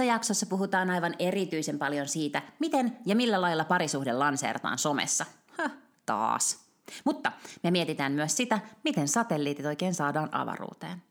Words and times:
Tässä 0.00 0.12
jaksossa 0.12 0.46
puhutaan 0.46 0.90
aivan 0.90 1.14
erityisen 1.18 1.78
paljon 1.78 2.08
siitä, 2.08 2.42
miten 2.58 2.96
ja 3.06 3.16
millä 3.16 3.40
lailla 3.40 3.64
parisuhde 3.64 4.12
lanseerataan 4.12 4.78
somessa. 4.78 5.26
Höh, 5.58 5.72
taas. 6.06 6.70
Mutta 7.04 7.32
me 7.62 7.70
mietitään 7.70 8.12
myös 8.12 8.36
sitä, 8.36 8.60
miten 8.84 9.08
satelliitit 9.08 9.66
oikein 9.66 9.94
saadaan 9.94 10.28
avaruuteen. 10.32 11.02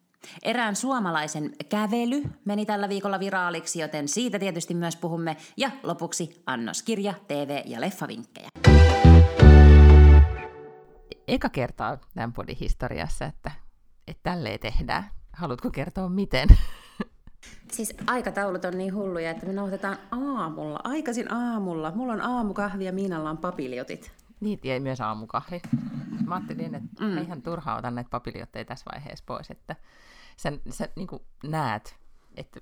Erään 0.44 0.76
suomalaisen 0.76 1.56
kävely 1.70 2.24
meni 2.46 2.66
tällä 2.66 2.90
viikolla 2.90 3.20
viraaliksi, 3.20 3.80
joten 3.80 4.08
siitä 4.08 4.40
tietysti 4.40 4.74
myös 4.74 4.96
puhumme. 4.96 5.38
Ja 5.58 5.72
lopuksi 5.84 6.44
annoskirja, 6.46 7.14
TV- 7.28 7.62
ja 7.66 7.82
leffavinkkejä. 7.82 8.50
Eka 11.28 11.50
kertaa 11.50 11.98
tämän 12.14 12.34
podin 12.34 12.58
historiassa, 12.60 13.26
että, 13.26 13.52
että 14.08 14.24
tälleen 14.24 14.60
tehdään. 14.60 15.10
Haluatko 15.34 15.72
kertoa 15.72 16.10
miten? 16.10 16.50
Siis 17.72 17.94
aikataulut 18.08 18.66
on 18.66 18.78
niin 18.78 18.94
hulluja, 18.94 19.32
että 19.32 19.46
me 19.46 19.54
nauhoitetaan 19.54 19.98
aamulla, 20.12 20.80
aikaisin 20.84 21.34
aamulla. 21.34 21.92
Mulla 21.92 22.14
on 22.14 22.22
aamukahvi 22.22 22.86
ja 22.86 22.94
Miinalla 22.94 23.30
on 23.30 23.38
papiljotit. 23.38 24.12
Niin, 24.40 24.60
ja 24.64 24.82
myös 24.82 25.02
aamukahvi. 25.02 25.62
Mä 26.28 26.36
ajattelin, 26.36 26.76
että 26.76 27.06
mm. 27.06 27.18
ihan 27.18 27.42
turhaa 27.42 27.78
otan 27.78 27.96
näitä 27.96 28.10
papiljotteja 28.10 28.66
tässä 28.66 28.86
vaiheessa 28.94 29.26
pois, 29.28 29.52
että 29.52 29.76
sä, 30.38 30.52
sä 30.70 30.90
niin 30.96 31.08
näet, 31.44 31.96
että 32.38 32.60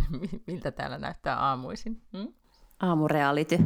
miltä 0.46 0.70
täällä 0.70 0.98
näyttää 0.98 1.36
aamuisin. 1.36 2.02
Hmm? 2.16 2.32
Aamureality. 2.80 3.58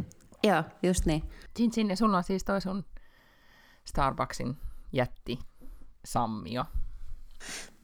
Joo, 0.43 0.63
just 0.83 1.05
niin. 1.05 1.23
Jin, 1.59 1.71
Jin, 1.77 1.89
ja 1.89 1.95
sulla 1.95 2.17
on 2.17 2.23
siis 2.23 2.43
toi 2.43 2.61
sun 2.61 2.85
Starbucksin 3.85 4.57
jätti 4.93 5.39
sammio. 6.05 6.65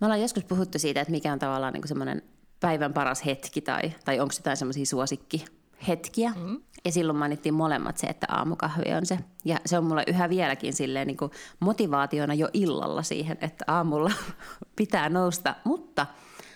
Me 0.01 0.07
ollaan 0.07 0.21
joskus 0.21 0.43
puhuttu 0.43 0.79
siitä, 0.79 1.01
että 1.01 1.11
mikä 1.11 1.33
on 1.33 1.39
tavallaan 1.39 1.73
niin 1.73 1.87
semmoinen 1.87 2.21
päivän 2.61 2.93
paras 2.93 3.25
hetki 3.25 3.61
tai, 3.61 3.93
tai 4.05 4.19
onko 4.19 4.33
jotain 4.37 4.57
semmoisia 4.57 4.85
suosikkihetkiä. 4.85 6.33
Mm. 6.35 6.61
Ja 6.85 6.91
silloin 6.91 7.17
mainittiin 7.17 7.53
molemmat 7.53 7.97
se, 7.97 8.07
että 8.07 8.27
aamukahvi 8.29 8.93
on 8.97 9.05
se. 9.05 9.19
Ja 9.45 9.59
se 9.65 9.77
on 9.77 9.83
mulle 9.83 10.03
yhä 10.07 10.29
vieläkin 10.29 10.73
silleen 10.73 11.07
niin 11.07 11.17
kuin 11.17 11.31
motivaationa 11.59 12.33
jo 12.33 12.49
illalla 12.53 13.03
siihen, 13.03 13.37
että 13.41 13.65
aamulla 13.67 14.11
pitää 14.75 15.09
nousta, 15.09 15.55
mutta 15.63 16.05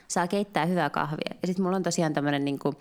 saa 0.08 0.28
keittää 0.28 0.66
hyvää 0.66 0.90
kahvia. 0.90 1.36
Ja 1.42 1.48
sitten 1.48 1.64
mulla 1.64 1.78
on 1.78 1.84
tosiaan 1.84 2.14
tämmöinen, 2.14 2.46
niin 2.46 2.60
kuin, 2.60 2.76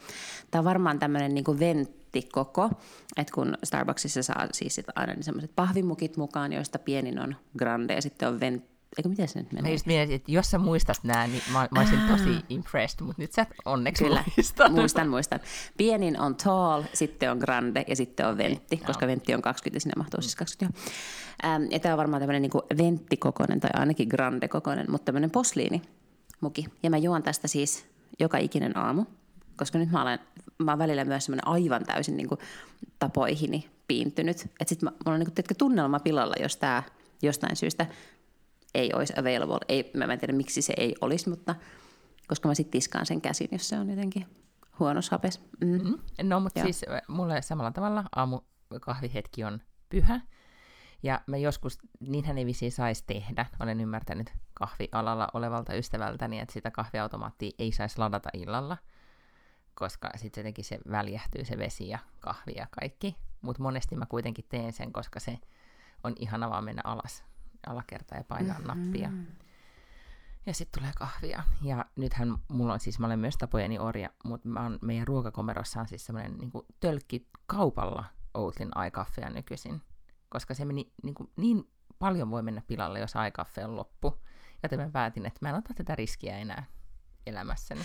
tämä 0.51 0.61
on 0.61 0.65
varmaan 0.65 0.99
tämmöinen 0.99 1.35
niin 1.35 1.45
kuin 1.45 1.61
venttikoko, 1.61 2.71
että 3.17 3.35
kun 3.35 3.59
Starbucksissa 3.65 4.23
saa 4.23 4.47
siis 4.53 4.75
sit 4.75 4.87
aina 4.95 5.15
niin 5.15 5.25
semmoiset 5.25 5.51
pahvimukit 5.57 6.17
mukaan, 6.17 6.53
joista 6.53 6.79
pienin 6.79 7.19
on 7.21 7.37
grande 7.59 7.95
ja 7.95 8.03
sitten 8.03 8.29
on 8.29 8.41
vent, 8.41 8.65
Eikö 8.99 9.09
miten 9.09 9.29
se 9.29 9.39
nyt 9.39 9.53
menee? 9.53 9.71
Mä 9.71 9.75
just 9.75 9.87
mietin, 9.87 10.17
että 10.17 10.33
jos 10.33 10.51
sä 10.51 10.59
muistat 10.59 10.97
nämä, 11.03 11.27
niin 11.27 11.43
mä, 11.53 11.69
mä 11.71 11.81
olisin 11.81 12.01
tosi 12.01 12.45
impressed, 12.49 13.07
mutta 13.07 13.23
nyt 13.23 13.33
sä 13.33 13.43
et 13.43 13.49
onneksi 13.65 14.05
Kyllä, 14.05 14.25
muistan. 14.37 14.73
muistan, 14.73 15.09
muistan. 15.09 15.41
Pienin 15.77 16.21
on 16.21 16.35
tall, 16.35 16.83
sitten 16.93 17.31
on 17.31 17.39
grande 17.39 17.85
ja 17.89 17.97
sitten 17.97 18.27
on 18.27 18.39
ventti, 18.39 18.75
okay. 18.75 18.87
koska 18.87 19.07
ventti 19.07 19.35
on 19.35 19.43
20 19.43 19.77
ja 19.77 19.81
sinne 19.81 19.95
mahtuu 19.97 20.23
siis 20.23 20.37
20. 20.37 20.81
Ähm, 21.45 21.63
ja 21.71 21.79
tämä 21.79 21.95
on 21.95 21.99
varmaan 21.99 22.21
tämmöinen 22.21 22.43
niin 22.43 22.79
venttikokoinen 22.79 23.61
tai 23.61 23.71
ainakin 23.75 24.09
grande-kokoinen, 24.09 24.91
mutta 24.91 25.05
tämmöinen 25.05 25.31
posliinimuki. 25.31 26.67
Ja 26.83 26.91
mä 26.91 26.99
juon 26.99 27.23
tästä 27.23 27.49
siis 27.49 27.87
joka 28.21 28.39
ikinen 28.39 28.77
aamu, 28.77 29.05
koska 29.57 29.79
nyt 29.79 29.91
mä 29.91 30.03
olen, 30.03 30.19
mä 30.59 30.71
olen 30.71 30.79
välillä 30.79 31.05
myös 31.05 31.25
semmoinen 31.25 31.49
aivan 31.49 31.85
täysin 31.85 32.17
niin 32.17 32.29
kuin 32.29 32.41
tapoihini 32.99 33.71
piintynyt. 33.89 34.41
Että 34.41 34.69
sit 34.69 34.83
mä, 34.83 34.91
mulla 34.91 35.15
on 35.15 35.21
niin 35.21 35.35
kuin, 35.35 35.57
tunnelma 35.59 36.01
pilalla, 36.01 36.35
jos 36.41 36.57
tämä 36.57 36.83
jostain 37.23 37.57
syystä– 37.57 37.87
ei 38.75 38.93
olisi 38.95 39.13
available. 39.17 39.59
Ei, 39.69 39.91
mä 39.97 40.05
en 40.05 40.19
tiedä, 40.19 40.33
miksi 40.33 40.63
se 40.63 40.75
ei 40.77 40.95
olisi, 41.01 41.31
mutta 41.31 41.55
koska 42.27 42.49
mä 42.49 42.55
sitten 42.55 42.73
tiskaan 42.73 43.07
sen 43.07 43.21
käsin, 43.21 43.49
jos 43.53 43.69
se 43.69 43.79
on 43.79 43.91
jotenkin 43.91 44.27
huono 44.79 45.01
hapes. 45.11 45.41
Mm. 45.61 45.69
Mm-hmm. 45.69 45.99
No, 46.23 46.41
mutta 46.41 46.61
Joo. 46.61 46.65
siis 46.65 46.85
mulle 47.09 47.43
samalla 47.43 47.71
tavalla 47.71 48.05
aamukahvihetki 48.17 49.45
on 49.45 49.61
pyhä. 49.89 50.21
Ja 51.03 51.21
mä 51.27 51.37
joskus, 51.37 51.79
niinhän 52.01 52.39
ei 52.39 52.47
visiin 52.47 52.73
saisi 52.73 53.05
tehdä. 53.07 53.47
Olen 53.61 53.81
ymmärtänyt 53.81 54.33
kahvialalla 54.55 55.29
olevalta 55.35 55.75
ystävältäni, 55.75 56.41
että 56.41 56.53
sitä 56.53 56.71
kahviautomaattia 56.71 57.51
ei 57.59 57.73
saisi 57.73 57.99
ladata 57.99 58.29
illalla, 58.33 58.77
koska 59.75 60.11
sitten 60.17 60.43
jotenkin 60.43 60.65
se 60.65 60.79
väljähtyy 60.91 61.45
se 61.45 61.59
vesi 61.59 61.89
ja 61.89 61.99
kahvi 62.21 62.53
ja 62.57 62.67
kaikki. 62.81 63.17
Mutta 63.41 63.63
monesti 63.63 63.97
mä 63.97 64.07
kuitenkin 64.07 64.45
teen 64.49 64.73
sen, 64.73 64.93
koska 64.93 65.21
se 65.21 65.39
on 66.05 66.13
ihana 66.19 66.51
vaan 66.51 66.65
mennä 66.65 66.83
alas 66.85 67.25
alakerta 67.69 68.15
ja 68.17 68.25
painaa 68.25 68.59
mm-hmm. 68.59 68.85
nappia. 68.85 69.11
Ja 70.47 70.55
sitten 70.55 70.81
tulee 70.81 70.93
kahvia. 70.99 71.43
Ja 71.63 71.85
nythän 71.97 72.37
mulla 72.49 72.73
on 72.73 72.81
siis, 72.81 72.99
mä 72.99 73.07
olen 73.07 73.19
myös 73.19 73.37
tapojeni 73.37 73.79
orja, 73.79 74.11
mutta 74.25 74.49
mä 74.49 74.63
oon, 74.63 74.79
meidän 74.83 75.07
ruokakomerossa 75.07 75.81
on 75.81 75.89
siis 75.89 76.07
semmoinen 76.07 76.39
niin 76.39 76.51
tölkki 76.81 77.29
kaupalla 77.47 78.05
Outlin 78.35 78.77
aikaffea 78.77 79.31
nykyisin. 79.31 79.83
Koska 80.29 80.55
se 80.55 80.65
meni 80.65 80.93
niin, 81.03 81.15
kuin, 81.15 81.33
niin 81.37 81.71
paljon 81.99 82.31
voi 82.31 82.43
mennä 82.43 82.63
pilalle, 82.67 83.01
jos 83.01 83.17
aikaffe 83.17 83.65
on 83.65 83.77
loppu. 83.77 84.23
Joten 84.63 84.81
mä 84.81 84.91
päätin, 84.93 85.27
että 85.27 85.39
mä 85.43 85.49
en 85.49 85.55
ota 85.55 85.75
tätä 85.75 85.95
riskiä 85.95 86.39
enää 86.39 86.65
elämässäni. 87.27 87.85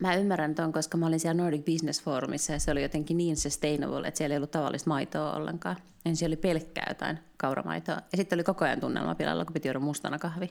Mä 0.00 0.14
ymmärrän 0.14 0.54
ton, 0.54 0.72
koska 0.72 0.98
mä 0.98 1.06
olin 1.06 1.20
siellä 1.20 1.42
Nordic 1.42 1.64
Business 1.64 2.02
Forumissa 2.02 2.52
ja 2.52 2.58
se 2.58 2.70
oli 2.70 2.82
jotenkin 2.82 3.16
niin 3.16 3.36
sustainable, 3.36 4.08
että 4.08 4.18
siellä 4.18 4.34
ei 4.34 4.36
ollut 4.36 4.50
tavallista 4.50 4.90
maitoa 4.90 5.32
ollenkaan. 5.32 5.76
Ensin 6.04 6.26
oli 6.26 6.36
pelkkää 6.36 6.86
jotain 6.88 7.18
kauramaitoa. 7.36 7.94
Ja 7.94 8.16
sitten 8.16 8.36
oli 8.36 8.44
koko 8.44 8.64
ajan 8.64 8.80
tunnelma 8.80 9.14
pilalla, 9.14 9.44
kun 9.44 9.54
piti 9.54 9.68
juoda 9.68 9.80
mustana 9.80 10.18
kahvi. 10.18 10.48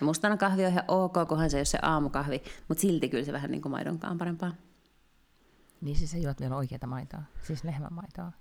Ja 0.00 0.06
mustana 0.06 0.36
kahvi 0.36 0.64
on 0.64 0.70
ihan 0.70 0.84
ok, 0.88 1.12
kunhan 1.28 1.50
se 1.50 1.56
ei 1.56 1.58
ole 1.58 1.64
se 1.64 1.78
aamukahvi, 1.82 2.42
mutta 2.68 2.80
silti 2.80 3.08
kyllä 3.08 3.24
se 3.24 3.32
vähän 3.32 3.50
niin 3.50 3.62
kuin 3.62 3.72
maidonkaan 3.72 4.18
parempaa. 4.18 4.52
Niin 5.80 5.96
siis 5.96 6.10
sä 6.10 6.18
juot 6.18 6.40
vielä 6.40 6.56
oikeaa 6.56 6.86
maitoa, 6.86 7.22
siis 7.42 7.64
lehmämaitoa? 7.64 8.32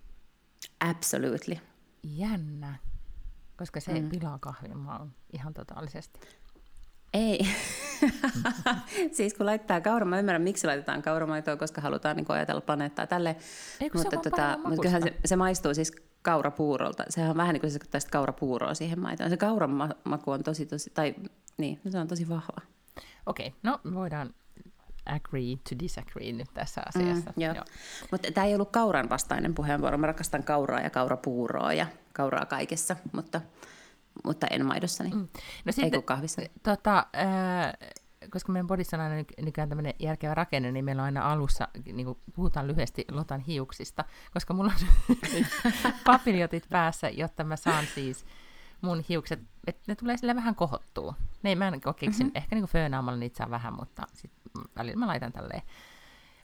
Absolutely. 0.80 1.58
Jännä, 2.04 2.76
koska 3.58 3.80
se 3.80 4.02
mm. 4.02 4.10
pilaa 4.10 4.40
kahvin 4.40 4.78
maun 4.78 5.14
ihan 5.34 5.54
totaalisesti. 5.54 6.20
Ei. 7.14 7.48
siis 9.18 9.34
kun 9.34 9.46
laittaa 9.46 9.82
kaura, 9.82 10.06
mä 10.06 10.20
ymmärrän 10.20 10.42
miksi 10.42 10.68
laitetaan 10.68 11.02
kauramaitoa, 11.02 11.58
koska 11.58 11.82
halutaan 11.82 12.16
niin 12.16 12.26
ajatella 12.30 12.62
planeettaa 12.62 13.08
tälle. 13.08 13.36
Eikö 13.80 13.98
mutta, 13.98 14.18
se 14.18 14.30
tota, 14.30 14.58
mutta 14.64 14.82
kyllähän 14.82 15.04
se, 15.04 15.14
se, 15.26 15.36
maistuu 15.36 15.74
siis 15.74 15.92
kaurapuurolta. 16.22 17.04
Sehän 17.10 17.30
on 17.30 17.38
vähän 17.38 17.54
niin 17.54 17.62
kuin 17.62 17.72
se 17.72 17.74
sekoittaisi 17.74 18.08
kaurapuuroa 18.08 18.74
siihen 18.74 19.00
maitoon. 19.00 19.30
Se 19.30 19.38
kauran 19.38 19.70
ma- 19.70 19.96
maku 20.04 20.32
on 20.32 20.44
tosi, 20.44 20.66
tosi, 20.66 20.90
tai 20.90 21.16
niin, 21.58 21.80
se 21.90 22.00
on 22.00 22.08
tosi 22.08 22.30
vahva. 22.30 22.62
Okei, 23.26 23.48
okay, 23.48 23.60
no 23.64 23.80
voidaan 23.94 24.34
agree 25.06 25.56
to 25.70 25.84
disagree 25.84 26.32
nyt 26.32 26.54
tässä 26.54 26.82
asiassa. 26.88 27.34
Mm, 27.36 27.42
joo. 27.42 27.56
joo. 27.56 27.66
Mutta 28.12 28.32
tämä 28.32 28.48
ei 28.48 28.54
ollut 28.54 28.72
kauran 28.72 29.10
vastainen 29.10 29.56
puheenvuoro. 29.56 29.98
Mä 29.98 30.08
rakastan 30.08 30.44
kauraa 30.44 30.80
ja 30.80 30.90
kaurapuuroa 30.90 31.74
ja 31.74 31.88
kauraa 32.14 32.46
kaikessa, 32.46 32.96
mutta 33.12 33.42
mutta 34.24 34.48
en 34.48 34.66
maidossa, 34.66 35.04
niin 35.04 35.16
mm. 35.16 35.28
no 35.66 35.72
sitten, 35.72 35.94
ei 35.94 36.02
kahvissa. 36.02 36.42
Tota, 36.64 36.98
äh, 36.98 37.92
koska 38.30 38.52
meidän 38.52 38.68
bodissa 38.68 38.98
on 38.98 39.04
aina 39.04 39.24
nykyään 39.42 39.70
tämmöinen 39.70 39.94
järkevä 40.00 40.34
rakenne, 40.34 40.72
niin 40.72 40.86
meillä 40.86 41.02
on 41.02 41.06
aina 41.06 41.32
alussa, 41.32 41.68
niin 41.94 42.06
kuin 42.06 42.18
puhutaan 42.34 42.68
lyhyesti 42.68 43.06
Lotan 43.12 43.40
hiuksista, 43.40 44.06
koska 44.34 44.54
mulla 44.54 44.74
on 44.82 45.18
papiljotit 46.06 46.70
päässä, 46.70 47.10
jotta 47.10 47.44
mä 47.44 47.56
saan 47.56 47.86
siis 47.96 48.26
mun 48.82 49.04
hiukset, 49.10 49.40
että 49.68 49.84
ne 49.88 49.96
tulee 49.96 50.18
sille 50.18 50.36
vähän 50.36 50.56
kohottuu. 50.56 51.16
Ne 51.44 51.56
mä 51.56 51.68
en 51.68 51.82
keksin, 52.00 52.26
mm-hmm. 52.26 52.38
ehkä 52.38 52.56
niin 52.56 52.66
föönaamalla 52.66 53.20
niitä 53.20 53.38
saa 53.38 53.50
vähän, 53.50 53.74
mutta 53.74 54.04
sit 54.14 54.32
välillä 54.76 55.00
mä 55.00 55.08
laitan 55.08 55.32
tälleen 55.32 55.62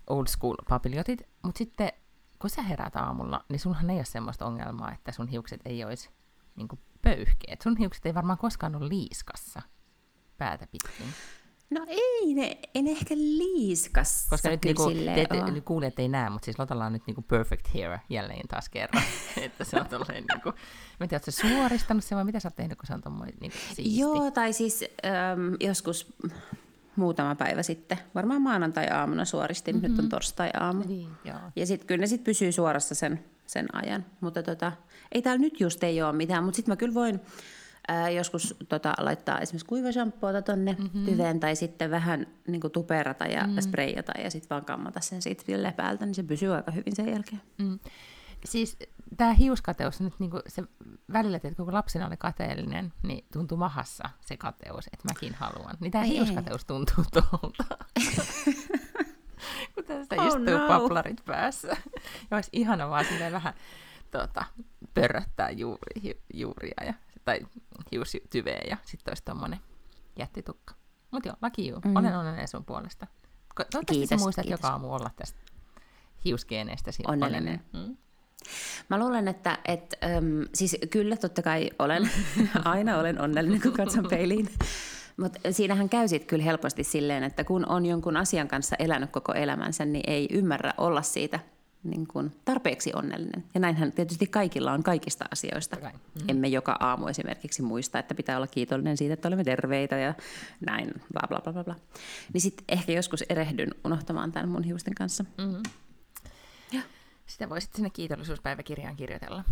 old 0.08 0.28
school 0.28 0.56
papiljotit, 0.70 1.22
mutta 1.44 1.58
sitten 1.58 1.92
kun 2.40 2.50
sä 2.50 2.62
herät 2.62 2.96
aamulla, 2.96 3.46
niin 3.50 3.60
sunhan 3.60 3.90
ei 3.90 3.98
ole 3.98 4.06
semmoista 4.06 4.46
ongelmaa, 4.46 4.92
että 4.92 5.12
sun 5.12 5.28
hiukset 5.28 5.62
ei 5.66 5.86
olisi 5.86 6.10
niin 6.56 6.68
kuin 6.68 6.80
pöyhkeet. 7.16 7.62
Sun 7.62 7.78
hiukset 7.78 8.06
ei 8.06 8.14
varmaan 8.14 8.38
koskaan 8.38 8.76
ole 8.76 8.90
liiskassa 8.90 9.62
päätä 10.38 10.68
pitkin. 10.72 11.06
No 11.70 11.86
ei 11.88 12.34
ne, 12.34 12.60
en 12.76 12.88
ehkä 12.88 13.16
liiskassa 13.16 14.30
Koska 14.30 14.50
nyt 14.50 14.64
niinku, 14.64 14.90
te, 14.90 15.26
te, 15.30 15.52
te, 15.54 15.62
kuulijat 15.62 16.00
ei 16.00 16.08
näe, 16.08 16.30
mutta 16.30 16.46
siis 16.46 16.60
Lotalla 16.60 16.86
on 16.86 16.94
nyt 16.94 17.08
niinku 17.08 17.22
perfect 17.22 17.68
hair 17.74 17.98
jälleen 18.10 18.48
taas 18.48 18.70
kerran. 18.70 19.04
että 19.42 19.64
se 19.64 19.80
on 19.80 19.88
tolleen 19.88 20.26
niinku, 20.34 20.50
mä 20.50 21.04
en 21.04 21.10
tiedä, 21.10 21.24
ootko 21.28 21.32
suoristanut 21.32 22.04
se 22.04 22.16
vai 22.16 22.24
mitä 22.24 22.40
sä 22.40 22.48
oot 22.48 22.56
tehnyt, 22.56 22.78
kun 22.78 22.88
se 22.88 22.94
on 22.94 23.02
tommoinen 23.02 23.36
niinku 23.42 23.58
siisti? 23.58 24.00
Joo, 24.00 24.32
tai 24.32 24.54
siis 24.54 24.86
äm, 25.06 25.58
joskus 25.60 26.14
muutama 26.96 27.36
päivä 27.36 27.64
sitten. 27.64 27.98
Varmaan 28.16 28.42
maanantai-aamuna 28.42 29.26
suoristin, 29.26 29.76
mm-hmm. 29.76 29.92
nyt 29.92 30.00
on 30.00 30.10
torstai-aamu. 30.10 30.84
Niin, 30.88 31.10
joo. 31.26 31.40
Ja 31.56 31.66
sitten 31.66 31.88
kyllä 31.88 32.02
ne 32.02 32.08
sitten 32.08 32.26
pysyy 32.26 32.52
suorassa 32.52 32.96
sen, 32.96 33.26
sen 33.46 33.76
ajan. 33.76 34.06
Mutta 34.22 34.44
tota, 34.44 34.72
ei 35.12 35.22
täällä 35.22 35.42
nyt 35.42 35.60
just 35.60 35.84
ei 35.84 36.02
ole 36.02 36.14
mitään, 36.14 36.44
mutta 36.44 36.56
sitten 36.56 36.72
mä 36.72 36.76
kyllä 36.76 36.94
voin 36.94 37.22
ää, 37.88 38.10
joskus 38.10 38.56
tota, 38.70 38.94
laittaa 38.98 39.40
esimerkiksi 39.40 39.66
kuivashampoota 39.66 40.42
tonne 40.42 40.76
mm-hmm. 40.80 41.06
tyveen 41.06 41.40
tai 41.40 41.56
sitten 41.56 41.92
vähän 41.92 42.28
niin 42.48 42.62
kuin 42.62 42.72
tuperata 42.72 43.26
ja 43.26 43.44
mm-hmm. 43.44 43.62
spreijata 43.62 44.22
ja 44.22 44.32
sitten 44.32 44.50
vaan 44.50 44.66
kammata 44.66 45.00
sen 45.00 45.22
siitä 45.22 45.74
päältä, 45.76 46.06
niin 46.06 46.16
se 46.16 46.24
pysyy 46.24 46.56
aika 46.56 46.72
hyvin 46.72 46.96
sen 46.96 47.12
jälkeen. 47.12 47.42
Mm. 47.58 47.80
Siis 48.46 48.78
tämä 49.18 49.34
hiuskateus 49.34 50.02
nyt 50.02 50.14
niinku 50.20 50.40
se 50.48 50.64
välillä, 51.14 51.36
että 51.36 51.50
kun 51.56 51.74
lapsena 51.74 52.08
oli 52.08 52.18
kateellinen, 52.18 52.94
niin 53.04 53.26
tuntuu 53.34 53.58
mahassa 53.58 54.10
se 54.22 54.38
kateus, 54.38 54.88
että 54.88 55.08
mäkin 55.14 55.34
haluan. 55.36 55.78
Niin 55.80 55.92
tämä 55.92 56.04
hiuskateus 56.04 56.66
tuntuu 56.66 57.04
tuolta. 57.14 57.64
kun 59.76 59.84
tästä 59.88 60.16
oh 60.16 60.28
istuu 60.28 60.58
no. 60.58 60.68
paplarit 60.68 61.26
päässä. 61.26 61.78
Ja 62.32 62.38
olisi 62.38 62.50
ihana 62.54 62.90
vaan 62.90 63.06
silleen 63.06 63.34
vähän 63.34 63.54
tuota, 64.18 64.46
pörröttää 64.94 65.50
juuri, 65.50 66.02
hi, 66.04 66.22
juuria 66.34 66.84
ja, 66.86 66.94
tai 67.26 67.40
hiustyveä 67.92 68.62
ja 68.70 68.78
sitten 68.86 69.12
olisi 69.12 69.24
tuommoinen 69.26 69.60
jättitukka. 70.20 70.74
Mutta 71.12 71.30
joo, 71.30 71.36
laki 71.42 71.68
juu. 71.68 71.80
Mm. 71.86 71.96
Olen 71.96 72.18
onnellinen 72.18 72.48
sun 72.48 72.66
puolesta. 72.66 73.08
Toivottavasti 73.56 73.94
kiitos, 73.94 74.22
muistat 74.22 74.46
kiitos. 74.46 74.60
joka 74.60 74.68
aamu 74.72 74.94
olla 74.94 75.12
tästä 75.16 75.40
hiusgeeneistä 76.26 76.92
onnellinen. 77.08 77.60
onnellinen. 77.74 77.90
Mm. 77.90 77.98
Mä 78.90 79.00
luulen, 79.00 79.28
että 79.28 79.60
et, 79.66 79.98
äm, 80.04 80.46
siis 80.54 80.78
kyllä 80.90 81.18
totta 81.18 81.42
kai 81.42 81.70
olen, 81.80 82.10
aina 82.66 82.98
olen 82.98 83.22
onnellinen, 83.22 83.62
kun 83.62 83.74
katson 83.74 84.08
peiliin. 84.10 84.50
Mutta 85.18 85.40
siinähän 85.52 85.90
käy 85.90 86.08
sitten 86.08 86.28
kyllä 86.28 86.44
helposti 86.44 86.84
silleen, 86.84 87.24
että 87.24 87.44
kun 87.44 87.66
on 87.70 87.86
jonkun 87.86 88.18
asian 88.18 88.48
kanssa 88.48 88.76
elänyt 88.80 89.12
koko 89.12 89.34
elämänsä, 89.34 89.86
niin 89.86 90.04
ei 90.08 90.28
ymmärrä 90.32 90.74
olla 90.78 91.02
siitä 91.02 91.40
niin 91.90 92.08
kuin 92.08 92.32
tarpeeksi 92.46 92.92
onnellinen. 92.96 93.44
Ja 93.54 93.60
näinhän 93.60 93.92
tietysti 93.92 94.28
kaikilla 94.28 94.72
on 94.72 94.84
kaikista 94.84 95.26
asioista. 95.32 95.76
Mm. 95.76 95.92
Emme 96.28 96.48
joka 96.48 96.78
aamu 96.80 97.08
esimerkiksi 97.08 97.62
muista, 97.62 98.00
että 98.00 98.16
pitää 98.16 98.38
olla 98.38 98.48
kiitollinen 98.48 98.98
siitä, 98.98 99.14
että 99.14 99.28
olemme 99.28 99.44
terveitä 99.44 99.98
ja 99.98 100.14
näin, 100.66 100.92
bla 101.14 101.28
bla 101.28 101.42
bla 101.44 101.54
bla. 101.54 101.64
bla. 101.64 101.76
Niin 102.34 102.42
sitten 102.42 102.66
ehkä 102.70 102.92
joskus 102.92 103.24
erehdyn 103.30 103.72
unohtamaan 103.86 104.32
tämän 104.32 104.50
mun 104.50 104.64
hiusten 104.64 104.96
kanssa. 104.96 105.26
Mm-hmm. 105.38 105.64
Sitä 107.26 107.50
voisit 107.50 107.74
sinne 107.74 107.90
kiitollisuuspäiväkirjaan 107.90 108.96
kirjoitella. 108.96 109.44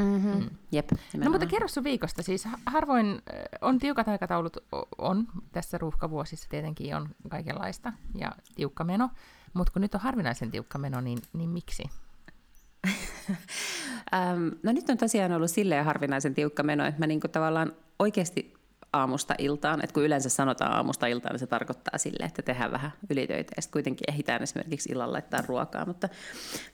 Mm-hmm. 0.00 0.30
Mm. 0.30 0.50
Jep, 0.72 0.90
no 1.16 1.30
mutta 1.30 1.46
kerro 1.46 1.68
sun 1.68 1.84
viikosta. 1.84 2.22
Siis 2.22 2.48
harvoin 2.66 3.22
on 3.60 3.78
tiukat 3.78 4.08
aikataulut, 4.08 4.56
on 4.98 5.26
tässä 5.52 5.78
ruuhkavuosissa 5.78 6.48
tietenkin 6.48 6.96
on 6.96 7.08
kaikenlaista 7.28 7.92
ja 8.14 8.32
tiukka 8.54 8.84
meno, 8.84 9.10
mutta 9.54 9.72
kun 9.72 9.82
nyt 9.82 9.94
on 9.94 10.00
harvinaisen 10.00 10.50
tiukka 10.50 10.78
meno, 10.78 11.00
niin, 11.00 11.18
niin 11.32 11.50
miksi? 11.50 11.82
no 14.62 14.72
nyt 14.72 14.90
on 14.90 14.98
tosiaan 14.98 15.32
ollut 15.32 15.50
silleen 15.50 15.84
harvinaisen 15.84 16.34
tiukka 16.34 16.62
meno, 16.62 16.86
että 16.86 17.00
mä 17.00 17.06
niinku 17.06 17.28
tavallaan 17.28 17.72
oikeasti 17.98 18.58
aamusta 18.92 19.34
iltaan. 19.38 19.84
että 19.84 19.94
kun 19.94 20.04
yleensä 20.04 20.28
sanotaan 20.28 20.72
aamusta 20.72 21.06
iltaan, 21.06 21.32
niin 21.32 21.40
se 21.40 21.46
tarkoittaa 21.46 21.98
sille, 21.98 22.26
että 22.26 22.42
tehdään 22.42 22.72
vähän 22.72 22.92
ylitöitä 23.10 23.52
ja 23.56 23.62
sitten 23.62 23.72
kuitenkin 23.72 24.10
ehditään 24.12 24.42
esimerkiksi 24.42 24.92
illalla 24.92 25.12
laittaa 25.12 25.42
ruokaa. 25.46 25.86
Mutta, 25.86 26.08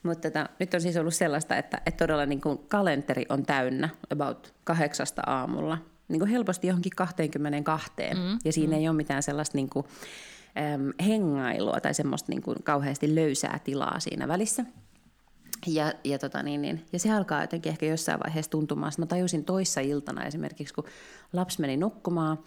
mutta 0.02 0.30
tota, 0.30 0.48
nyt 0.58 0.74
on 0.74 0.80
siis 0.80 0.96
ollut 0.96 1.14
sellaista, 1.14 1.56
että, 1.56 1.82
että 1.86 2.04
todella 2.04 2.26
niin 2.26 2.40
kuin 2.40 2.58
kalenteri 2.58 3.26
on 3.28 3.46
täynnä 3.46 3.88
about 4.10 4.54
kahdeksasta 4.64 5.22
aamulla. 5.26 5.78
Niin 6.08 6.20
kuin 6.20 6.30
helposti 6.30 6.66
johonkin 6.66 6.92
22. 6.96 7.92
Mm, 8.14 8.38
ja 8.44 8.52
siinä 8.52 8.76
mm. 8.76 8.78
ei 8.78 8.88
ole 8.88 8.96
mitään 8.96 9.22
sellaista 9.22 9.58
niin 9.58 9.68
kuin, 9.68 9.86
äm, 10.56 10.92
hengailua 11.06 11.80
tai 11.80 11.94
semmoista 11.94 12.32
niin 12.32 12.42
kuin 12.42 12.62
kauheasti 12.62 13.14
löysää 13.14 13.60
tilaa 13.64 14.00
siinä 14.00 14.28
välissä. 14.28 14.64
Ja, 15.66 15.92
ja, 16.04 16.18
tota 16.18 16.42
niin, 16.42 16.62
niin, 16.62 16.86
ja 16.92 16.98
se 16.98 17.12
alkaa 17.12 17.40
jotenkin 17.40 17.70
ehkä 17.70 17.86
jossain 17.86 18.20
vaiheessa 18.24 18.50
tuntumaan. 18.50 18.92
Mä 18.98 19.06
tajusin 19.06 19.44
toissa 19.44 19.80
iltana 19.80 20.24
esimerkiksi, 20.24 20.74
kun 20.74 20.84
lapsi 21.32 21.60
meni 21.60 21.76
nukkumaan, 21.76 22.38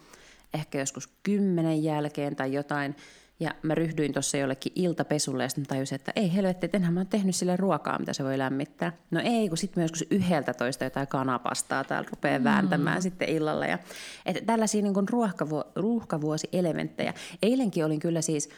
ehkä 0.54 0.78
joskus 0.78 1.06
kymmenen 1.22 1.82
jälkeen 1.82 2.36
tai 2.36 2.52
jotain, 2.52 2.96
ja 3.40 3.50
mä 3.62 3.74
ryhdyin 3.74 4.12
tuossa 4.12 4.36
jollekin 4.36 4.72
iltapesulle 4.74 5.42
ja 5.42 5.48
sitten 5.48 5.66
tajusin, 5.66 5.96
että 5.96 6.12
ei 6.16 6.34
helvetti, 6.34 6.66
että 6.66 6.76
enhän 6.76 6.94
mä 6.94 7.00
oon 7.00 7.06
tehnyt 7.06 7.36
sille 7.36 7.56
ruokaa, 7.56 7.98
mitä 7.98 8.12
se 8.12 8.24
voi 8.24 8.38
lämmittää. 8.38 8.92
No 9.10 9.20
ei, 9.24 9.48
kun 9.48 9.58
sitten 9.58 9.80
myös 9.80 10.04
yhdeltä 10.10 10.54
toista 10.54 10.84
jotain 10.84 11.08
kanapastaa 11.08 11.84
täällä 11.84 12.08
rupeaa 12.10 12.38
mm. 12.38 12.44
vääntämään 12.44 13.02
sitten 13.02 13.28
illalla. 13.28 13.66
Ja, 13.66 13.78
että 14.26 14.42
tällaisia 14.46 14.82
niin 14.82 14.94
ruuhkavu- 14.94 15.72
ruuhkavuosielementtejä. 15.76 17.14
Eilenkin 17.42 17.84
olin 17.84 18.00
kyllä 18.00 18.20
siis 18.20 18.48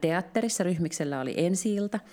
teatterissa, 0.00 0.64
ryhmiksellä 0.64 1.20
oli 1.20 1.34
ensi 1.36 1.74
ilta– 1.74 2.00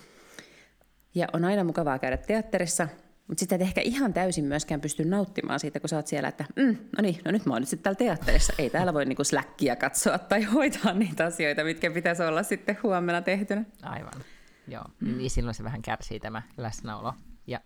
ja 1.14 1.26
on 1.32 1.44
aina 1.44 1.64
mukavaa 1.64 1.98
käydä 1.98 2.16
teatterissa, 2.16 2.88
mutta 3.30 3.40
sitten 3.40 3.56
et 3.56 3.62
ehkä 3.62 3.80
ihan 3.80 4.12
täysin 4.12 4.44
myöskään 4.44 4.80
pysty 4.80 5.04
nauttimaan 5.04 5.60
siitä, 5.60 5.80
kun 5.80 5.88
sä 5.88 5.96
oot 5.96 6.06
siellä, 6.06 6.28
että 6.28 6.44
mm, 6.56 6.76
no 6.96 7.02
niin, 7.02 7.20
no 7.24 7.30
nyt 7.30 7.46
mä 7.46 7.54
oon 7.54 7.62
nyt 7.62 7.68
sitten 7.68 7.82
täällä 7.82 7.98
teatterissa. 7.98 8.52
Ei 8.58 8.70
täällä 8.70 8.94
voi 8.94 9.04
niinku 9.04 9.24
släkkiä 9.24 9.76
katsoa 9.76 10.18
tai 10.18 10.42
hoitaa 10.54 10.92
niitä 10.92 11.24
asioita, 11.24 11.64
mitkä 11.64 11.90
pitäisi 11.90 12.22
olla 12.22 12.42
sitten 12.42 12.78
huomenna 12.82 13.22
tehtynä. 13.22 13.64
Aivan, 13.82 14.12
joo. 14.68 14.84
Mm. 15.00 15.18
Niin 15.18 15.30
silloin 15.30 15.54
se 15.54 15.64
vähän 15.64 15.82
kärsii 15.82 16.20
tämä 16.20 16.42
läsnäolo 16.56 17.14
ja 17.46 17.60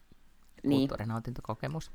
niin. 0.63 0.79
kulttuurinautintokokemus. 0.79 1.91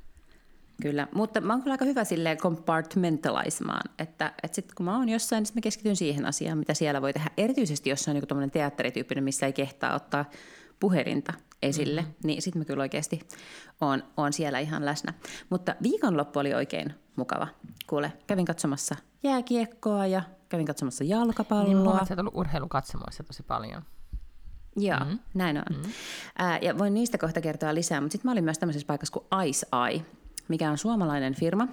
Kyllä, 0.82 1.08
mutta 1.14 1.42
mä 1.42 1.54
oon 1.54 1.62
kyllä 1.62 1.74
aika 1.74 1.86
hyvä 1.86 2.04
silleen 2.04 2.38
compartmentalisemaan, 2.38 3.90
että, 4.00 4.34
että 4.44 4.56
sitten 4.56 4.76
kun 4.76 4.86
mä 4.86 4.98
oon 4.98 5.10
jossain, 5.10 5.44
niin 5.44 5.54
mä 5.56 5.62
keskityn 5.62 5.96
siihen 5.96 6.26
asiaan, 6.26 6.58
mitä 6.58 6.74
siellä 6.74 7.02
voi 7.02 7.14
tehdä. 7.14 7.30
Erityisesti 7.38 7.90
jos 7.90 8.08
on 8.08 8.16
joku 8.16 8.28
teatterityyppinen, 8.52 9.24
missä 9.24 9.46
ei 9.46 9.54
kehtaa 9.54 9.96
ottaa 9.96 10.26
puhelinta 10.80 11.34
esille, 11.62 12.02
mm-hmm. 12.02 12.16
niin 12.24 12.42
sitten 12.42 12.60
mä 12.62 12.66
kyllä 12.66 12.82
oikeasti 12.82 13.28
oon, 13.82 14.04
oon 14.18 14.34
siellä 14.34 14.60
ihan 14.60 14.86
läsnä. 14.86 15.14
Mutta 15.50 15.76
viikonloppu 15.84 16.40
oli 16.40 16.54
oikein 16.54 16.94
mukava. 17.16 17.48
Kuule, 17.88 18.14
kävin 18.28 18.46
katsomassa 18.46 18.96
jääkiekkoa 19.24 20.08
ja 20.08 20.24
kävin 20.50 20.66
katsomassa 20.66 21.04
jalkapalloa. 21.04 21.66
Niin, 21.66 21.78
on 21.78 22.20
ollut 22.20 22.36
urheilukatsomoissa 22.36 23.24
tosi 23.24 23.44
paljon. 23.44 23.84
Joo, 24.76 25.00
mm-hmm. 25.00 25.20
näin 25.34 25.58
on. 25.58 25.64
Mm-hmm. 25.70 25.92
Ää, 26.38 26.60
ja 26.62 26.78
voin 26.78 26.94
niistä 26.94 27.18
kohta 27.18 27.42
kertoa 27.42 27.76
lisää, 27.76 28.02
mutta 28.02 28.12
sitten 28.12 28.30
mä 28.30 28.32
olin 28.32 28.44
myös 28.44 28.60
tämmöisessä 28.60 28.88
paikassa 28.88 29.14
kuin 29.14 29.48
Ice 29.48 29.68
Eye, 29.90 30.06
mikä 30.48 30.72
on 30.72 30.78
suomalainen 30.78 31.36
firma, 31.36 31.68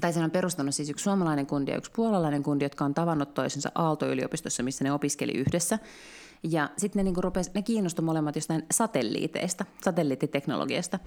tai 0.00 0.12
sen 0.12 0.24
on 0.24 0.30
perustanut 0.30 0.74
siis 0.74 0.90
yksi 0.90 1.02
suomalainen 1.02 1.46
kundi 1.46 1.70
ja 1.70 1.76
yksi 1.76 1.90
puolalainen 1.90 2.42
kundi, 2.42 2.64
jotka 2.64 2.84
on 2.84 2.94
tavannut 2.94 3.34
toisensa 3.34 3.72
Aalto-yliopistossa, 3.74 4.62
missä 4.62 4.84
ne 4.84 4.92
opiskeli 4.92 5.32
yhdessä. 5.32 5.78
Ja 6.42 6.70
sitten 6.76 7.00
ne, 7.00 7.02
niinku 7.02 7.20
rupes, 7.20 7.54
ne 7.54 7.62
kiinnostui 7.62 8.04
molemmat 8.04 8.34
jostain 8.34 8.62
satelliiteista, 8.70 9.64
satelliittiteknologiasta. 9.84 10.98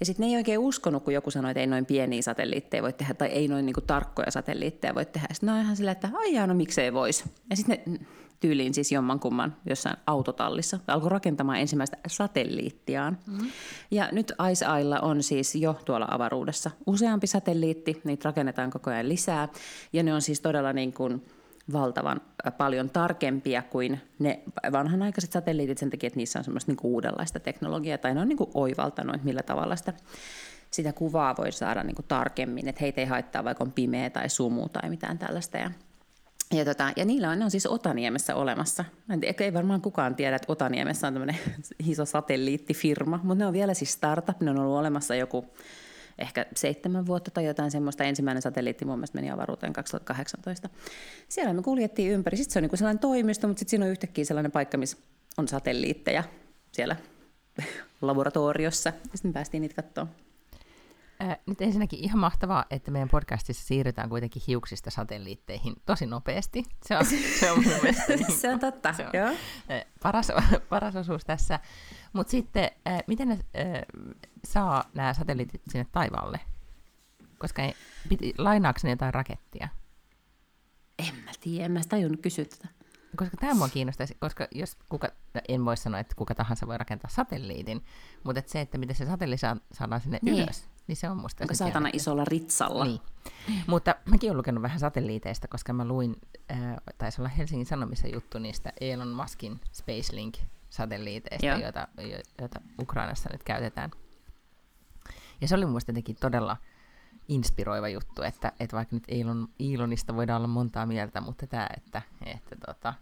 Ja 0.00 0.06
sitten 0.06 0.24
ne 0.24 0.30
ei 0.30 0.36
oikein 0.36 0.58
uskonut, 0.58 1.04
kun 1.04 1.14
joku 1.14 1.30
sanoi, 1.30 1.50
että 1.50 1.60
ei 1.60 1.66
noin 1.66 1.86
pieniä 1.86 2.22
satelliitteja 2.22 2.82
voi 2.82 2.92
tehdä, 2.92 3.14
tai 3.14 3.28
ei 3.28 3.48
noin 3.48 3.66
niinku 3.66 3.80
tarkkoja 3.80 4.30
satelliitteja 4.30 4.94
voi 4.94 5.06
tehdä. 5.06 5.26
Sitten 5.32 5.46
ne 5.46 5.52
on 5.52 5.60
ihan 5.60 5.76
sillä, 5.76 5.92
että 5.92 6.08
aijaa, 6.14 6.46
no 6.46 6.54
miksei 6.54 6.92
voisi. 6.92 7.24
Ja 7.50 7.56
sitten 7.56 7.78
ne 7.86 7.98
tyyliin 8.40 8.74
siis 8.74 8.92
jommankumman 8.92 9.56
jossain 9.66 9.96
autotallissa. 10.06 10.78
Alkoi 10.86 11.10
rakentamaan 11.10 11.58
ensimmäistä 11.58 11.96
satelliittiaan. 12.06 13.18
Mm-hmm. 13.26 13.50
Ja 13.90 14.08
nyt 14.12 14.32
Ice 14.52 14.66
on 15.02 15.22
siis 15.22 15.54
jo 15.54 15.76
tuolla 15.84 16.08
avaruudessa 16.10 16.70
useampi 16.86 17.26
satelliitti, 17.26 18.00
niitä 18.04 18.28
rakennetaan 18.28 18.70
koko 18.70 18.90
ajan 18.90 19.08
lisää. 19.08 19.48
Ja 19.92 20.02
ne 20.02 20.14
on 20.14 20.22
siis 20.22 20.40
todella 20.40 20.72
niin 20.72 20.92
kuin 20.92 21.24
valtavan 21.72 22.20
paljon 22.58 22.90
tarkempia 22.90 23.62
kuin 23.62 24.00
ne 24.18 24.40
vanhanaikaiset 24.72 25.32
satelliitit 25.32 25.78
sen 25.78 25.90
takia, 25.90 26.06
että 26.06 26.16
niissä 26.16 26.38
on 26.38 26.44
semmoista 26.44 26.72
niin 26.72 26.78
uudenlaista 26.82 27.40
teknologiaa, 27.40 27.98
tai 27.98 28.14
ne 28.14 28.20
on 28.20 28.28
niin 28.28 28.38
kuin 28.38 28.50
oivaltanut, 28.54 29.14
että 29.14 29.24
millä 29.24 29.42
tavalla 29.42 29.76
sitä, 29.76 29.92
sitä 30.70 30.92
kuvaa 30.92 31.34
voi 31.38 31.52
saada 31.52 31.82
niin 31.82 31.94
kuin 31.94 32.06
tarkemmin, 32.08 32.68
että 32.68 32.80
heitä 32.80 33.00
ei 33.00 33.06
haittaa 33.06 33.44
vaikka 33.44 33.64
on 33.64 33.72
pimeä 33.72 34.10
tai 34.10 34.28
sumu 34.28 34.68
tai 34.68 34.90
mitään 34.90 35.18
tällaista. 35.18 35.58
Ja, 35.58 35.70
ja, 36.52 36.64
tota, 36.64 36.92
ja 36.96 37.04
niillä 37.04 37.30
on, 37.30 37.38
ne 37.38 37.44
on 37.44 37.50
siis 37.50 37.66
Otaniemessä 37.66 38.34
olemassa. 38.34 38.84
Ei 39.40 39.54
varmaan 39.54 39.80
kukaan 39.80 40.16
tiedä, 40.16 40.36
että 40.36 40.52
Otaniemessä 40.52 41.06
on 41.06 41.12
tämmöinen 41.12 41.38
iso 41.90 42.04
satelliittifirma, 42.04 43.20
mutta 43.22 43.34
ne 43.34 43.46
on 43.46 43.52
vielä 43.52 43.74
siis 43.74 43.92
startup, 43.92 44.40
ne 44.40 44.50
on 44.50 44.58
ollut 44.58 44.78
olemassa 44.78 45.14
joku 45.14 45.44
ehkä 46.18 46.46
seitsemän 46.54 47.06
vuotta 47.06 47.30
tai 47.30 47.44
jotain 47.44 47.70
semmoista. 47.70 48.04
Ensimmäinen 48.04 48.42
satelliitti 48.42 48.84
mun 48.84 48.98
mielestä 48.98 49.18
meni 49.18 49.30
avaruuteen 49.30 49.72
2018. 49.72 50.68
Siellä 51.28 51.52
me 51.52 51.62
kuljettiin 51.62 52.12
ympäri. 52.12 52.36
Sitten 52.36 52.52
se 52.52 52.58
on 52.58 52.62
niin 52.62 52.70
kuin 52.70 52.78
sellainen 52.78 53.00
toimisto, 53.00 53.48
mutta 53.48 53.58
sitten 53.58 53.70
siinä 53.70 53.84
on 53.84 53.90
yhtäkkiä 53.90 54.24
sellainen 54.24 54.52
paikka, 54.52 54.78
missä 54.78 54.96
on 55.38 55.48
satelliitteja 55.48 56.24
siellä 56.72 56.96
laboratoriossa. 58.02 58.88
Ja 58.88 59.18
sitten 59.18 59.32
päästiin 59.32 59.60
niitä 59.60 59.82
katsoa. 59.82 60.06
Ää, 61.20 61.36
nyt 61.46 61.60
ensinnäkin 61.60 61.98
ihan 61.98 62.18
mahtavaa, 62.18 62.64
että 62.70 62.90
meidän 62.90 63.08
podcastissa 63.08 63.66
siirrytään 63.66 64.08
kuitenkin 64.08 64.42
hiuksista 64.46 64.90
satelliitteihin 64.90 65.74
tosi 65.86 66.06
nopeasti. 66.06 66.64
Se 66.84 66.96
on, 66.96 67.04
se 67.40 67.50
on 67.50 67.58
niin, 68.08 68.32
se 68.32 68.52
on 68.52 68.60
totta, 68.60 68.92
se 68.92 69.06
on, 69.06 69.10
joo. 69.14 69.36
Paras, 70.02 70.32
paras 70.68 70.96
osuus 70.96 71.24
tässä. 71.24 71.60
Mutta 72.12 72.30
sitten, 72.30 72.70
äh, 72.88 73.02
miten 73.06 73.28
ne 73.28 73.34
äh, 73.34 73.82
saa 74.44 74.84
nämä 74.94 75.14
satelliitit 75.14 75.62
sinne 75.68 75.86
taivaalle? 75.92 76.40
Koska 77.38 77.62
ei, 77.62 77.74
piti, 78.08 78.34
lainaako 78.38 78.80
ne 78.82 78.90
jotain 78.90 79.14
rakettia? 79.14 79.68
En 80.98 81.14
mä 81.24 81.30
tiedä, 81.40 81.64
en 81.64 81.72
mä 81.72 81.82
sitä 81.82 81.90
tajunnut 81.90 82.20
kysyä 82.20 82.44
tätä. 82.44 82.68
Koska 83.16 83.36
tämä 83.36 83.54
mua 83.54 83.68
kiinnostaisi, 83.68 84.16
koska 84.20 84.48
jos 84.52 84.76
kuka, 84.88 85.08
no 85.34 85.40
en 85.48 85.64
voi 85.64 85.76
sanoa, 85.76 86.00
että 86.00 86.14
kuka 86.14 86.34
tahansa 86.34 86.66
voi 86.66 86.78
rakentaa 86.78 87.10
satelliitin, 87.10 87.84
mutta 88.24 88.38
että 88.38 88.52
se, 88.52 88.60
että 88.60 88.78
miten 88.78 88.96
se 88.96 89.06
satelliitti 89.06 89.46
saadaan 89.72 90.00
sinne 90.00 90.18
niin. 90.22 90.42
ylös, 90.42 90.68
niin 90.86 90.96
se 90.96 91.08
on 91.08 91.16
musta... 91.16 91.44
Onko 91.44 91.54
saatana 91.54 91.90
isolla 91.92 92.24
ritsalla? 92.24 92.84
Niin. 92.84 93.00
Mutta 93.66 93.94
mäkin 94.04 94.30
olen 94.30 94.38
lukenut 94.38 94.62
vähän 94.62 94.80
satelliiteista, 94.80 95.48
koska 95.48 95.72
mä 95.72 95.84
luin, 95.84 96.16
äh, 96.50 96.58
taisi 96.98 97.20
olla 97.20 97.28
Helsingin 97.28 97.66
Sanomissa 97.66 98.08
juttu 98.08 98.38
niistä 98.38 98.72
Elon 98.80 99.08
Muskin 99.08 99.60
SpaceLink-satelliiteista, 99.72 101.46
joita, 101.46 101.88
joita 102.40 102.60
Ukrainassa 102.80 103.28
nyt 103.32 103.42
käytetään. 103.42 103.90
Ja 105.40 105.48
se 105.48 105.54
oli 105.54 105.66
mun 105.66 105.80
jotenkin 105.88 106.16
todella 106.20 106.56
inspiroiva 107.28 107.88
juttu, 107.88 108.22
että, 108.22 108.52
että 108.60 108.76
vaikka 108.76 108.96
nyt 108.96 109.04
Elon, 109.08 109.48
Elonista 109.60 110.16
voidaan 110.16 110.36
olla 110.36 110.48
montaa 110.48 110.86
mieltä, 110.86 111.20
mutta 111.20 111.46
tämä, 111.46 111.68
että, 111.76 112.02
että 112.26 112.56
tota, 112.66 112.94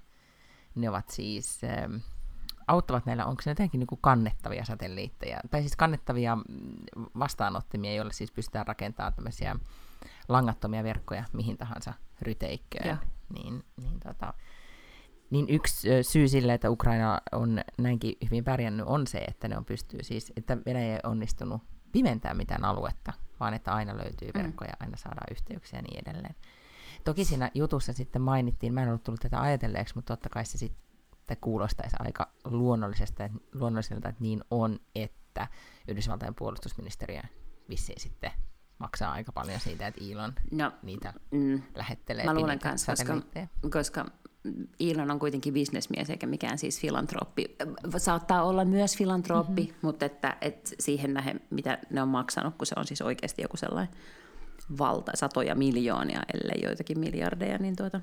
ne 0.75 0.89
ovat 0.89 1.09
siis, 1.09 1.61
ähm, 1.65 1.97
auttavat 2.67 3.07
näillä, 3.07 3.27
onko 3.27 3.43
ne 3.47 3.51
jotenkin 3.51 3.79
niin 3.79 4.01
kannettavia 4.01 4.65
satelliitteja, 4.65 5.41
tai 5.51 5.61
siis 5.61 5.77
kannettavia 5.77 6.37
mm, 6.37 6.43
vastaanottimia, 7.19 7.95
joille 7.95 8.13
siis 8.13 8.33
pystytään 8.33 8.67
rakentamaan 8.67 9.15
tämmöisiä 9.15 9.57
langattomia 10.29 10.85
verkkoja 10.85 11.25
mihin 11.33 11.57
tahansa 11.57 11.95
ryteikköön. 12.23 12.99
Niin, 13.35 13.65
niin, 13.83 14.01
tota, 14.01 14.35
niin 15.31 15.47
yksi 15.49 15.89
syy 16.03 16.29
sille, 16.29 16.55
että 16.55 16.71
Ukraina 16.71 17.21
on 17.33 17.61
näinkin 17.79 18.17
hyvin 18.25 18.45
pärjännyt, 18.45 18.87
on 18.87 19.07
se, 19.07 19.19
että 19.19 19.49
ne 19.49 19.57
on 19.57 19.65
pystyy 19.65 20.03
siis, 20.03 20.33
että 20.37 20.59
Venäjä 20.67 20.95
ei 20.95 21.01
onnistunut 21.05 21.63
pimentää 21.93 22.35
mitään 22.35 22.65
aluetta, 22.65 23.13
vaan 23.41 23.55
että 23.55 23.73
aina 23.73 23.97
löytyy 23.97 24.31
mm. 24.35 24.39
verkkoja, 24.43 24.73
mm. 24.81 24.85
aina 24.85 24.97
saadaan 24.97 25.27
yhteyksiä 25.31 25.79
ja 25.79 25.83
niin 25.83 26.09
edelleen. 26.09 26.35
Toki 27.05 27.25
siinä 27.25 27.51
jutussa 27.55 27.93
sitten 27.93 28.23
mainittiin, 28.23 28.75
mä 28.75 28.83
en 28.83 28.89
ollut 28.89 29.03
tullut 29.03 29.21
tätä 29.21 29.41
ajatelleeksi, 29.41 29.95
mutta 29.95 30.17
totta 30.17 30.29
kai 30.29 30.45
se 30.45 30.59
sitten 30.59 31.37
kuulostaisi 31.41 31.97
aika 31.99 32.31
luonnollisesta, 32.45 33.31
luonnolliselta, 33.55 34.09
että 34.09 34.23
niin 34.23 34.45
on, 34.51 34.81
että 34.95 35.49
Yhdysvaltain 35.89 36.35
puolustusministeriö 36.35 37.21
vissiin 37.69 38.01
sitten 38.01 38.31
maksaa 38.79 39.13
aika 39.13 39.33
paljon 39.33 39.61
siitä, 39.61 39.87
että 39.87 40.05
Elon 40.13 40.33
no, 40.51 40.73
niitä 40.83 41.13
mm, 41.31 41.63
lähettelee. 41.75 42.25
Mä 42.25 42.35
luulen 42.35 42.59
kanssa, 42.59 42.93
koska, 42.93 43.23
koska 43.71 44.07
Elon 44.81 45.11
on 45.11 45.19
kuitenkin 45.19 45.55
bisnesmies 45.55 46.11
eikä 46.11 46.27
mikään 46.27 46.59
siis 46.59 46.81
filantrooppi. 46.81 47.57
Saattaa 47.97 48.43
olla 48.43 48.65
myös 48.65 48.97
filantrooppi, 48.97 49.63
mm-hmm. 49.63 49.79
mutta 49.83 50.07
että, 50.07 50.37
että 50.41 50.71
siihen 50.81 51.15
nähden, 51.15 51.41
mitä 51.51 51.79
ne 51.91 52.03
on 52.03 52.09
maksanut, 52.09 52.55
kun 52.55 52.67
se 52.67 52.75
on 52.77 52.87
siis 52.87 53.03
oikeasti 53.03 53.43
joku 53.43 53.57
sellainen 53.57 53.95
valta, 54.79 55.13
satoja 55.15 55.55
miljoonia, 55.55 56.23
ellei 56.35 56.63
joitakin 56.65 56.99
miljardeja, 56.99 57.59
niin 57.59 57.77
tuota, 57.77 58.01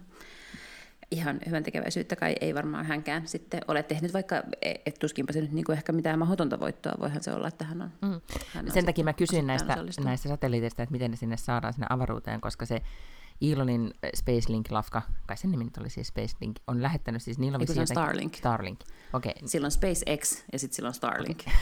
ihan 1.11 1.39
hyvän 1.45 1.63
tekeväisyyttä 1.63 2.15
kai 2.15 2.35
ei 2.41 2.55
varmaan 2.55 2.85
hänkään 2.85 3.27
sitten 3.27 3.61
ole 3.67 3.83
tehnyt, 3.83 4.13
vaikka 4.13 4.43
et 4.85 4.99
tuskinpa 4.99 5.33
se 5.33 5.41
nyt 5.41 5.51
niin 5.51 5.65
kuin 5.65 5.77
ehkä 5.77 5.91
mitään 5.91 6.19
mahdotonta 6.19 6.59
voittoa, 6.59 6.93
voihan 6.99 7.23
se 7.23 7.33
olla, 7.33 7.47
että 7.47 7.65
hän 7.65 7.81
on. 7.81 7.91
Mm. 8.01 8.21
Hän 8.53 8.65
on 8.65 8.71
Sen 8.71 8.85
takia 8.85 9.03
mä 9.03 9.13
kysyin 9.13 9.47
näistä, 9.47 9.77
näistä 10.03 10.29
satelliiteista, 10.29 10.83
että 10.83 10.91
miten 10.91 11.11
ne 11.11 11.17
sinne 11.17 11.37
saadaan 11.37 11.73
sinne 11.73 11.87
avaruuteen, 11.89 12.41
koska 12.41 12.65
se 12.65 12.81
Elonin 13.41 13.93
SpaceLink-lafka, 14.15 15.01
kai 15.25 15.37
sen 15.37 15.51
nimi 15.51 15.63
nyt 15.63 15.77
oli 15.77 15.89
siis 15.89 16.07
SpaceLink, 16.07 16.57
on 16.67 16.81
lähettänyt 16.81 17.21
siis 17.21 17.39
niillä 17.39 17.57
on. 17.57 17.87
Starlink. 17.87 18.35
Starlink. 18.35 18.79
Okay. 19.13 19.33
Silloin 19.45 19.71
SpaceX 19.71 20.43
ja 20.53 20.59
sitten 20.59 20.75
silloin 20.75 20.93
Starlink. 20.93 21.39
Okay. 21.39 21.53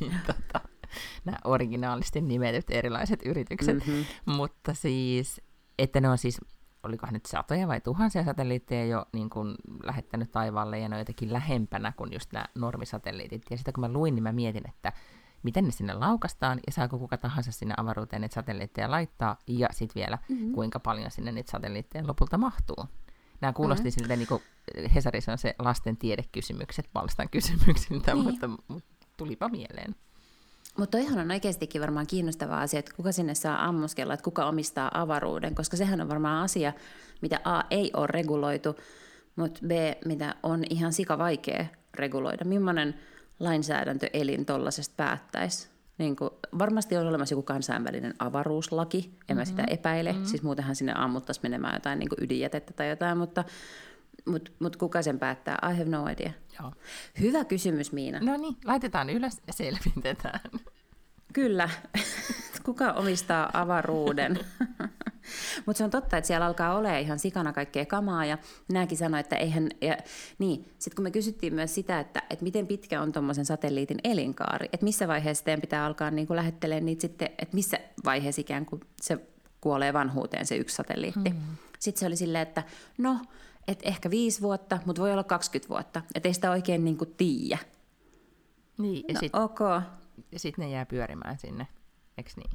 niin, 0.00 0.20
tota, 0.26 0.68
nämä 1.24 1.38
originaalisti 1.44 2.20
nimetyt 2.20 2.70
erilaiset 2.70 3.20
yritykset, 3.24 3.86
mm-hmm. 3.86 4.04
mutta 4.26 4.74
siis, 4.74 5.40
että 5.78 6.00
ne 6.00 6.08
on 6.08 6.18
siis 6.18 6.40
olikohan 6.82 7.14
nyt 7.14 7.26
satoja 7.26 7.68
vai 7.68 7.80
tuhansia 7.80 8.24
satelliitteja 8.24 8.86
jo 8.86 9.06
niin 9.12 9.30
kuin 9.30 9.54
lähettänyt 9.82 10.32
taivaalle 10.32 10.78
ja 10.78 10.88
ne 10.88 10.96
on 10.96 11.00
jotenkin 11.00 11.32
lähempänä 11.32 11.92
kuin 11.96 12.12
just 12.12 12.32
nämä 12.32 12.44
normisatelliitit. 12.54 13.42
Ja 13.50 13.58
sitä 13.58 13.72
kun 13.72 13.80
mä 13.80 13.92
luin, 13.92 14.14
niin 14.14 14.22
mä 14.22 14.32
mietin, 14.32 14.68
että 14.68 14.92
miten 15.42 15.64
ne 15.64 15.70
sinne 15.70 15.94
laukastaan 15.94 16.60
ja 16.66 16.72
saako 16.72 16.98
kuka 16.98 17.16
tahansa 17.16 17.52
sinne 17.52 17.74
avaruuteen 17.76 18.22
niitä 18.22 18.34
satelliitteja 18.34 18.90
laittaa 18.90 19.36
ja 19.46 19.68
sitten 19.72 20.00
vielä 20.00 20.18
mm-hmm. 20.28 20.52
kuinka 20.52 20.80
paljon 20.80 21.10
sinne 21.10 21.32
niitä 21.32 21.50
satelliitteja 21.50 22.06
lopulta 22.06 22.38
mahtuu. 22.38 22.86
Nämä 23.40 23.52
kuulosti 23.52 23.88
mm-hmm. 23.88 24.00
siltä, 24.00 24.16
niin 24.16 24.28
kuin 24.28 24.42
Hesarissa 24.94 25.32
on 25.32 25.38
se 25.38 25.54
lasten 25.58 25.96
tiedekysymykset 25.96 26.88
palstan 26.92 27.28
kysymyksiltä, 27.28 28.14
niin. 28.14 28.24
mutta, 28.24 28.48
mutta 28.68 29.06
tulipa 29.16 29.48
mieleen. 29.48 29.94
Mutta 30.78 30.98
toihan 30.98 31.18
on 31.18 31.30
oikeastikin 31.30 31.80
varmaan 31.80 32.06
kiinnostava 32.06 32.56
asia, 32.56 32.78
että 32.78 32.92
kuka 32.96 33.12
sinne 33.12 33.34
saa 33.34 33.64
ammuskella, 33.64 34.14
että 34.14 34.24
kuka 34.24 34.46
omistaa 34.46 34.90
avaruuden, 34.94 35.54
koska 35.54 35.76
sehän 35.76 36.00
on 36.00 36.08
varmaan 36.08 36.44
asia, 36.44 36.72
mitä 37.20 37.40
A 37.44 37.62
ei 37.70 37.90
ole 37.96 38.06
reguloitu, 38.06 38.76
mutta 39.36 39.60
B, 39.66 39.70
mitä 40.04 40.34
on 40.42 40.64
ihan 40.70 40.92
sika 40.92 41.18
vaikea 41.18 41.66
reguloida. 41.94 42.44
Millainen 42.44 42.94
lainsäädäntöelin 43.40 44.46
tuollaisesta 44.46 44.94
päättäisi? 44.96 45.68
Niin 45.98 46.16
kuin, 46.16 46.30
varmasti 46.58 46.96
on 46.96 47.06
olemassa 47.06 47.32
joku 47.32 47.42
kansainvälinen 47.42 48.14
avaruuslaki, 48.18 48.98
en 48.98 49.12
mm-hmm. 49.12 49.38
mä 49.38 49.44
sitä 49.44 49.64
epäile, 49.70 50.12
mm-hmm. 50.12 50.26
siis 50.26 50.42
muutenhan 50.42 50.76
sinne 50.76 50.92
ammuttaisiin 50.96 51.44
menemään 51.44 51.74
jotain 51.74 51.98
niin 51.98 52.08
ydinjätettä 52.20 52.72
tai 52.72 52.88
jotain, 52.88 53.18
mutta 53.18 53.44
mutta 54.24 54.50
mut 54.58 54.76
kuka 54.76 55.02
sen 55.02 55.18
päättää? 55.18 55.58
I 55.72 55.78
have 55.78 55.90
no 55.90 56.08
idea. 56.08 56.32
Joo. 56.60 56.72
Hyvä 57.20 57.44
kysymys, 57.44 57.92
Miina. 57.92 58.20
No 58.20 58.36
niin, 58.36 58.56
laitetaan 58.64 59.10
ylös 59.10 59.42
ja 59.46 59.52
selvitetään. 59.52 60.40
Kyllä. 61.32 61.70
kuka 62.64 62.92
omistaa 62.92 63.50
avaruuden? 63.52 64.38
Mutta 65.66 65.78
se 65.78 65.84
on 65.84 65.90
totta, 65.90 66.16
että 66.16 66.26
siellä 66.26 66.46
alkaa 66.46 66.76
olla 66.76 66.98
ihan 66.98 67.18
sikana 67.18 67.52
kaikkea 67.52 67.86
kamaa 67.86 68.24
ja 68.24 68.38
minäkin 68.68 68.98
sanoin, 68.98 69.20
että 69.20 69.36
eihän, 69.36 69.68
ja, 69.80 69.96
niin, 70.38 70.72
sitten 70.78 70.96
kun 70.96 71.02
me 71.02 71.10
kysyttiin 71.10 71.54
myös 71.54 71.74
sitä, 71.74 72.00
että, 72.00 72.22
että 72.30 72.42
miten 72.42 72.66
pitkä 72.66 73.02
on 73.02 73.12
tuommoisen 73.12 73.44
satelliitin 73.44 73.98
elinkaari, 74.04 74.68
että 74.72 74.84
missä 74.84 75.08
vaiheessa 75.08 75.44
teidän 75.44 75.60
pitää 75.60 75.86
alkaa 75.86 76.10
niin 76.10 76.26
kuin 76.26 76.36
lähettelemään 76.36 76.86
niitä 76.86 77.00
sitten, 77.00 77.30
että 77.38 77.54
missä 77.54 77.78
vaiheessa 78.04 78.40
ikään 78.40 78.66
kuin 78.66 78.80
se 79.00 79.18
kuolee 79.60 79.92
vanhuuteen 79.92 80.46
se 80.46 80.56
yksi 80.56 80.76
satelliitti. 80.76 81.30
Mm. 81.30 81.36
Sitten 81.78 82.00
se 82.00 82.06
oli 82.06 82.16
silleen, 82.16 82.42
että 82.42 82.62
no, 82.98 83.18
että 83.68 83.88
ehkä 83.88 84.10
viisi 84.10 84.40
vuotta, 84.40 84.78
mutta 84.86 85.02
voi 85.02 85.12
olla 85.12 85.24
20 85.24 85.68
vuotta. 85.68 86.02
Että 86.14 86.28
ei 86.28 86.34
sitä 86.34 86.50
oikein 86.50 86.84
niin 86.84 86.98
kuin 86.98 87.14
tiedä. 87.16 87.58
Niin, 88.78 89.04
ja 89.08 89.14
no, 89.14 89.20
sitten 89.20 89.40
okay. 89.40 89.80
sit 90.36 90.58
ne 90.58 90.70
jää 90.70 90.86
pyörimään 90.86 91.38
sinne, 91.38 91.66
eikö 92.18 92.30
niin? 92.36 92.50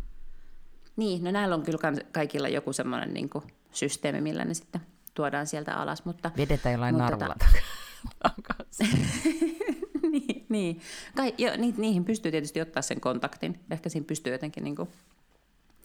Niin, 0.96 1.24
no 1.24 1.32
näillä 1.32 1.56
on 1.56 1.64
kyllä 1.64 1.80
kaikilla 2.12 2.48
joku 2.48 2.74
semmoinen 2.74 3.14
niin 3.14 3.30
systeemi, 3.72 4.22
millä 4.22 4.46
ne 4.46 4.54
sitten 4.54 4.82
tuodaan 5.14 5.48
sieltä 5.48 5.76
alas. 5.76 6.06
Mutta, 6.06 6.32
Vedetään 6.38 6.74
jollain 6.74 6.96
mutta 6.96 7.16
tota- 7.16 7.20
narvulla 7.20 7.36
takaisin. 8.24 9.10
niin, 10.12 10.46
niin. 10.50 10.82
Kai, 11.16 11.34
jo, 11.38 11.52
ni, 11.58 11.74
niihin 11.78 12.06
pystyy 12.06 12.32
tietysti 12.32 12.62
ottaa 12.62 12.82
sen 12.82 13.02
kontaktin. 13.02 13.60
Ehkä 13.72 13.90
siinä 13.90 14.06
pystyy 14.06 14.34
jotenkin 14.34 14.64
niin 14.64 14.76
kuin 14.76 14.90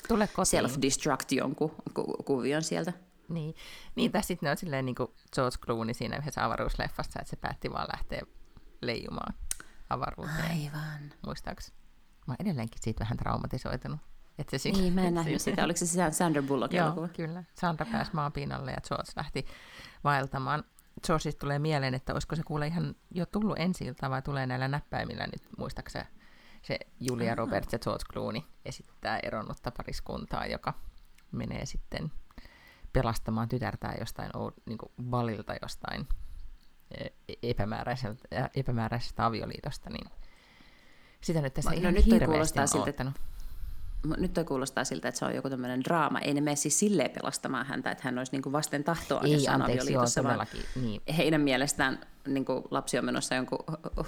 Tule 0.08 0.28
self-destruct 0.44 1.36
jonkun 1.36 1.70
ku, 1.94 2.04
kuvion 2.24 2.62
sieltä. 2.62 2.92
Niin, 3.32 3.54
niin 3.94 4.12
tai 4.12 4.22
sitten 4.22 4.46
ne 4.46 4.50
on 4.50 4.56
silleen 4.56 4.86
niin 4.86 4.94
kuin 4.94 5.08
George 5.34 5.56
Clooney 5.56 5.94
siinä 5.94 6.16
yhdessä 6.16 6.44
avaruusleffassa, 6.44 7.20
että 7.20 7.30
se 7.30 7.36
päätti 7.36 7.72
vaan 7.72 7.88
lähteä 7.92 8.22
leijumaan 8.82 9.34
avaruuteen. 9.90 10.50
Aivan. 10.50 11.12
Muistaaks? 11.26 11.72
Mä 12.26 12.34
edelleenkin 12.38 12.82
siitä 12.82 13.00
vähän 13.00 13.16
traumatisoitunut. 13.16 14.00
Että 14.38 14.58
se 14.58 14.70
niin, 14.70 14.94
mä 14.94 15.02
en 15.02 15.14
nähnyt 15.14 15.42
sitä. 15.42 15.64
Oliko 15.64 15.78
se 15.78 16.10
Sandra 16.10 16.42
Bullock 16.42 16.72
Joo, 16.74 17.08
kyllä. 17.16 17.44
Sandra 17.54 17.86
pääsi 17.92 18.10
maapinnalle 18.14 18.70
ja 18.70 18.80
George 18.88 19.12
lähti 19.16 19.46
vaeltamaan. 20.04 20.64
Georgeista 21.06 21.40
tulee 21.40 21.58
mieleen, 21.58 21.94
että 21.94 22.12
olisiko 22.12 22.36
se 22.36 22.42
kuule 22.42 22.66
ihan 22.66 22.94
jo 23.10 23.26
tullut 23.26 23.58
ensi 23.58 23.84
vai 24.10 24.22
tulee 24.22 24.46
näillä 24.46 24.68
näppäimillä 24.68 25.26
nyt, 25.26 25.42
muistaakseni 25.58 26.04
se 26.62 26.78
Julia 27.00 27.34
Roberts 27.34 27.72
ja 27.72 27.78
George 27.78 28.04
Clooney 28.12 28.42
esittää 28.64 29.18
eronnutta 29.22 29.70
pariskuntaa, 29.70 30.46
joka 30.46 30.74
menee 31.32 31.66
sitten 31.66 32.12
pelastamaan 32.92 33.48
tytärtään 33.48 33.94
jostain 34.00 34.30
niin 34.66 34.78
kuin 34.78 34.92
valilta 35.10 35.54
jostain 35.62 36.08
e, 36.98 37.06
epämääräisestä, 37.42 38.50
epämääräisestä 38.56 39.26
avioliitosta, 39.26 39.90
niin 39.90 40.10
sitä 41.20 41.40
nyt 41.40 41.54
tässä 41.54 41.70
no, 41.70 41.76
ihan 41.76 41.94
nyt 41.94 42.06
hirveästi 42.06 42.60
on 42.60 42.68
siltä, 42.68 42.90
että, 42.90 43.12
nyt 44.16 44.32
toi 44.32 44.44
kuulostaa 44.44 44.84
siltä, 44.84 45.08
että 45.08 45.18
se 45.18 45.24
on 45.24 45.34
joku 45.34 45.50
tämmöinen 45.50 45.84
draama. 45.84 46.18
Ei 46.18 46.34
ne 46.34 46.40
mene 46.40 46.56
siis 46.56 46.78
silleen 46.78 47.10
pelastamaan 47.10 47.66
häntä, 47.66 47.90
että 47.90 48.04
hän 48.04 48.18
olisi 48.18 48.32
niin 48.32 48.42
kuin 48.42 48.52
vasten 48.52 48.84
tahtoa 48.84 49.20
Ei, 49.20 49.32
jossain 49.32 49.62
anteeksi, 49.62 49.88
avioliitossa, 49.88 50.20
joo, 50.20 50.28
vaan 50.28 50.46
niin. 50.82 51.02
heidän 51.16 51.40
mielestään 51.40 52.00
niin 52.26 52.44
kuin 52.44 52.64
lapsi 52.70 52.98
on 52.98 53.04
menossa 53.04 53.34
jonkun 53.34 53.58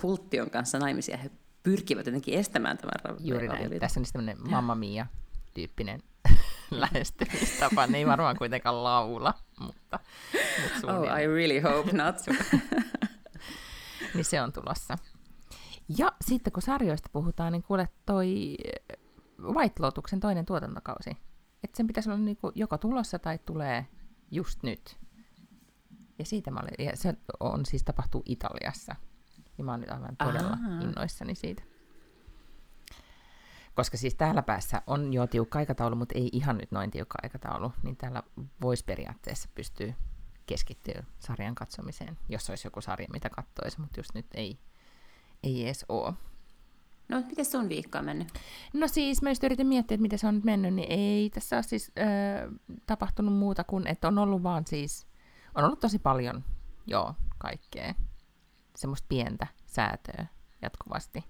hulttion 0.03 0.50
kanssa 0.50 0.79
naimisia. 0.79 1.17
He 1.17 1.31
pyrkivät 1.62 2.07
jotenkin 2.07 2.38
estämään 2.38 2.79
tämän 2.79 3.17
Juuri 3.21 3.49
näin. 3.49 3.81
Tässä 3.81 4.00
on 4.00 4.07
tämmöinen 4.12 4.50
Mamma 4.50 4.75
Mia-tyyppinen 4.75 6.03
lähestymistapa. 6.81 7.87
Ne 7.87 7.99
ei 7.99 8.07
varmaan 8.07 8.37
kuitenkaan 8.37 8.85
laula, 8.85 9.35
mutta... 9.61 9.99
mutta 10.62 10.99
oh, 10.99 11.04
I 11.04 11.26
really 11.26 11.61
hope 11.61 11.93
not. 11.93 12.16
niin 14.14 14.25
se 14.25 14.43
on 14.43 14.52
tulossa. 14.52 14.99
Ja 15.99 16.12
sitten 16.21 16.52
kun 16.52 16.62
sarjoista 16.62 17.09
puhutaan, 17.12 17.52
niin 17.52 17.62
kuule 17.62 17.88
toi 18.07 18.57
White 19.43 19.83
Lotuksen 19.83 20.21
toinen 20.21 20.47
tuotantokausi. 20.47 21.11
Että 21.62 21.76
sen 21.76 21.87
pitäisi 21.87 22.11
olla 22.11 22.19
niinku 22.19 22.52
joko 22.54 22.78
tulossa 22.78 23.19
tai 23.19 23.38
tulee 23.38 23.87
just 24.31 24.62
nyt. 24.62 24.97
Ja 26.19 26.25
siitä 26.25 26.50
mä 26.50 26.61
olin, 26.61 26.87
ja 26.87 26.97
se 26.97 27.14
on 27.40 27.66
siis 27.66 27.85
tapahtuu 27.85 28.23
Italiassa. 28.26 28.97
Ja 29.59 29.64
mä 29.64 29.71
oon 29.71 29.81
nyt 29.81 29.90
aivan 29.90 30.16
todella 30.16 30.52
Ahaa. 30.52 30.81
innoissani 30.81 31.35
siitä. 31.35 31.62
Koska 33.75 33.97
siis 33.97 34.14
täällä 34.14 34.43
päässä 34.43 34.83
on 34.87 35.12
jo 35.12 35.26
tiukka 35.26 35.59
aikataulu, 35.59 35.97
mutta 35.97 36.19
ei 36.19 36.28
ihan 36.33 36.59
nyt 36.59 36.73
noin 36.73 36.90
tiukka 36.90 37.19
aikataulu, 37.23 37.73
niin 37.83 37.97
täällä 37.97 38.23
voisi 38.62 38.85
periaatteessa 38.85 39.49
pystyä 39.54 39.95
keskittyä 40.47 41.04
sarjan 41.19 41.54
katsomiseen, 41.54 42.19
jos 42.28 42.50
olisi 42.50 42.66
joku 42.66 42.81
sarja, 42.81 43.09
mitä 43.12 43.31
katsoisi, 43.31 43.81
mutta 43.81 44.00
just 44.00 44.14
nyt 44.14 44.26
ei, 44.35 44.59
ei 45.43 45.64
edes 45.64 45.85
ole. 45.88 46.12
No, 47.09 47.23
miten 47.26 47.45
sun 47.45 47.69
viikko 47.69 47.99
on 47.99 48.04
mennyt? 48.04 48.28
No 48.73 48.88
siis, 48.88 49.23
mä 49.23 49.31
just 49.31 49.45
yritin 49.45 49.66
miettiä, 49.66 49.95
että 49.95 50.02
miten 50.02 50.19
se 50.19 50.26
on 50.26 50.35
nyt 50.35 50.45
mennyt, 50.45 50.75
niin 50.75 50.93
ei 50.93 51.31
tässä 51.31 51.57
ole 51.57 51.62
siis 51.62 51.93
öö, 51.99 52.50
tapahtunut 52.87 53.35
muuta 53.35 53.64
kuin, 53.64 53.87
että 53.87 54.09
on 54.09 54.19
ollut 54.19 54.43
vaan 54.43 54.66
siis, 54.66 55.07
on 55.54 55.64
ollut 55.64 55.81
tosi 55.81 55.99
paljon, 55.99 56.45
joo, 56.87 57.14
kaikkea, 57.38 57.95
semmoista 58.76 59.07
pientä 59.09 59.47
säätöä 59.66 60.26
jatkuvasti. 60.62 61.25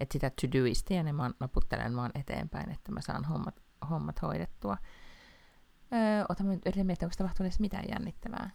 Että 0.00 0.12
sitä 0.12 0.30
to-doistia, 0.30 1.02
niin 1.02 1.14
mä 1.14 1.30
naputtelen 1.40 1.96
vaan 1.96 2.10
eteenpäin, 2.14 2.70
että 2.70 2.92
mä 2.92 3.00
saan 3.00 3.24
hommat, 3.24 3.62
hommat 3.90 4.22
hoidettua. 4.22 4.76
Öö, 5.92 6.24
otan 6.28 6.46
nyt 6.46 6.66
yritän 6.66 6.86
miettiä, 6.86 7.06
onko 7.06 7.14
tapahtunut 7.18 7.46
edes 7.46 7.60
mitään 7.60 7.84
jännittävää. 7.88 8.50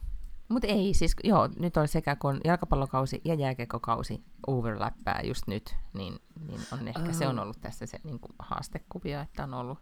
Mutta 0.52 0.68
ei, 0.68 0.94
siis 0.94 1.16
joo, 1.24 1.50
nyt 1.60 1.78
on 1.78 1.88
sekä 1.88 2.16
kun 2.16 2.42
jalkapallokausi 2.44 3.22
ja 3.26 3.34
jääkekokausi 3.34 4.24
overlappää 4.48 5.22
just 5.24 5.48
nyt, 5.48 5.76
niin, 5.94 6.20
niin 6.48 6.62
on 6.72 6.88
ehkä 6.88 7.02
oh. 7.02 7.14
se 7.14 7.28
on 7.28 7.40
ollut 7.40 7.62
tässä 7.62 7.86
se 7.86 8.00
niin 8.04 8.20
kuin 8.20 8.32
haastekuvio, 8.40 9.22
että 9.22 9.44
on 9.44 9.54
ollut 9.54 9.80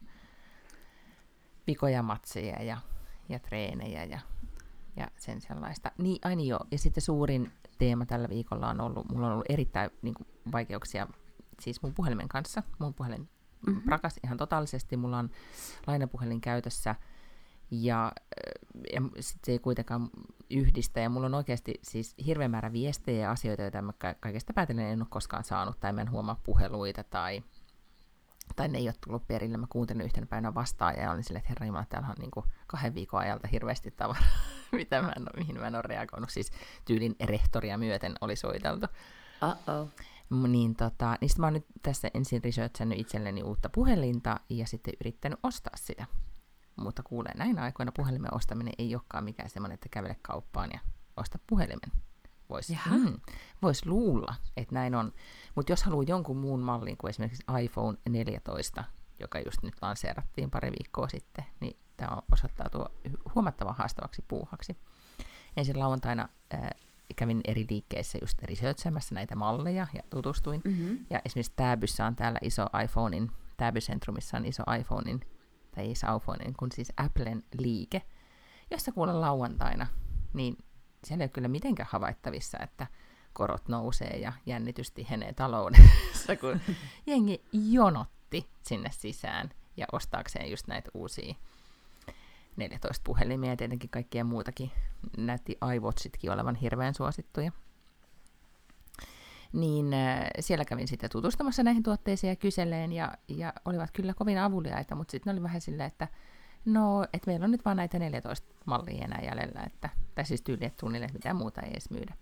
pikoja, 1.66 2.04
matseja 2.04 2.63
ja, 2.63 2.78
ja 3.30 3.39
treenejä 3.39 4.04
ja, 4.04 4.20
ja 4.96 5.08
sen 5.18 5.42
sellaista. 5.42 5.92
Niin, 5.98 6.20
aina 6.24 6.42
joo. 6.42 6.60
Ja 6.72 6.78
sitten 6.78 7.01
suurin 7.01 7.51
teema 7.78 8.06
tällä 8.06 8.30
viikolla 8.30 8.70
on 8.70 8.82
ollut, 8.82 9.10
mulla 9.12 9.28
on 9.28 9.34
ollut 9.34 9.50
erittäin 9.50 9.89
niin 10.01 10.13
kuin, 10.13 10.28
vaikeuksia 10.51 11.08
siis 11.62 11.82
mun 11.82 11.94
puhelimen 11.94 12.28
kanssa. 12.28 12.63
Mun 12.80 12.94
puhelin 12.94 13.30
mm-hmm. 13.68 13.82
rakas 13.88 14.20
ihan 14.24 14.38
totaalisesti. 14.38 14.98
Mulla 14.98 15.18
on 15.18 15.30
lainapuhelin 15.88 16.42
käytössä 16.42 16.96
ja, 17.72 18.12
ja 18.94 19.01
sit 19.20 19.39
se 19.46 19.51
ei 19.51 19.60
kuitenkaan 19.60 20.10
yhdistä. 20.50 21.00
Ja 21.00 21.10
mulla 21.10 21.25
on 21.25 21.34
oikeasti 21.34 21.80
siis 21.84 22.16
hirveän 22.25 22.51
määrä 22.51 22.72
viestejä 22.72 23.22
ja 23.22 23.32
asioita, 23.32 23.62
joita 23.62 23.82
mä 23.82 23.94
kaikesta 24.20 24.54
päätellen 24.54 24.86
en 24.86 25.01
ole 25.01 25.08
koskaan 25.10 25.44
saanut, 25.44 25.80
tai 25.80 25.94
mä 25.94 26.01
en 26.01 26.12
huomaa 26.12 26.42
puheluita, 26.44 27.04
tai, 27.04 27.44
tai 28.56 28.68
ne 28.68 28.78
ei 28.78 28.88
ole 28.88 28.96
tullut 29.06 29.28
perille. 29.28 29.58
Mä 29.58 29.68
kuuntelin 29.70 30.06
yhtenä 30.06 30.28
päivänä 30.28 30.54
vastaan 30.54 30.96
ja 30.96 31.12
olin 31.12 31.24
silleen, 31.24 31.39
että 31.39 31.50
herra 31.50 31.66
Jumala, 31.66 31.86
täällä 31.89 32.08
on 32.08 32.16
niin 32.20 32.32
kuin 32.32 32.46
kahden 32.68 32.96
viikon 32.96 33.20
ajalta 33.20 33.48
hirveästi 33.48 33.92
tavaraa, 33.92 34.24
mitä 34.72 35.01
mä 35.01 35.13
en 35.18 35.22
ole, 35.22 35.38
mihin 35.38 35.60
mä 35.60 35.68
en 35.68 35.75
ole 35.75 35.82
reagoinut. 35.82 36.30
Siis 36.30 36.51
tyylin 36.86 37.16
rehtoria 37.24 37.78
myöten 37.78 38.16
oli 38.22 38.36
soiteltu. 38.36 38.88
Uh-oh. 39.44 39.89
Niin, 40.48 40.76
tota, 40.76 41.18
niin 41.22 41.30
mä 41.38 41.46
oon 41.46 41.54
nyt 41.54 41.66
tässä 41.82 42.12
ensin 42.14 42.44
researchannut 42.44 43.00
itselleni 43.00 43.44
uutta 43.44 43.70
puhelinta 43.70 44.40
ja 44.50 44.68
sitten 44.68 44.94
yrittänyt 45.02 45.40
ostaa 45.44 45.74
sitä. 45.76 46.06
Mutta 46.76 47.04
kuulee, 47.04 47.38
näinä 47.38 47.62
aikoina 47.62 47.92
puhelimen 47.92 48.34
ostaminen 48.34 48.74
ei 48.78 48.96
olekaan 48.96 49.24
mikään 49.24 49.50
semmoinen, 49.50 49.74
että 49.74 49.90
kävele 49.92 50.16
kauppaan 50.22 50.70
ja 50.74 50.80
osta 51.18 51.40
puhelimen. 51.48 51.92
Voisi 52.50 52.80
mm, 52.90 53.20
vois 53.62 53.86
luulla, 53.86 54.36
että 54.58 54.76
näin 54.76 54.96
on. 54.96 55.14
Mutta 55.56 55.72
jos 55.72 55.84
haluaa 55.84 56.06
jonkun 56.08 56.38
muun 56.38 56.60
mallin 56.60 56.98
kuin 56.98 57.10
esimerkiksi 57.10 57.44
iPhone 57.64 57.98
14, 58.10 58.84
joka 59.20 59.40
just 59.40 59.64
nyt 59.64 59.74
lanseerattiin 59.82 60.52
pari 60.52 60.72
viikkoa 60.72 61.10
sitten, 61.10 61.46
niin 61.60 61.80
tämä 61.98 62.18
osoittautuu 62.32 62.86
huomattavan 63.36 63.76
haastavaksi 63.76 64.26
puuhaksi. 64.28 64.78
Ensin 65.58 65.80
lauantaina 65.80 66.30
äh, 66.54 66.70
kävin 67.16 67.42
eri 67.46 67.66
liikkeissä 67.70 68.18
just 68.22 68.44
researchaamassa 68.44 69.15
näitä 69.15 69.36
malleja 69.36 69.88
ja 69.93 70.02
tutustuin. 70.10 70.62
Mm-hmm. 70.65 71.06
Ja 71.10 71.22
esimerkiksi 71.26 71.54
Täbyssä 71.56 72.06
on 72.06 72.15
täällä 72.15 72.39
iso 72.41 72.65
iPhonein, 72.84 73.32
Täby-centrumissa 73.58 74.38
on 74.38 74.45
iso 74.45 74.63
iPhonein, 74.80 75.19
tai 75.76 75.84
ei 75.84 75.93
iPhonein, 76.17 76.54
kun 76.54 76.72
siis 76.72 76.93
Applen 76.98 77.43
liike, 77.58 78.02
jossa 78.72 78.91
kuulen 78.91 79.22
lauantaina, 79.22 79.88
niin 80.34 80.58
siellä 81.04 81.24
ei 81.24 81.26
ole 81.26 81.30
kyllä 81.30 81.48
mitenkään 81.48 81.89
havaittavissa, 81.91 82.58
että 82.62 82.88
korot 83.34 83.67
nousee 83.67 84.17
ja 84.17 84.34
jännitys 84.45 84.91
tihenee 84.91 85.34
taloudessa, 85.34 86.36
kun 86.39 86.62
jengi 87.08 87.43
jonotti 87.54 88.50
sinne 88.62 88.89
sisään 88.91 89.50
ja 89.78 89.86
ostaakseen 89.91 90.52
just 90.52 90.67
näitä 90.67 90.91
uusia 90.93 91.36
14 92.60 93.04
puhelimia 93.04 93.50
ja 93.50 93.58
tietenkin 93.58 93.89
kaikkea 93.89 94.24
muutakin. 94.24 94.72
Näytti 95.17 95.58
iWatchitkin 95.76 96.32
olevan 96.32 96.56
hirveän 96.56 96.93
suosittuja. 96.93 97.52
Niin 99.54 99.93
äh, 99.93 100.28
siellä 100.39 100.65
kävin 100.65 100.88
sitten 100.88 101.10
tutustumassa 101.10 101.63
näihin 101.63 101.84
tuotteisiin 101.84 102.30
ja 102.30 102.36
kyseleen, 102.36 102.91
ja, 102.91 103.13
ja 103.28 103.54
olivat 103.65 103.91
kyllä 103.91 104.13
kovin 104.13 104.38
avuliaita, 104.38 104.95
mutta 104.95 105.12
sitten 105.12 105.34
oli 105.34 105.43
vähän 105.43 105.62
silleen, 105.62 105.88
että 105.88 106.08
no, 106.65 107.04
että 107.04 107.28
meillä 107.32 107.43
on 107.43 107.52
nyt 107.52 107.65
vain 107.65 107.78
näitä 107.78 108.00
14 108.00 108.48
mallia 108.65 109.06
enää 109.06 109.22
jäljellä, 109.24 109.63
että, 109.65 109.89
tai 110.15 110.26
siis 110.26 110.41
tyyli, 110.41 110.65
että 110.65 110.86
että 110.95 111.13
mitään 111.13 111.36
muuta 111.36 111.62
ei 111.62 111.72
edes 111.72 111.89
myydä. 111.89 112.13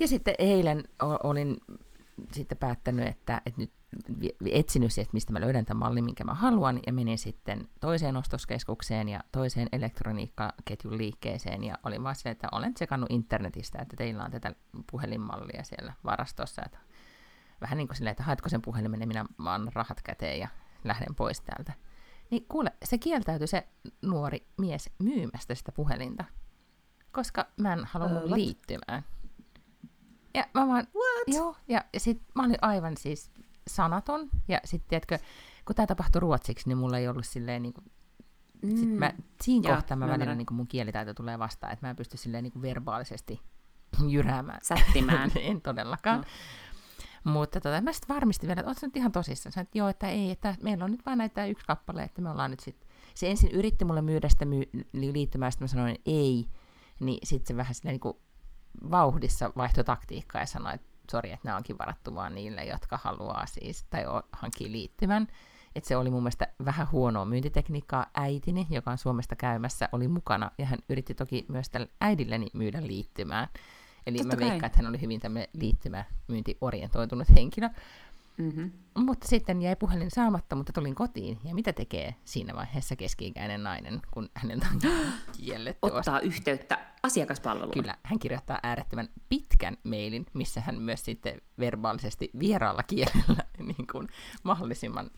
Ja 0.00 0.08
sitten 0.08 0.34
eilen 0.38 0.84
olin 1.22 1.56
sitten 2.32 2.58
päättänyt, 2.58 3.08
että, 3.08 3.42
että 3.46 3.60
nyt 3.60 3.72
etsinyt 4.50 4.98
että 4.98 5.12
mistä 5.12 5.32
mä 5.32 5.40
löydän 5.40 5.64
tämän 5.64 5.78
mallin, 5.78 6.04
minkä 6.04 6.24
mä 6.24 6.34
haluan, 6.34 6.80
ja 6.86 6.92
menin 6.92 7.18
sitten 7.18 7.68
toiseen 7.80 8.16
ostoskeskukseen 8.16 9.08
ja 9.08 9.20
toiseen 9.32 9.68
elektroniikkaketjun 9.72 10.98
liikkeeseen, 10.98 11.64
ja 11.64 11.78
olin 11.84 12.02
vaan 12.02 12.14
silleen, 12.14 12.32
että 12.32 12.48
olen 12.52 12.74
tsekannut 12.74 13.10
internetistä, 13.10 13.78
että 13.82 13.96
teillä 13.96 14.24
on 14.24 14.30
tätä 14.30 14.54
puhelinmallia 14.90 15.64
siellä 15.64 15.92
varastossa, 16.04 16.62
että 16.64 16.78
vähän 17.60 17.78
niin 17.78 17.88
kuin 17.88 17.96
silleen, 17.96 18.12
että 18.12 18.22
haetko 18.22 18.48
sen 18.48 18.62
puhelimen, 18.62 19.00
ja 19.00 19.06
minä 19.06 19.24
annan 19.38 19.72
rahat 19.74 20.02
käteen 20.02 20.38
ja 20.38 20.48
lähden 20.84 21.14
pois 21.14 21.40
täältä. 21.40 21.72
Niin 22.30 22.46
kuule, 22.48 22.72
se 22.84 22.98
kieltäytyi 22.98 23.46
se 23.46 23.68
nuori 24.02 24.46
mies 24.58 24.90
myymästä 24.98 25.54
sitä 25.54 25.72
puhelinta, 25.72 26.24
koska 27.12 27.46
mä 27.56 27.72
en 27.72 27.84
halunnut 27.84 28.24
uh, 28.24 28.32
liittymään. 28.32 29.04
Ja 30.34 30.46
mä 30.54 30.68
vaan, 30.68 30.86
What? 30.94 31.36
joo, 31.38 31.56
ja 31.68 31.84
sit 31.96 32.22
mä 32.34 32.42
olin 32.42 32.58
aivan 32.62 32.96
siis 32.96 33.30
sanaton, 33.68 34.30
ja 34.48 34.60
sitten 34.64 34.88
tiedätkö, 34.88 35.18
kun 35.64 35.76
tämä 35.76 35.86
tapahtui 35.86 36.20
ruotsiksi, 36.20 36.68
niin 36.68 36.78
mulla 36.78 36.98
ei 36.98 37.08
ollut 37.08 37.26
silleen 37.26 37.62
niin 37.62 37.72
kuin, 37.72 37.84
mm. 38.62 38.76
sit 38.76 38.98
mä, 38.98 39.12
siinä 39.42 39.68
ja, 39.68 39.74
kohtaa 39.74 39.96
mä 39.96 40.08
välillä 40.08 40.34
niin 40.34 40.46
kuin 40.46 40.56
mun 40.56 40.66
kielitaito 40.66 41.14
tulee 41.14 41.38
vastaan, 41.38 41.72
että 41.72 41.86
mä 41.86 41.90
en 41.90 41.96
pysty 41.96 42.16
silleen 42.16 42.44
niin 42.44 42.52
kuin 42.52 42.62
verbaalisesti 42.62 43.40
jyräämään. 44.08 44.60
Sättimään. 44.62 45.30
en 45.36 45.60
todellakaan. 45.70 46.18
No. 46.18 46.24
Mutta 47.32 47.60
tota, 47.60 47.80
mä 47.80 47.92
sitten 47.92 48.14
varmistin 48.14 48.48
vielä, 48.48 48.60
että 48.60 48.70
oot 48.70 48.82
nyt 48.82 48.96
ihan 48.96 49.12
tosissaan. 49.12 49.52
Sanoin, 49.52 49.66
että 49.66 49.78
joo, 49.78 49.88
että 49.88 50.08
ei, 50.08 50.30
että 50.30 50.54
meillä 50.62 50.84
on 50.84 50.90
nyt 50.90 51.06
vain 51.06 51.18
näitä 51.18 51.46
yksi 51.46 51.66
kappale, 51.66 52.02
että 52.02 52.22
me 52.22 52.30
ollaan 52.30 52.50
nyt 52.50 52.60
sitten... 52.60 52.88
Se 53.14 53.30
ensin 53.30 53.50
yritti 53.50 53.84
mulle 53.84 54.02
myydä 54.02 54.28
sitä 54.28 54.44
myy- 54.44 54.86
liittymää, 54.92 55.50
sitten 55.50 55.64
mä 55.64 55.68
sanoin, 55.68 55.94
että 55.94 56.10
ei. 56.10 56.48
Niin 57.00 57.18
sitten 57.26 57.46
se 57.46 57.56
vähän 57.56 57.74
silleen 57.74 57.92
niin 57.92 58.00
kuin 58.00 58.16
vauhdissa 58.90 59.52
vaihtoi 59.56 59.84
taktiikkaa 59.84 60.42
ja 60.42 60.46
sanoi, 60.46 60.74
että 60.74 60.86
sori, 61.10 61.32
että 61.32 61.48
nämä 61.48 61.56
onkin 61.56 61.78
varattu 61.78 62.14
vaan 62.14 62.34
niille, 62.34 62.64
jotka 62.64 62.98
haluaa 63.02 63.46
siis, 63.46 63.84
tai 63.90 64.04
hankkii 64.32 64.72
liittymän. 64.72 65.26
Että 65.74 65.88
se 65.88 65.96
oli 65.96 66.10
mun 66.10 66.22
mielestä 66.22 66.48
vähän 66.64 66.86
huonoa 66.92 67.24
myyntitekniikkaa. 67.24 68.06
Äitini, 68.14 68.66
joka 68.70 68.90
on 68.90 68.98
Suomesta 68.98 69.36
käymässä, 69.36 69.88
oli 69.92 70.08
mukana, 70.08 70.50
ja 70.58 70.66
hän 70.66 70.78
yritti 70.88 71.14
toki 71.14 71.46
myös 71.48 71.70
tälle 71.70 71.88
äidilleni 72.00 72.46
myydä 72.52 72.86
liittymään. 72.86 73.48
Eli 74.06 74.18
Totta 74.18 74.36
mä 74.36 74.40
veikkaan, 74.40 74.66
että 74.66 74.78
hän 74.78 74.88
oli 74.88 75.00
hyvin 75.00 75.20
tämmöinen 75.20 75.48
liittymä-myynti-orientoitunut 75.52 77.28
henkilö. 77.36 77.70
Mm-hmm. 78.38 78.72
Mutta 78.98 79.28
sitten 79.28 79.62
jäi 79.62 79.76
puhelin 79.76 80.10
saamatta, 80.10 80.56
mutta 80.56 80.72
tulin 80.72 80.94
kotiin. 80.94 81.38
Ja 81.44 81.54
mitä 81.54 81.72
tekee 81.72 82.14
siinä 82.24 82.54
vaiheessa 82.54 82.96
keski-ikäinen 82.96 83.62
nainen, 83.62 84.02
kun 84.10 84.30
häneltä 84.34 84.66
on 84.72 84.80
kielletty? 85.38 85.78
Ottaa 85.82 86.20
yhteyttä 86.20 86.78
asiakaspalveluun. 87.02 87.72
Kyllä, 87.72 87.96
hän 88.02 88.18
kirjoittaa 88.18 88.58
äärettömän 88.62 89.08
pitkän 89.28 89.76
mailin, 89.84 90.26
missä 90.34 90.60
hän 90.60 90.78
myös 90.78 91.04
sitten 91.04 91.40
verbaalisesti 91.58 92.30
vieraalla 92.38 92.82
kielellä 92.82 93.44
niin 93.76 93.86
kuin 93.92 94.08
mahdollisimman 94.42 95.10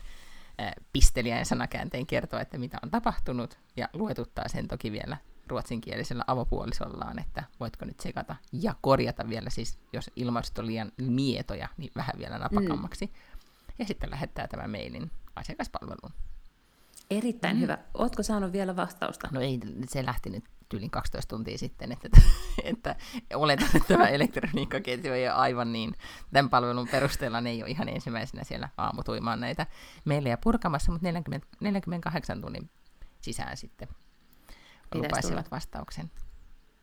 äh, 0.61 0.71
pisteliäin 0.93 1.45
sanakääntein 1.45 2.07
kertoo, 2.07 2.39
että 2.39 2.57
mitä 2.57 2.77
on 2.83 2.91
tapahtunut, 2.91 3.59
ja 3.77 3.89
luetuttaa 3.93 4.47
sen 4.47 4.67
toki 4.67 4.91
vielä 4.91 5.17
ruotsinkielisellä 5.49 6.23
avopuolisollaan, 6.27 7.19
että 7.19 7.43
voitko 7.59 7.85
nyt 7.85 7.99
sekata 7.99 8.35
ja 8.51 8.75
korjata 8.81 9.29
vielä 9.29 9.49
siis, 9.49 9.79
jos 9.93 10.11
ilmaiset 10.15 10.59
on 10.59 10.65
liian 10.65 10.91
mietoja, 10.97 11.67
niin 11.77 11.91
vähän 11.95 12.15
vielä 12.17 12.37
napakammaksi. 12.37 13.05
Mm. 13.05 13.11
Ja 13.79 13.85
sitten 13.85 14.11
lähettää 14.11 14.47
tämän 14.47 14.69
mailin 14.69 15.11
asiakaspalveluun. 15.35 16.13
Erittäin 17.11 17.57
mm. 17.57 17.61
hyvä. 17.61 17.77
Ootko 17.93 18.23
saanut 18.23 18.51
vielä 18.51 18.75
vastausta? 18.75 19.29
No 19.31 19.41
ei, 19.41 19.59
se 19.87 20.05
lähti 20.05 20.29
nyt 20.29 20.43
tyylin 20.69 20.91
12 20.91 21.35
tuntia 21.35 21.57
sitten, 21.57 21.91
että, 21.91 22.09
että 22.63 22.95
oletan, 23.33 23.67
että 23.75 23.87
tämä 23.87 24.07
elektroniikkaketju 24.07 25.13
ei 25.13 25.27
ole 25.27 25.35
aivan 25.35 25.73
niin, 25.73 25.95
tämän 26.33 26.49
palvelun 26.49 26.87
perusteella 26.87 27.41
ne 27.41 27.49
ei 27.49 27.63
ole 27.63 27.71
ihan 27.71 27.89
ensimmäisenä 27.89 28.43
siellä 28.43 28.69
aamutuimaan 28.77 29.39
näitä 29.39 29.67
meille 30.05 30.37
purkamassa, 30.43 30.91
mutta 30.91 31.07
40, 31.07 31.47
48 31.59 32.41
tunnin 32.41 32.69
sisään 33.21 33.57
sitten 33.57 33.87
lupaisivat 34.95 35.51
vastauksen. 35.51 36.11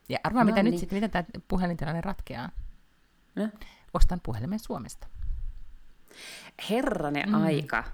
Ja 0.09 0.19
arvaa, 0.25 0.45
No 0.45 0.51
mitä 0.51 0.62
nyt 0.62 0.71
niin. 0.71 0.81
sitten, 0.81 0.97
miten 0.97 1.11
tämä 1.11 1.25
puhelintilanne 1.49 2.01
ratkeaa. 2.01 2.51
No. 3.35 3.49
Ostan 3.95 4.21
puhelimen 4.23 4.59
Suomesta. 4.59 5.07
Herranen 6.71 7.29
mm. 7.29 7.35
aika. 7.35 7.85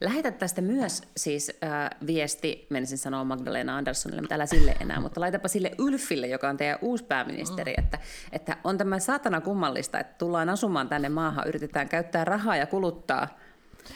Lähetä 0.00 0.30
tästä 0.30 0.60
myös 0.60 1.02
siis 1.16 1.52
äh, 1.64 1.90
viesti, 2.06 2.66
menisin 2.70 2.98
sanoa 2.98 3.24
Magdalena 3.24 3.76
Anderssonille, 3.76 4.22
mutta 4.22 4.34
älä 4.34 4.46
sille 4.46 4.76
enää, 4.80 5.00
mutta 5.00 5.20
laitapa 5.20 5.48
sille 5.48 5.70
Ylfille, 5.78 6.26
joka 6.26 6.48
on 6.48 6.56
teidän 6.56 6.78
uusi 6.80 7.04
pääministeri, 7.04 7.74
mm. 7.78 7.84
että, 7.84 7.98
että 8.32 8.56
on 8.64 8.78
tämä 8.78 8.98
saatana 8.98 9.40
kummallista, 9.40 10.00
että 10.00 10.14
tullaan 10.18 10.48
asumaan 10.48 10.88
tänne 10.88 11.08
maahan, 11.08 11.48
yritetään 11.48 11.88
käyttää 11.88 12.24
rahaa 12.24 12.56
ja 12.56 12.66
kuluttaa, 12.66 13.28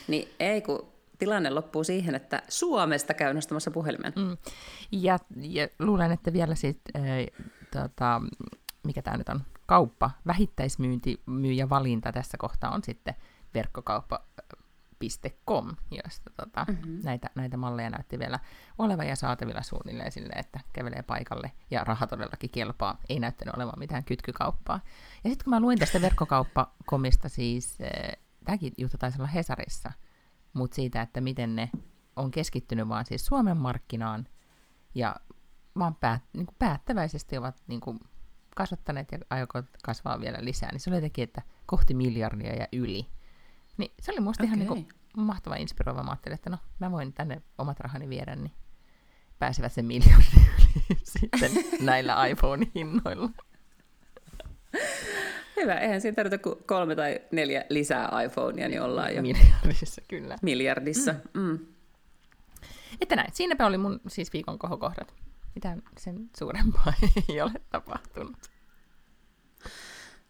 niin 0.07 0.29
ei 0.39 0.61
kun 0.61 0.87
tilanne 1.17 1.49
loppuu 1.49 1.83
siihen, 1.83 2.15
että 2.15 2.41
Suomesta 2.49 3.13
käy 3.13 3.33
nostamassa 3.33 3.71
puhelimen. 3.71 4.13
Mm. 4.15 4.37
Ja, 4.91 5.19
ja 5.41 5.67
luulen, 5.79 6.11
että 6.11 6.33
vielä 6.33 6.55
sitten, 6.55 7.01
äh, 7.01 7.07
tota, 7.71 8.21
mikä 8.83 9.01
tämä 9.01 9.17
nyt 9.17 9.29
on, 9.29 9.41
kauppa, 9.65 10.11
vähittäismyynti, 10.27 11.21
myyjä 11.25 11.69
valinta 11.69 12.11
tässä 12.11 12.37
kohtaa 12.37 12.71
on 12.71 12.83
sitten 12.83 13.15
verkkokauppa.com, 13.53 15.75
josta 15.91 16.31
tota, 16.37 16.65
mm-hmm. 16.67 16.99
näitä, 17.03 17.29
näitä 17.35 17.57
malleja 17.57 17.89
näytti 17.89 18.19
vielä 18.19 18.39
olevan 18.77 19.07
ja 19.07 19.15
saatavilla 19.15 19.61
suunnilleen 19.61 20.11
sille, 20.11 20.33
että 20.35 20.59
kävelee 20.73 21.03
paikalle 21.03 21.51
ja 21.71 21.83
raha 21.83 22.07
todellakin 22.07 22.49
kelpaa. 22.49 22.99
Ei 23.09 23.19
näyttänyt 23.19 23.55
olevan 23.55 23.79
mitään 23.79 24.03
kytkykauppaa. 24.03 24.79
Ja 25.23 25.29
sitten 25.29 25.43
kun 25.43 25.53
mä 25.53 25.59
luin 25.59 25.79
tästä 25.79 26.01
verkkokauppakomista 26.01 27.29
siis, 27.29 27.77
äh, 27.81 27.87
tämäkin 28.45 28.73
juttu 28.77 28.97
taisi 28.97 29.19
olla 29.19 29.27
Hesarissa, 29.27 29.91
mutta 30.53 30.75
siitä, 30.75 31.01
että 31.01 31.21
miten 31.21 31.55
ne 31.55 31.69
on 32.15 32.31
keskittynyt 32.31 32.87
vaan 32.87 33.05
siis 33.05 33.25
Suomen 33.25 33.57
markkinaan 33.57 34.27
ja 34.95 35.15
vaan 35.79 35.95
päät, 35.95 36.21
niin 36.33 36.45
kuin 36.45 36.55
päättäväisesti 36.59 37.37
ovat 37.37 37.63
niin 37.67 37.79
kuin 37.79 37.99
kasvattaneet 38.55 39.11
ja 39.11 39.17
aikovat 39.29 39.65
kasvaa 39.83 40.21
vielä 40.21 40.37
lisää, 40.41 40.71
niin 40.71 40.79
se 40.79 40.89
oli 40.89 40.97
jotenkin, 40.97 41.23
että 41.23 41.41
kohti 41.65 41.93
miljardia 41.93 42.55
ja 42.55 42.67
yli. 42.71 43.07
Niin 43.77 43.91
se 44.01 44.11
oli 44.11 44.19
musta 44.19 44.43
okay. 44.43 44.47
ihan 44.47 44.59
niin 44.59 44.67
kuin 44.67 44.87
mahtava 45.17 45.55
inspiroiva. 45.55 46.03
Mä 46.03 46.11
ajattelin, 46.11 46.35
että 46.35 46.49
no 46.49 46.57
mä 46.79 46.91
voin 46.91 47.13
tänne 47.13 47.41
omat 47.57 47.79
rahani 47.79 48.09
viedä, 48.09 48.35
niin 48.35 48.51
pääsevät 49.39 49.73
sen 49.73 49.85
miljardin 49.85 50.47
yli 50.57 50.99
sitten 51.19 51.51
näillä 51.85 52.27
iPhone-hinnoilla. 52.27 53.29
Hyvä, 55.61 55.73
eihän 55.73 56.01
siinä 56.01 56.15
tarvita 56.15 56.37
kuin 56.37 56.55
kolme 56.65 56.95
tai 56.95 57.21
neljä 57.31 57.65
lisää 57.69 58.21
iPhonea, 58.25 58.69
niin 58.69 58.81
ollaan 58.81 59.15
jo 59.15 59.21
Miljardissa, 59.21 60.01
kyllä. 60.07 60.35
miljardissa. 60.41 61.15
Mm. 61.33 61.41
Mm. 61.41 61.59
Että 63.01 63.15
näin, 63.15 63.29
siinäpä 63.33 63.65
oli 63.65 63.77
mun 63.77 63.99
siis 64.07 64.33
viikon 64.33 64.59
kohokohdat. 64.59 65.13
Mitään 65.55 65.81
sen 65.97 66.29
suurempaa 66.37 66.93
ei 67.29 67.41
ole 67.41 67.51
tapahtunut. 67.69 68.37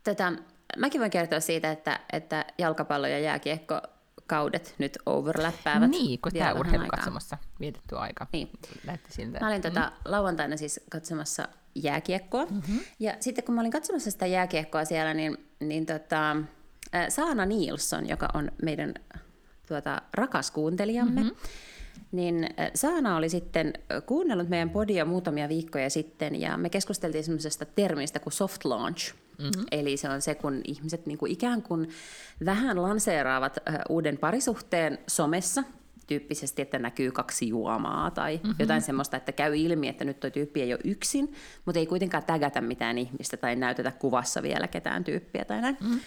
Tätä, 0.04 0.34
mäkin 0.78 1.02
voin 1.02 1.12
kertoa 1.12 1.40
siitä, 1.40 1.72
että, 1.72 2.00
että 2.13 2.46
jalkapallo 2.58 3.08
ja 3.08 3.20
jääkiekko 3.20 3.82
kaudet 4.28 4.76
nyt 4.78 4.98
overlappaavat. 5.06 5.90
Niin, 5.90 6.22
kun 6.22 6.32
tämä 6.32 6.54
urheilukatsomossa 6.54 7.38
vietetty 7.60 7.98
aika 7.98 8.28
niin. 8.34 8.50
näytti 8.86 9.13
siltä. 9.13 9.40
Mä 9.40 9.48
olin 9.48 9.62
tota, 9.62 9.80
mm. 9.80 9.92
lauantaina 10.06 10.58
siis 10.58 10.80
katsomassa 10.92 11.48
jääkiekkoa. 11.84 12.46
Mm-hmm. 12.46 12.80
Ja 13.00 13.13
sitten 13.20 13.44
kun 13.44 13.56
mä 13.56 13.62
olin 13.62 13.72
katsomassa 13.72 14.12
sitä 14.12 14.26
jääkiekkoa 14.26 14.86
siellä, 14.86 15.13
niin, 15.13 15.38
niin 15.60 15.86
tota, 15.86 16.36
Saana 17.10 17.46
Nilsson, 17.46 18.10
joka 18.10 18.28
on 18.34 18.52
meidän 18.62 18.94
tuota, 19.68 20.02
rakas 20.13 20.52
kuuntelijamme, 20.52 21.22
mm-hmm. 21.22 21.36
niin 22.12 22.50
Saana 22.76 23.18
oli 23.18 23.30
sitten 23.30 23.74
kuunnellut 24.06 24.50
meidän 24.50 24.70
podia 24.70 25.06
muutamia 25.06 25.50
viikkoja 25.50 25.90
sitten, 25.90 26.42
ja 26.42 26.58
me 26.58 26.70
keskusteltiin 26.70 27.24
semmoisesta 27.24 27.66
termistä 27.66 28.20
kuin 28.20 28.34
soft 28.34 28.66
launch. 28.66 29.13
Mm-hmm. 29.38 29.66
Eli 29.72 29.98
se 29.98 30.10
on 30.10 30.22
se, 30.22 30.36
kun 30.36 30.62
ihmiset 30.63 31.06
niin 31.06 31.18
kuin 31.18 31.32
ikään 31.32 31.62
kuin 31.62 31.90
vähän 32.46 32.82
lanseeraavat 32.82 33.58
uuden 33.90 34.18
parisuhteen 34.18 34.98
somessa, 35.08 35.63
tyyppisesti, 36.08 36.62
että 36.62 36.80
näkyy 36.80 37.12
kaksi 37.12 37.48
juomaa 37.48 38.12
tai 38.12 38.39
mm-hmm. 38.43 38.56
jotain 38.60 38.82
semmoista, 38.82 39.17
että 39.17 39.32
käy 39.32 39.58
ilmi, 39.58 39.88
että 39.88 40.06
nyt 40.06 40.20
tuo 40.20 40.30
tyyppi 40.30 40.62
ei 40.62 40.74
ole 40.74 40.82
yksin, 40.84 41.34
mutta 41.65 41.80
ei 41.80 41.86
kuitenkaan 41.86 42.24
tägätä 42.24 42.62
mitään 42.62 42.98
ihmistä 42.98 43.38
tai 43.38 43.56
näytetä 43.56 43.91
kuvassa 43.91 44.43
vielä 44.43 44.67
ketään 44.67 45.04
tyyppiä 45.04 45.46
tai 45.46 45.62
näin. 45.62 45.78
Mm-hmm. 45.82 46.00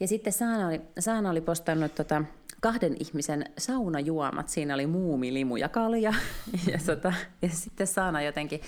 Ja 0.00 0.08
sitten 0.08 0.32
Saana 0.32 0.66
oli, 0.66 0.80
Saana 0.98 1.30
oli 1.30 1.40
postannut 1.40 1.94
tota, 1.94 2.24
kahden 2.60 2.96
ihmisen 3.00 3.44
saunajuomat. 3.58 4.48
Siinä 4.48 4.74
oli 4.74 4.86
muumi, 4.86 5.34
limu 5.34 5.56
ja 5.56 5.68
kalja. 5.68 6.14
ja, 6.72 6.78
tota, 6.86 7.12
ja 7.42 7.48
sitten 7.48 7.86
Saana 7.86 8.22
jotenkin 8.22 8.60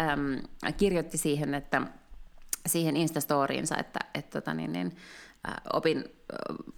äm, 0.00 0.42
kirjoitti 0.76 1.18
siihen, 1.18 1.54
että 1.54 1.82
siihen 2.66 2.96
Instastoriinsa, 2.96 3.76
että 3.76 3.98
et, 4.14 4.30
tota, 4.30 4.54
niin, 4.54 4.72
niin, 4.72 4.96
äh, 5.48 5.54
opin 5.72 6.04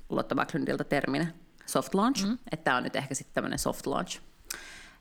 Lotta 0.08 0.34
Backlundilta 0.34 0.84
termin 0.84 1.28
soft 1.68 1.94
launch, 1.94 2.26
mm. 2.26 2.38
että 2.52 2.64
tämä 2.64 2.76
on 2.76 2.82
nyt 2.82 2.96
ehkä 2.96 3.14
sitten 3.14 3.34
tämmöinen 3.34 3.58
soft 3.58 3.86
launch. 3.86 4.20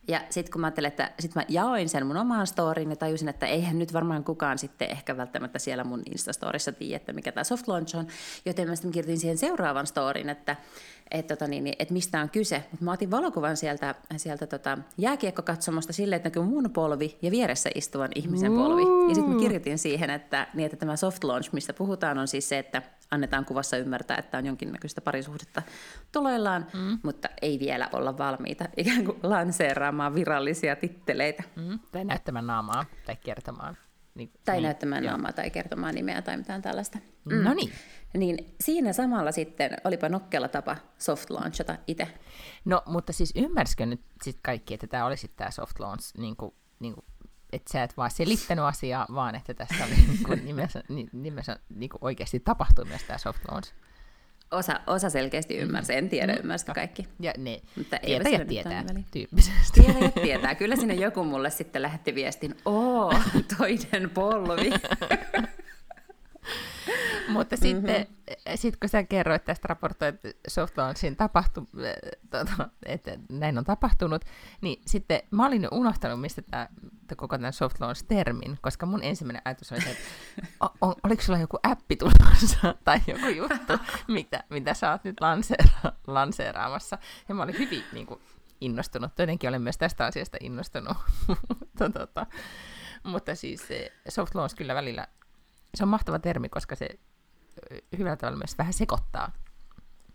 Ja 0.08 0.21
sitten 0.30 0.51
kun 0.51 0.62
mä 0.62 0.67
ajattelin, 0.67 0.88
että 0.88 1.12
sitten 1.19 1.41
mä 1.41 1.45
jaoin 1.49 1.89
sen 1.89 2.06
mun 2.06 2.17
omaan 2.17 2.47
storiin 2.47 2.89
ja 2.89 2.95
tajusin, 2.95 3.30
että 3.30 3.45
eihän 3.45 3.80
nyt 3.80 3.93
varmaan 3.93 4.23
kukaan 4.23 4.58
sitten 4.58 4.89
ehkä 4.89 5.17
välttämättä 5.17 5.60
siellä 5.60 5.84
mun 5.84 6.03
Instastorissa 6.12 6.71
tiedä, 6.71 6.95
että 6.95 7.13
mikä 7.13 7.32
tämä 7.32 7.43
soft 7.43 7.67
launch 7.67 7.95
on, 7.95 8.08
joten 8.45 8.69
mä 8.69 8.75
sitten 8.75 8.91
kirjoitin 8.91 9.19
siihen 9.19 9.38
seuraavan 9.38 9.88
storin, 9.88 10.30
että 10.30 10.56
että 11.12 11.36
tota 11.36 11.47
niin, 11.47 11.73
et 11.80 11.89
mistä 11.89 12.21
on 12.21 12.30
kyse. 12.30 12.63
Mutta 12.71 12.86
mä 12.86 12.91
otin 12.91 13.12
valokuvan 13.12 13.58
sieltä, 13.58 13.95
sieltä 14.17 14.47
tota 14.47 14.77
jääkiekkokatsomosta 14.97 15.93
silleen, 15.93 16.17
että 16.17 16.30
näkyy 16.30 16.43
mun 16.43 16.69
polvi 16.73 17.17
ja 17.21 17.32
vieressä 17.32 17.69
istuvan 17.75 18.10
ihmisen 18.15 18.53
polvi. 18.53 19.10
Ja 19.10 19.15
sitten 19.15 19.34
mä 19.34 19.39
kirjoitin 19.39 19.77
siihen, 19.77 20.10
että, 20.10 20.47
niin, 20.53 20.65
että 20.65 20.77
tämä 20.77 20.95
soft 20.95 21.23
launch, 21.23 21.53
mistä 21.53 21.73
puhutaan, 21.73 22.17
on 22.17 22.27
siis 22.27 22.49
se, 22.49 22.58
että 22.58 22.82
annetaan 23.12 23.46
kuvassa 23.46 23.78
ymmärtää, 23.78 24.17
että 24.17 24.38
on 24.38 24.46
jonkinnäköistä 24.46 25.02
parisuhdetta 25.02 25.62
tuloillaan, 26.12 26.67
mm. 26.74 27.00
mutta 27.04 27.30
ei 27.41 27.60
vielä 27.60 27.89
olla 27.93 28.17
valmiita 28.17 28.65
ikään 28.78 29.06
kuin 29.06 29.17
lanseeraamaan 29.24 30.15
virallisia 30.15 30.76
titteleitä. 30.76 31.43
Mm. 31.56 31.80
Tai 31.91 32.06
näyttämään 32.06 32.48
naamaa 32.48 32.86
tai 33.06 33.15
kertomaan. 33.15 33.78
Niin, 34.15 34.32
tai 34.46 34.56
niin, 34.56 34.63
näyttämään 34.63 35.04
joo. 35.04 35.12
naamaa 35.12 35.34
tai 35.34 35.50
kertomaan 35.50 35.96
nimeä 35.96 36.22
tai 36.22 36.38
mitään 36.38 36.62
tällaista. 36.62 37.00
Mm. 37.26 37.43
No 37.43 37.54
niin. 37.54 37.72
Niin 38.13 38.56
siinä 38.62 38.93
samalla 38.93 39.32
sitten, 39.32 39.72
olipa 39.84 40.10
nokkela 40.10 40.48
tapa 40.48 40.78
soft 40.98 41.30
launchata 41.30 41.78
itse. 41.88 42.08
No, 42.65 42.84
mutta 42.86 43.13
siis 43.13 43.34
ymmärsikö 43.36 43.86
nyt 43.86 44.02
sit 44.24 44.39
kaikki, 44.41 44.74
että 44.74 44.88
tämä 44.88 45.06
olisi 45.06 45.28
tämä 45.28 45.52
soft 45.52 45.80
launch, 45.80 46.17
niin 46.17 46.36
kuin, 46.36 46.54
niin 46.80 46.93
kuin, 46.93 47.06
että 47.58 47.72
sä 47.72 47.84
et 47.84 47.98
vaan 47.98 48.12
selittänyt 48.12 48.65
asiaa, 48.65 49.06
vaan 49.13 49.36
että 49.36 49.54
tässä 49.54 49.86
oli 49.86 49.96
niin 50.08 50.24
kuin 50.26 50.46
nimessä, 50.46 50.84
nimessä 51.12 51.60
niin 51.76 51.89
kuin 51.89 52.00
oikeasti 52.02 52.39
tapahtui 52.39 52.86
myös 52.86 53.04
tämä 53.04 53.17
soft 53.17 53.41
launch. 53.52 53.74
Osa, 54.52 54.80
osa 54.88 55.10
selkeästi 55.10 55.58
ymmärsi, 55.58 55.93
en 55.93 56.10
tiedä 56.10 56.34
mm. 56.34 56.39
ymmärsikö 56.39 56.74
kaikki. 56.74 57.08
Ja 57.20 57.34
ne 57.38 57.62
Mutta 57.76 57.98
tietäjät 58.06 58.48
tietää 58.48 58.84
tyyppisesti. 59.12 59.82
Tietäjät 59.82 60.13
tietää. 60.13 60.56
Kyllä 60.56 60.76
sinne 60.76 60.93
joku 60.93 61.24
mulle 61.24 61.50
sitten 61.50 61.82
lähetti 61.82 62.15
viestin, 62.15 62.56
oo, 62.65 63.13
toinen 63.58 64.10
polvi. 64.10 64.70
Mutta 67.27 67.55
mm-hmm. 67.55 67.77
sitten 67.77 68.07
sit 68.55 68.77
kun 68.77 68.89
sä 68.89 69.03
kerroit 69.03 69.45
tästä 69.45 69.67
raportoit 69.67 70.15
soft 70.47 70.77
launchin 70.77 71.15
tapahtu, 71.15 71.69
tuota, 72.31 72.69
että 72.85 73.11
näin 73.29 73.57
on 73.57 73.63
tapahtunut, 73.63 74.25
niin 74.61 74.81
sitten 74.85 75.21
mä 75.31 75.45
olin 75.45 75.63
jo 75.63 75.69
unohtanut, 75.71 76.21
mistä 76.21 76.41
tämä 76.41 76.67
koko 77.17 77.37
tämän 77.37 77.53
soft 77.53 77.79
launch-termin, 77.79 78.57
koska 78.61 78.85
mun 78.85 79.03
ensimmäinen 79.03 79.41
ajatus 79.45 79.71
oli 79.71 79.81
se, 79.81 79.91
että 79.91 80.03
on, 80.81 80.95
oliko 81.03 81.21
sulla 81.21 81.39
joku 81.39 81.57
appi 81.63 81.95
tulossa 81.95 82.75
tai 82.85 82.99
joku 83.07 83.27
juttu, 83.27 83.73
mitä, 84.07 84.43
mitä 84.49 84.73
sä 84.73 84.91
oot 84.91 85.03
nyt 85.03 85.21
lanseera, 85.21 85.91
lanseeraamassa. 86.07 86.97
Ja 87.29 87.35
mä 87.35 87.43
olin 87.43 87.59
hyvin 87.59 87.83
niin 87.93 88.05
kuin, 88.05 88.19
innostunut. 88.61 89.11
Jotenkin 89.19 89.49
olen 89.49 89.61
myös 89.61 89.77
tästä 89.77 90.05
asiasta 90.05 90.37
innostunut. 90.41 90.97
mutta, 91.27 91.89
tota, 91.89 92.25
mutta 93.03 93.35
siis 93.35 93.67
soft 94.09 94.35
launch 94.35 94.55
kyllä 94.55 94.75
välillä, 94.75 95.07
se 95.75 95.83
on 95.83 95.89
mahtava 95.89 96.19
termi, 96.19 96.49
koska 96.49 96.75
se 96.75 96.89
hyvällä 97.98 98.15
tavalla 98.17 98.38
myös 98.38 98.58
vähän 98.58 98.74
sekoittaa. 98.74 99.32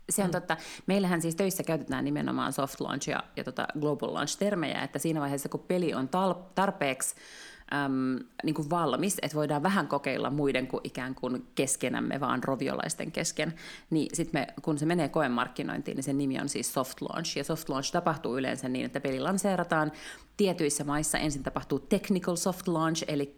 Se 0.09 0.21
on 0.21 0.27
mm. 0.27 0.31
totta. 0.31 0.57
Meillähän 0.87 1.21
siis 1.21 1.35
töissä 1.35 1.63
käytetään 1.63 2.05
nimenomaan 2.05 2.53
soft 2.53 2.79
launch 2.79 3.09
ja, 3.09 3.23
ja 3.35 3.43
tota 3.43 3.67
global 3.79 4.13
launch 4.13 4.37
termejä, 4.37 4.83
että 4.83 4.99
siinä 4.99 5.21
vaiheessa 5.21 5.49
kun 5.49 5.59
peli 5.59 5.93
on 5.93 6.09
tal- 6.09 6.43
tarpeeksi 6.55 7.15
äm, 7.73 8.19
niin 8.43 8.55
kuin 8.55 8.69
valmis, 8.69 9.17
että 9.21 9.35
voidaan 9.35 9.63
vähän 9.63 9.87
kokeilla 9.87 10.29
muiden 10.29 10.67
kuin 10.67 10.81
ikään 10.83 11.15
kuin 11.15 11.47
keskenämme, 11.55 12.19
vaan 12.19 12.43
roviolaisten 12.43 13.11
kesken, 13.11 13.53
niin 13.89 14.09
sitten 14.13 14.41
me, 14.41 14.47
kun 14.61 14.77
se 14.77 14.85
menee 14.85 15.09
koemarkkinointiin, 15.09 15.95
niin 15.95 16.03
sen 16.03 16.17
nimi 16.17 16.39
on 16.39 16.49
siis 16.49 16.73
soft 16.73 17.01
launch, 17.01 17.37
ja 17.37 17.43
soft 17.43 17.69
launch 17.69 17.91
tapahtuu 17.91 18.37
yleensä 18.37 18.69
niin, 18.69 18.85
että 18.85 18.99
peli 18.99 19.19
lanseerataan, 19.19 19.91
tietyissä 20.37 20.83
maissa 20.83 21.17
ensin 21.17 21.43
tapahtuu 21.43 21.79
technical 21.79 22.35
soft 22.35 22.67
launch, 22.67 23.03
eli 23.07 23.35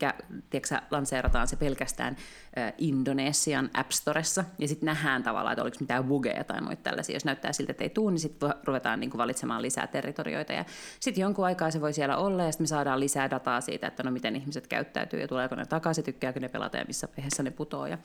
tiedätkö, 0.49 0.75
lanseerataan 0.91 1.47
se 1.47 1.55
pelkästään 1.55 2.15
Indonesian 2.77 3.69
App 3.73 3.91
Storessa, 3.91 4.43
ja 4.60 4.67
sitten 4.67 4.86
nähdään 4.86 5.23
tavallaan, 5.23 5.53
että 5.53 5.62
oliko 5.62 5.77
mitään 5.79 6.03
bugeja 6.03 6.43
tai 6.43 6.62
muita 6.62 6.84
tällaisia. 6.84 7.15
Jos 7.15 7.25
näyttää 7.25 7.53
siltä, 7.53 7.71
että 7.71 7.84
ei 7.84 7.89
tule, 7.89 8.12
niin 8.12 8.19
sitten 8.19 8.53
ruvetaan 8.63 8.99
niin 8.99 9.10
kuin 9.10 9.19
valitsemaan 9.19 9.62
lisää 9.62 9.88
territorioita, 9.88 10.53
ja 10.53 10.65
sitten 10.99 11.21
jonkun 11.21 11.45
aikaa 11.45 11.71
se 11.71 11.81
voi 11.81 11.93
siellä 11.93 12.17
olla, 12.17 12.43
ja 12.43 12.51
sitten 12.51 12.63
me 12.63 12.67
saadaan 12.67 12.99
lisää 12.99 13.29
dataa 13.29 13.62
siitä, 13.62 13.88
että 13.88 14.03
no 14.03 14.12
miten 14.12 14.36
ihmiset 14.36 14.67
käyttäytyy, 14.67 15.21
ja 15.21 15.27
tuleeko 15.27 15.55
ne 15.55 15.65
takaisin, 15.65 16.03
tykkääkö 16.03 16.39
ne 16.39 16.49
pelata, 16.49 16.77
ja 16.77 16.86
missä 16.86 17.08
vaiheessa 17.17 17.43
ne 17.43 17.51
putoo. 17.51 17.88
Ja 17.88 17.97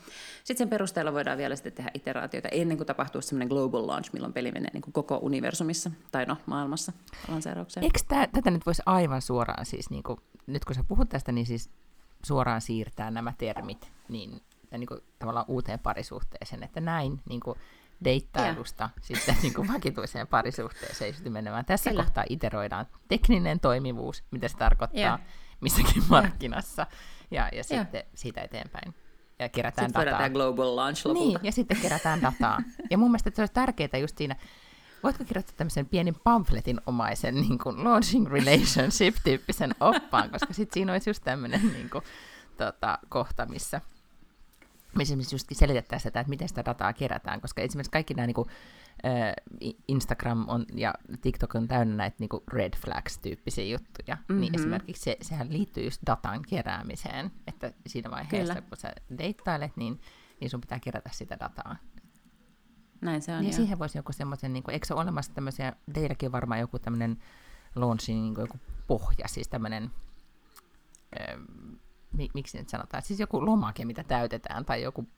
sitten 0.45 0.59
sen 0.59 0.69
perusteella 0.69 1.13
voidaan 1.13 1.39
vielä 1.39 1.57
sitten 1.57 1.73
tehdä 1.73 1.91
iteraatioita 1.95 2.49
ennen 2.49 2.77
kuin 2.77 2.87
tapahtuu 2.87 3.23
semmoinen 3.23 3.49
global 3.49 3.87
launch, 3.87 4.13
milloin 4.13 4.33
peli 4.33 4.53
menee 4.53 4.71
niin 4.73 4.83
kuin 4.83 4.93
koko 4.93 5.19
universumissa, 5.23 5.91
tai 6.13 6.27
no 6.27 6.37
maailmassa 6.47 6.93
lanseeraukseen. 7.29 7.85
Eikö 7.85 7.99
tätä 8.09 8.51
nyt 8.51 8.67
voisi 8.67 8.80
aivan 8.87 9.23
suoraan 9.23 9.67
siis, 9.67 9.91
niin 9.91 10.03
kuin, 10.03 10.19
nyt 10.47 10.65
kun 10.65 10.75
sä 10.75 10.85
puhut 10.85 11.09
tästä, 11.09 11.33
niin 11.33 11.47
siis 11.47 11.71
suoraan 12.27 12.61
siirtää 12.61 13.11
nämä 13.11 13.33
termit 13.39 13.93
niin, 14.09 14.41
niin 14.71 14.87
kuin, 14.87 15.01
tavallaan 15.19 15.47
uuteen 15.49 15.79
parisuhteeseen, 15.79 16.63
että 16.63 16.81
näin 16.81 17.21
niin 17.29 17.41
kuin, 17.41 17.59
deittailusta 18.05 18.91
ja. 18.97 19.03
sitten 19.03 19.37
niin 19.43 19.55
kuin 19.55 19.69
vakituiseen 19.69 20.27
parisuhteeseen 20.27 21.15
sitten 21.15 21.33
menemään. 21.33 21.65
Tässä 21.65 21.91
Kyllä. 21.91 22.03
kohtaa 22.03 22.25
iteroidaan 22.29 22.87
tekninen 23.09 23.61
toimivuus, 23.61 24.25
mitä 24.31 24.49
se 24.49 24.57
tarkoittaa 24.57 25.01
ja. 25.01 25.19
missäkin 25.61 26.03
markkinassa, 26.09 26.87
ja, 27.31 27.49
ja 27.53 27.65
sitten 27.65 27.99
ja. 27.99 28.11
siitä 28.15 28.41
eteenpäin. 28.41 28.95
Ja 29.39 29.49
kerätään 29.49 29.89
sitten 29.89 30.07
dataa. 30.07 30.19
Sitten 30.19 30.33
global 30.33 30.77
launch 30.77 31.07
lopulta. 31.07 31.29
Niin, 31.29 31.39
ja 31.43 31.53
sitten 31.53 31.77
kerätään 31.77 32.23
dataa. 32.23 32.59
Ja 32.91 32.99
mun 32.99 33.11
mielestä 33.11 33.31
se 33.35 33.43
olisi 33.43 33.53
tärkeää 33.53 33.99
just 34.01 34.19
siinä, 34.19 34.37
voitko 35.03 35.25
kirjoittaa 35.25 35.55
tämmöisen 35.57 35.87
pienen 35.87 36.15
pamfletin 36.25 36.81
omaisen 36.87 37.35
niin 37.35 37.59
kuin 37.59 37.85
launching 37.85 38.29
relationship-tyyppisen 38.29 39.75
oppaan, 39.81 40.31
koska 40.31 40.55
sitten 40.55 40.75
siinä 40.75 40.93
olisi 40.93 41.11
just 41.11 41.25
tämmöinen 41.25 41.61
niin 41.73 41.91
kuin, 41.91 42.05
tota, 42.57 42.99
kohta, 43.09 43.47
missä 43.47 43.81
missä 44.97 45.15
just 45.33 45.49
selitettäisiin 45.53 46.09
sitä, 46.09 46.21
että 46.21 46.31
miten 46.31 46.49
sitä 46.49 46.65
dataa 46.65 46.93
kerätään, 46.93 47.41
koska 47.41 47.63
esimerkiksi 47.63 47.91
kaikki 47.91 48.15
nämä 48.15 48.27
niin 48.27 48.35
kuin, 48.35 48.49
Instagram 49.89 50.49
on, 50.49 50.67
ja 50.75 50.95
TikTok 51.21 51.55
on 51.55 51.69
täynnä 51.69 51.97
näitä 51.97 52.17
niin 52.19 52.29
kuin 52.29 52.43
red 52.53 52.73
flags-tyyppisiä 52.77 53.65
juttuja, 53.65 54.17
mm-hmm. 54.17 54.41
niin 54.41 54.55
esimerkiksi 54.55 55.03
se, 55.03 55.17
sehän 55.23 55.53
liittyy 55.53 55.85
just 55.85 56.03
datan 56.07 56.43
keräämiseen, 56.43 57.31
että 57.47 57.73
siinä 57.87 58.11
vaiheessa, 58.11 58.55
Kyllä. 58.55 58.69
kun 58.69 58.79
sä 58.79 58.93
deittailet, 59.19 59.77
niin, 59.77 60.01
niin 60.41 60.51
sun 60.51 60.61
pitää 60.61 60.81
kerätä 60.81 61.11
sitä 61.13 61.37
dataa. 61.41 61.77
Näin 63.01 63.23
se 63.23 63.37
on, 63.37 63.45
Ja 63.45 63.53
siihen 63.53 63.79
voisi 63.79 63.99
joku 63.99 64.13
semmoisen, 64.13 64.53
niin 64.53 64.63
kuin, 64.63 64.73
eikö 64.73 64.87
se 64.87 64.95
ole 64.95 65.03
olemassa 65.03 65.35
tämmöisiä, 65.35 65.73
teilläkin 65.93 66.33
varmaan 66.33 66.61
joku 66.61 66.79
tämmöinen 66.79 67.23
launching 67.75 68.21
niin 68.21 68.35
kuin 68.35 68.43
joku 68.43 68.59
pohja, 68.87 69.29
siis 69.29 69.49
tämmöinen, 69.49 69.91
ähm, 71.21 71.43
miksi 72.35 72.59
nyt 72.59 72.69
sanotaan, 72.69 73.03
siis 73.03 73.21
joku 73.21 73.47
lomake, 73.47 73.85
mitä 73.85 74.05
täytetään, 74.05 74.65
tai 74.65 74.83
joku 74.83 75.09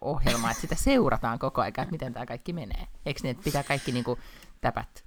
ohjelma, 0.00 0.50
että 0.50 0.60
sitä 0.60 0.74
seurataan 0.74 1.38
koko 1.38 1.60
ajan, 1.60 1.68
että 1.68 1.90
miten 1.90 2.12
tämä 2.12 2.26
kaikki 2.26 2.52
menee. 2.52 2.86
Eikö 3.06 3.20
niin, 3.22 3.30
että 3.30 3.44
pitää 3.44 3.62
kaikki 3.62 3.92
niin 3.92 4.04
kuin, 4.04 4.20
täpät 4.60 5.04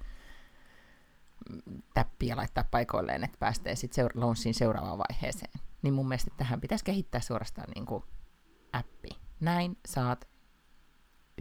täppiä 1.94 2.36
laittaa 2.36 2.64
paikoilleen, 2.70 3.24
että 3.24 3.36
päästään 3.38 3.76
sitten 3.76 3.94
seura- 3.94 4.20
launchiin 4.20 4.54
seuraavaan 4.54 4.98
vaiheeseen. 4.98 5.60
Niin 5.82 5.94
mun 5.94 6.08
mielestä 6.08 6.30
tähän 6.36 6.60
pitäisi 6.60 6.84
kehittää 6.84 7.20
suorastaan 7.20 7.70
niin 7.74 7.86
kuin 7.86 8.04
appi. 8.72 9.08
Näin 9.40 9.78
saat 9.86 10.28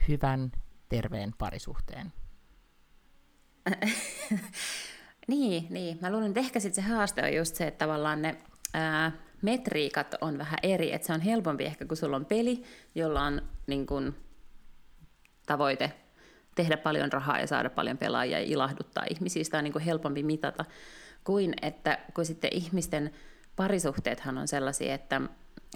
hyvän, 0.08 0.52
terveen 0.90 1.32
parisuhteen? 1.38 2.14
niin, 5.28 5.68
niin. 5.70 5.98
Mä 6.02 6.12
luulen, 6.12 6.28
että 6.28 6.40
ehkä 6.40 6.60
sitten 6.60 6.84
se 6.84 6.90
haaste 6.90 7.24
on 7.24 7.34
just 7.34 7.56
se, 7.56 7.68
että 7.68 7.86
tavallaan 7.86 8.22
ne 8.22 8.38
ää, 8.74 9.12
metriikat 9.42 10.16
on 10.22 10.38
vähän 10.38 10.60
eri. 10.64 10.94
Että 10.94 11.08
se 11.08 11.14
on 11.14 11.22
helpompi 11.22 11.66
ehkä, 11.66 11.86
kun 11.86 11.98
sulla 11.98 12.16
on 12.16 12.26
peli, 12.26 12.64
jolla 12.96 13.24
on 13.24 13.42
niin 13.68 13.86
kun, 13.86 14.16
tavoite 15.46 15.94
tehdä 16.56 16.78
paljon 16.78 17.12
rahaa 17.12 17.40
ja 17.40 17.48
saada 17.48 17.70
paljon 17.70 17.98
pelaajia 17.98 18.40
ja 18.40 18.46
ilahduttaa 18.46 19.04
ihmisiä. 19.10 19.44
Sitä 19.44 19.58
on 19.58 19.64
niin 19.64 19.80
helpompi 19.80 20.24
mitata 20.24 20.66
kuin 21.24 21.54
että 21.62 22.00
kun 22.14 22.26
sitten 22.26 22.50
ihmisten 22.54 23.12
parisuhteethan 23.56 24.38
on 24.38 24.48
sellaisia, 24.48 24.94
että, 24.94 25.22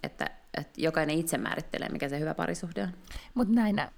että 0.03 0.31
että 0.57 0.81
jokainen 0.81 1.17
itse 1.17 1.37
määrittelee, 1.37 1.89
mikä 1.89 2.09
se 2.09 2.19
hyvä 2.19 2.33
parisuhde 2.33 2.83
on. 2.83 2.89
Mutta 3.33 3.53
näinä 3.53 3.91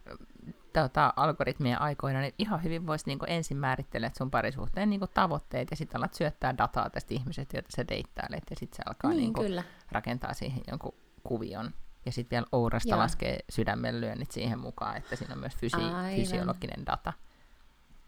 tota, 0.74 1.13
algoritmien 1.16 1.82
aikoina, 1.82 2.22
niin 2.22 2.34
ihan 2.38 2.63
hyvin 2.63 2.88
voisi 2.88 3.06
niinku 3.08 3.26
ensin 3.28 3.58
määritellä 3.58 4.12
sun 4.18 4.32
parisuhteen 4.32 4.89
niinku 4.89 5.08
tavoitteet 5.08 5.72
ja 5.72 5.78
sitten 5.78 5.98
alat 5.98 6.13
syöttää 6.13 6.58
dataa 6.58 6.89
tästä 6.89 7.13
ihmisestä, 7.13 7.58
jota 7.58 7.70
sä 7.76 7.88
deittailet 7.88 8.44
ja 8.50 8.56
sitten 8.56 8.78
se 8.78 8.84
alkaa 8.86 9.12
niin, 9.12 9.20
niinku 9.20 9.42
kyllä. 9.42 9.63
rakentaa 9.92 10.34
siihen 10.34 10.62
jonkun 10.68 10.94
kuvion. 11.24 11.72
Ja 12.06 12.12
sitten 12.12 12.36
vielä 12.36 12.48
Ourasta 12.52 12.89
Joo. 12.89 13.00
laskee 13.00 13.39
sydämen 13.50 14.02
lyönnit 14.02 14.32
siihen 14.32 14.60
mukaan, 14.60 14.98
että 14.98 15.16
siinä 15.16 15.34
on 15.34 15.39
myös 15.39 15.54
fysi- 15.54 16.16
fysiologinen 16.16 16.86
data. 16.86 17.13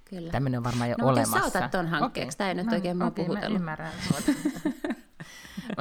Kyllä. 0.06 0.32
Tämmöinen 0.32 0.58
on 0.58 0.64
varmaan 0.64 0.90
jo 0.90 0.96
no, 1.00 1.08
olemassa. 1.08 1.38
No, 1.38 1.50
sä 1.50 1.58
otat 1.58 1.72
ton 1.72 1.88
hankkeeksi, 1.88 2.36
okay. 2.36 2.38
tämä 2.38 2.48
ei 2.48 2.56
nyt 2.56 2.66
no, 2.66 2.74
oikein 2.74 2.98
mua 2.98 3.08
okay, 3.08 3.26
puhutellut. 3.26 3.52
Mä 3.52 3.60
ymmärrän. 3.60 3.92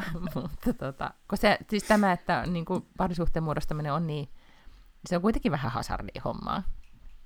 mutta 0.34 0.72
tota, 0.72 1.10
kun 1.28 1.38
se, 1.38 1.58
siis 1.70 1.82
tämä, 1.82 2.12
että 2.12 2.44
niin 2.46 2.64
kuin 2.64 2.86
parisuhteen 2.96 3.42
muodostaminen 3.42 3.92
on 3.92 4.06
niin, 4.06 4.28
se 5.08 5.16
on 5.16 5.22
kuitenkin 5.22 5.52
vähän 5.52 5.72
hazardia 5.72 6.22
hommaa. 6.24 6.62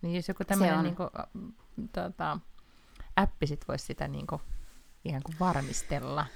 Niin 0.02 0.16
jos 0.16 0.28
joku 0.28 0.44
tämmöinen 0.44 0.82
niin 0.82 0.96
kuin, 0.96 1.10
tota, 1.92 2.38
appi 3.16 3.46
sit 3.46 3.68
voisi 3.68 3.86
sitä 3.86 4.08
niin 4.08 4.26
kuin, 4.26 4.40
ihan 5.04 5.22
kuin 5.22 5.36
varmistella. 5.40 6.26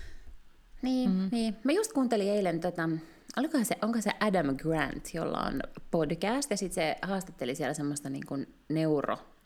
Niin, 0.82 1.10
mm. 1.10 1.28
niin. 1.32 1.56
Mä 1.64 1.72
just 1.72 1.92
kuuntelin 1.92 2.28
eilen, 2.28 2.60
tota, 2.60 2.88
olikohan 3.36 3.64
se, 3.64 3.78
onko 3.82 4.00
se 4.00 4.10
Adam 4.20 4.56
Grant, 4.56 5.14
jolla 5.14 5.38
on 5.38 5.60
podcast, 5.90 6.50
ja 6.50 6.56
sitten 6.56 6.74
se 6.74 6.96
haastatteli 7.02 7.54
siellä 7.54 7.74
semmoista 7.74 8.10
niin 8.10 8.26
kuin 8.26 8.54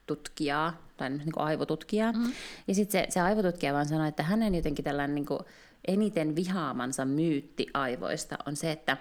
neurotutkijaa, 0.06 0.82
tai 0.96 1.10
niin 1.10 1.32
kuin 1.32 1.44
aivotutkijaa. 1.44 2.12
Mm. 2.12 2.32
Ja 2.68 2.74
sitten 2.74 3.00
se, 3.00 3.06
se 3.10 3.20
aivotutkija 3.20 3.72
vaan 3.72 3.86
sanoi, 3.86 4.08
että 4.08 4.22
hänen 4.22 4.54
jotenkin 4.54 4.84
tällainen 4.84 5.14
niin 5.14 5.26
kuin, 5.26 5.40
eniten 5.88 6.36
vihaamansa 6.36 7.04
myytti 7.04 7.66
aivoista 7.74 8.38
on 8.46 8.56
se, 8.56 8.72
että 8.72 8.96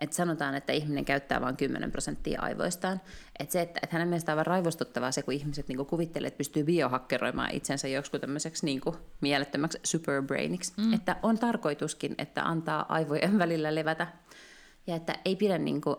että 0.00 0.16
sanotaan, 0.16 0.54
että 0.54 0.72
ihminen 0.72 1.04
käyttää 1.04 1.40
vain 1.40 1.56
10 1.56 1.92
prosenttia 1.92 2.40
aivoistaan. 2.40 3.00
Että 3.40 3.52
se, 3.52 3.60
että, 3.60 3.80
että 3.82 3.96
hänen 3.96 4.08
mielestään 4.08 4.34
on 4.34 4.38
aivan 4.38 4.46
raivostuttavaa 4.46 5.12
se, 5.12 5.22
kun 5.22 5.34
ihmiset 5.34 5.68
niin 5.68 5.86
kuvittelee, 5.86 6.28
että 6.28 6.38
pystyy 6.38 6.64
biohakkeroimaan 6.64 7.54
itsensä 7.54 7.88
joksiku 7.88 8.18
tämmöiseksi 8.18 8.66
niin 8.66 8.80
kuin 8.80 8.96
mielettömäksi 9.20 9.78
superbrainiksi. 9.84 10.72
Mm. 10.76 10.92
Että 10.92 11.16
on 11.22 11.38
tarkoituskin, 11.38 12.14
että 12.18 12.44
antaa 12.44 12.86
aivojen 12.88 13.38
välillä 13.38 13.74
levätä. 13.74 14.06
Ja 14.86 14.96
että 14.96 15.14
ei 15.24 15.36
pidä 15.36 15.58
niin 15.58 15.80
kuin 15.80 15.96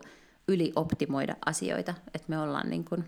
ylioptimoida 0.48 1.36
asioita. 1.46 1.94
Että 2.14 2.28
me 2.28 2.40
ollaan 2.40 2.70
niin 2.70 2.86
kuin 2.86 3.06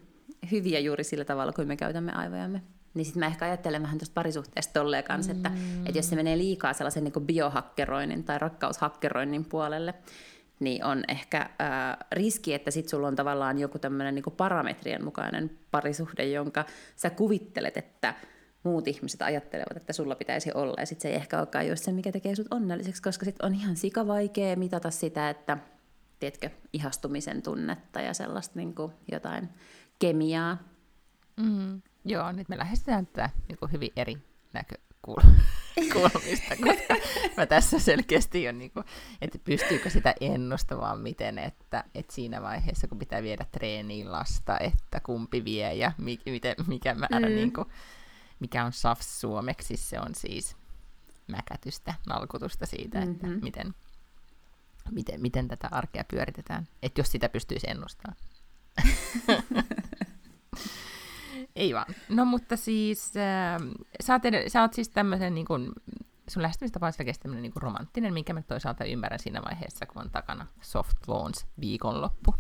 hyviä 0.52 0.80
juuri 0.80 1.04
sillä 1.04 1.26
tavalla, 1.26 1.54
kuin 1.54 1.68
me 1.68 1.78
käytämme 1.78 2.12
aivojamme. 2.12 2.62
Niin 2.94 3.06
sitten 3.06 3.20
mä 3.20 3.28
ehkä 3.28 3.46
ajattelen 3.46 3.82
vähän 3.82 3.98
tuosta 3.98 4.14
parisuhteesta 4.14 4.80
tolleen 4.80 5.04
kanssa, 5.04 5.34
mm. 5.34 5.38
että, 5.38 5.52
että 5.86 6.00
jos 6.00 6.10
se 6.10 6.16
menee 6.16 6.38
liikaa 6.38 6.74
sellaisen 6.74 7.04
niin 7.04 7.26
biohakkeroinnin 7.26 8.24
tai 8.24 8.40
rakkaushakkeroinnin 8.40 9.46
puolelle, 9.46 9.94
niin 10.60 10.86
on 10.86 11.04
ehkä 11.08 11.50
ää, 11.60 12.06
riski, 12.12 12.54
että 12.54 12.72
sitten 12.72 12.90
sulla 12.90 13.08
on 13.08 13.16
tavallaan 13.16 13.60
joku 13.60 13.80
tämmöinen 13.80 14.16
niin 14.16 14.24
parametrien 14.38 15.04
mukainen 15.04 15.52
parisuhde, 15.72 16.26
jonka 16.26 16.66
sä 16.96 17.10
kuvittelet, 17.10 17.78
että 17.78 18.14
muut 18.64 18.88
ihmiset 18.88 19.22
ajattelevat, 19.22 19.78
että 19.78 19.94
sulla 19.94 20.16
pitäisi 20.16 20.52
olla, 20.54 20.76
ja 20.78 20.86
sitten 20.86 21.02
se 21.02 21.10
ei 21.10 21.16
ehkä 21.16 21.40
olekaan 21.40 21.68
just 21.68 21.84
se, 21.84 21.92
mikä 21.92 22.12
tekee 22.12 22.36
sut 22.36 22.48
onnelliseksi, 22.52 23.02
koska 23.02 23.26
sitten 23.26 23.46
on 23.46 23.56
ihan 23.56 23.76
sika 23.76 24.08
vaikea 24.08 24.56
mitata 24.56 24.92
sitä, 24.92 25.30
että 25.30 25.58
tiedätkö, 26.20 26.50
ihastumisen 26.74 27.42
tunnetta 27.42 28.02
ja 28.02 28.14
sellaista 28.14 28.60
niin 28.60 28.76
jotain 29.12 29.50
kemiaa. 30.00 30.58
Mm. 31.38 31.82
Joo, 32.06 32.32
nyt 32.32 32.50
me 32.50 32.58
lähestytään 32.58 33.08
tätä 33.08 33.30
niin 33.48 33.72
hyvin 33.72 33.92
eri 33.96 34.18
näkökulmista, 34.54 36.56
koska 36.64 36.96
mä 37.38 37.46
tässä 37.46 37.80
selkeästi 37.80 38.48
on, 38.48 38.58
niin 38.58 38.72
kuin, 38.72 38.86
että 39.22 39.40
pystyykö 39.44 39.90
sitä 39.90 40.16
ennustamaan 40.22 41.00
miten, 41.00 41.40
että, 41.40 41.84
että 41.96 42.14
siinä 42.14 42.42
vaiheessa, 42.42 42.88
kun 42.88 43.00
pitää 43.00 43.24
viedä 43.24 43.46
treeniin 43.52 44.12
lasta, 44.12 44.60
että 44.60 45.00
kumpi 45.00 45.46
vie 45.46 45.74
ja 45.74 45.92
mi, 45.98 46.20
miten, 46.26 46.56
mikä 46.68 46.94
määrä, 46.94 47.30
mm. 47.30 47.36
niin 47.36 47.54
kuin, 47.54 47.68
mikä 48.40 48.66
on 48.66 48.74
SAFS 48.74 49.22
suomeksi, 49.22 49.78
se 49.78 50.00
on 50.00 50.16
siis 50.16 50.58
mäkätystä, 51.28 51.94
nalkutusta 52.08 52.66
siitä, 52.66 53.00
mm-hmm. 53.00 53.14
että 53.14 53.28
miten, 53.28 53.76
miten, 54.92 55.22
miten 55.22 55.48
tätä 55.48 55.68
arkea 55.72 56.04
pyöritetään. 56.04 56.68
Että 56.84 57.02
jos 57.02 57.12
sitä 57.12 57.30
pystyisi 57.30 57.70
ennustamaan. 57.70 58.18
Ei 61.56 61.74
vaan. 61.74 61.96
No 62.10 62.26
mutta 62.26 62.58
siis, 62.58 63.14
äh, 63.18 63.62
sä, 64.04 64.14
oot, 64.14 64.26
ed- 64.26 64.50
sä 64.50 64.62
oot 64.62 64.74
siis 64.74 64.90
tämmöisen, 64.90 65.36
niin 65.36 65.46
kun, 65.46 65.74
sun 66.30 66.42
lähestymistapa 66.42 66.86
on 66.86 66.94
selkeästi 66.94 67.22
tämmöinen 67.22 67.42
niin 67.42 67.54
romanttinen, 67.56 68.14
minkä 68.14 68.34
mä 68.34 68.42
toisaalta 68.42 68.86
ymmärrän 68.86 69.20
siinä 69.20 69.42
vaiheessa, 69.46 69.86
kun 69.86 70.02
on 70.02 70.10
takana 70.10 70.48
soft 70.62 70.98
launch 71.08 71.46
viikonloppu. 71.60 72.36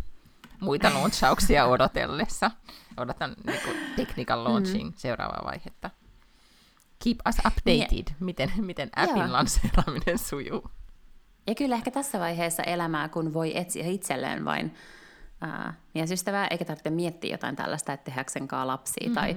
Muita 0.60 0.94
launchauksia 0.94 1.66
odotellessa. 1.74 2.52
Odotan 2.98 3.36
niin 3.46 3.62
kuin, 3.66 3.78
technical 3.96 4.44
launching 4.44 4.90
mm. 4.90 4.94
seuraavaa 4.96 5.42
vaihetta. 5.46 5.90
Keep 7.04 7.18
us 7.30 7.38
updated, 7.38 7.92
niin, 7.92 8.06
miten, 8.20 8.52
miten 8.58 8.90
appin 8.96 9.18
joo. 9.18 9.32
lanseeraaminen 9.32 10.18
sujuu. 10.18 10.72
Ja 11.48 11.56
kyllä 11.56 11.76
ehkä 11.76 11.92
tässä 11.92 12.20
vaiheessa 12.20 12.64
elämää, 12.64 13.10
kun 13.10 13.34
voi 13.34 13.58
etsiä 13.58 13.86
itselleen 13.88 14.46
vain 14.46 14.74
ää, 15.44 15.74
miesystävää, 15.94 16.48
eikä 16.48 16.66
tarvitse 16.66 16.90
miettiä 16.90 17.34
jotain 17.34 17.56
tällaista, 17.56 17.94
että 17.94 18.06
tehdäänkö 18.06 18.56
lapsia 18.64 19.10
mm-hmm. 19.10 19.16
tai, 19.16 19.36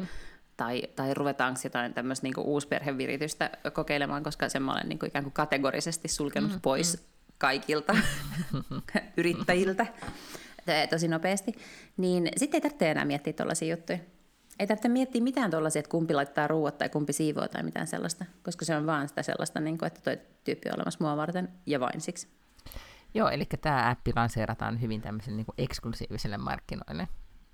tai, 0.57 0.83
tai 0.97 1.15
ruvetaanko 1.15 1.61
jotain 1.65 1.95
tämmöistä 1.95 2.25
niinku 2.25 2.41
uusperheviritystä 2.41 3.51
kokeilemaan, 3.73 4.23
koska 4.23 4.49
sen 4.49 4.63
mä 4.63 4.73
olen 4.73 4.89
niinku 4.89 5.07
ikään 5.07 5.25
kuin 5.25 5.33
kategorisesti 5.33 6.09
sulkenut 6.09 6.51
mm-hmm. 6.51 6.61
pois 6.61 7.09
kaikilta 7.39 7.97
yrittäjiltä 9.17 9.87
tosi 10.91 11.09
nopeasti, 11.09 11.53
niin 11.97 12.29
sitten 12.37 12.59
ei 12.59 12.63
tarvitse 12.63 12.91
enää 12.91 13.05
miettiä 13.05 13.33
tuollaisia 13.33 13.77
juttuja. 13.77 13.99
Ei 14.59 14.67
tarvitse 14.67 14.89
miettiä 14.89 15.23
mitään 15.23 15.51
tuollaisia, 15.51 15.81
että 15.81 15.91
kumpi 15.91 16.15
laittaa 16.15 16.49
ruuat 16.49 16.79
tai 16.79 16.89
kumpi 16.89 17.13
siivoo 17.13 17.49
tai 17.49 17.63
mitään 17.63 17.87
sellaista, 17.87 18.25
koska 18.43 18.65
se 18.65 18.77
on 18.77 18.87
vaan 18.87 19.09
sitä 19.09 19.23
sellaista, 19.23 19.61
niin 19.61 19.79
kuin, 19.79 19.87
että 19.87 20.01
tuo 20.01 20.25
tyyppi 20.45 20.69
on 20.69 20.77
olemassa 20.77 21.05
mua 21.05 21.17
varten 21.17 21.49
ja 21.67 21.81
vain 21.81 22.01
siksi. 22.01 22.29
Joo, 23.15 23.29
eli 23.29 23.45
tämä 23.61 23.91
appi 23.91 24.13
lanseerataan 24.17 24.81
hyvin 24.81 25.01
tämmöiselle 25.01 25.37
niin 25.37 25.47
eksklusiiviselle 25.59 26.37
markkinoille, 26.39 27.09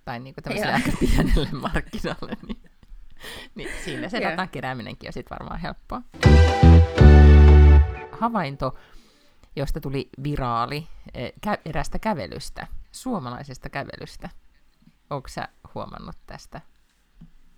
tai 0.04 0.20
niin 0.20 0.34
kuin 0.34 0.44
tämmöiselle 0.44 0.72
aika 0.72 0.92
pienelle 1.00 1.48
markkinoille, 1.72 2.36
niin, 2.46 2.62
niin 3.54 3.68
siinä 3.84 4.08
se 4.08 4.20
datan 4.20 4.48
kerääminenkin 4.48 5.08
on 5.08 5.12
sitten 5.12 5.36
varmaan 5.38 5.60
helppoa. 5.60 6.02
Havainto, 8.12 8.78
josta 9.56 9.80
tuli 9.80 10.08
viraali 10.22 10.88
eh, 11.14 11.32
erästä 11.64 11.98
kävelystä, 11.98 12.66
suomalaisesta 12.92 13.70
kävelystä. 13.70 14.28
Onko 15.10 15.28
sä 15.28 15.48
huomannut 15.74 16.16
tästä 16.26 16.60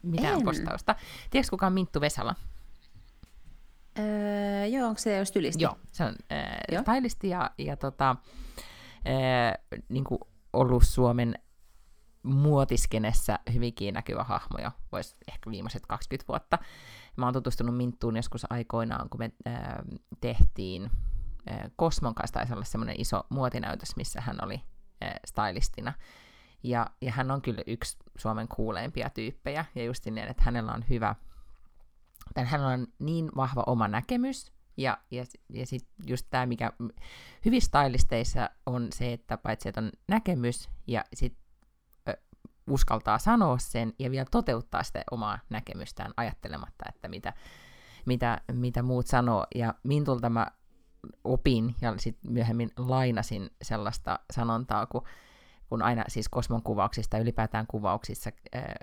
mitään 0.03 0.39
en. 0.39 0.45
postausta? 0.45 0.95
Tiedätkö 1.31 1.51
kuka 1.51 1.67
on 1.67 1.73
Minttu 1.73 2.01
Vesala? 2.01 2.35
Öö, 3.99 4.67
joo, 4.67 4.89
onko 4.89 4.99
se 4.99 5.19
just 5.19 5.37
ylisti? 5.37 5.63
Joo, 5.63 5.77
se 5.93 6.05
on 6.05 6.15
äh, 6.33 6.83
stylisti 6.83 7.29
ja, 7.29 7.51
ja 7.59 7.77
tota, 7.77 8.17
äh, 9.07 9.83
niin 9.89 10.05
kuin 10.05 10.21
ollut 10.53 10.83
Suomen 10.85 11.35
muotiskenessä 12.23 13.39
hyvinkin 13.53 13.95
näkyvä 13.95 14.25
hahmo 14.25 14.59
jo, 14.63 14.71
voisi 14.93 15.17
ehkä 15.29 15.51
viimeiset 15.51 15.87
20 15.87 16.29
vuotta. 16.29 16.59
Mä 17.17 17.27
oon 17.27 17.35
tutustunut 17.35 17.77
Minttuun 17.77 18.17
joskus 18.17 18.53
aikoinaan, 18.53 19.09
kun 19.09 19.21
me 19.21 19.33
äh, 19.47 19.55
tehtiin 20.21 20.91
äh, 21.51 21.71
Kosmon 21.77 22.15
kanssa, 22.15 22.35
taisi 22.35 22.53
olla 22.53 22.65
semmoinen 22.65 23.01
iso 23.01 23.27
muotinäytös, 23.29 23.97
missä 23.97 24.21
hän 24.21 24.45
oli 24.45 24.61
äh, 25.05 25.15
stylistina. 25.27 25.93
Ja, 26.63 26.87
ja 27.01 27.13
hän 27.13 27.31
on 27.31 27.43
kyllä 27.43 27.63
yksi 27.67 27.97
Suomen 28.19 28.49
kuuleimpia 28.49 29.11
tyyppejä, 29.11 29.65
ja 29.75 29.85
just 29.85 30.07
niin, 30.07 30.19
että 30.19 30.43
hänellä 30.43 30.73
on 30.73 30.85
hyvä, 30.89 31.15
tai 32.35 32.45
hänellä 32.45 32.73
on 32.73 32.87
niin 32.99 33.31
vahva 33.37 33.63
oma 33.67 33.89
näkemys, 33.89 34.53
ja, 34.77 34.99
ja, 35.11 35.25
ja 35.49 35.67
sitten 35.67 35.95
just 36.07 36.27
tämä, 36.31 36.47
mikä 36.47 36.73
hyvin 37.45 37.63
stylisteissa 37.63 38.51
on 38.67 38.89
se, 38.93 39.13
että 39.13 39.37
paitsi 39.37 39.69
että 39.69 39.81
on 39.81 39.93
näkemys, 40.09 40.71
ja 40.87 41.05
sitten 41.15 41.45
uskaltaa 42.71 43.19
sanoa 43.19 43.59
sen, 43.59 43.93
ja 43.99 44.11
vielä 44.11 44.27
toteuttaa 44.31 44.83
sitä 44.83 45.03
omaa 45.11 45.39
näkemystään 45.51 46.13
ajattelematta, 46.17 46.85
että 46.89 47.09
mitä, 47.09 47.33
mitä, 48.07 48.41
mitä 48.53 48.83
muut 48.83 49.07
sanoo. 49.07 49.47
Ja 49.55 49.75
Mintulta 49.83 50.31
mä 50.31 50.47
opin, 51.25 51.75
ja 51.81 51.95
sitten 51.99 52.33
myöhemmin 52.33 52.71
lainasin 52.77 53.51
sellaista 53.63 54.19
sanontaa, 54.33 54.87
kun 54.87 55.03
kun 55.69 55.83
aina 55.83 56.05
siis 56.09 56.29
kosmon 56.29 56.63
kuvauksista 56.63 57.19
ylipäätään 57.19 57.67
kuvauksissa 57.67 58.31
ää, 58.53 58.75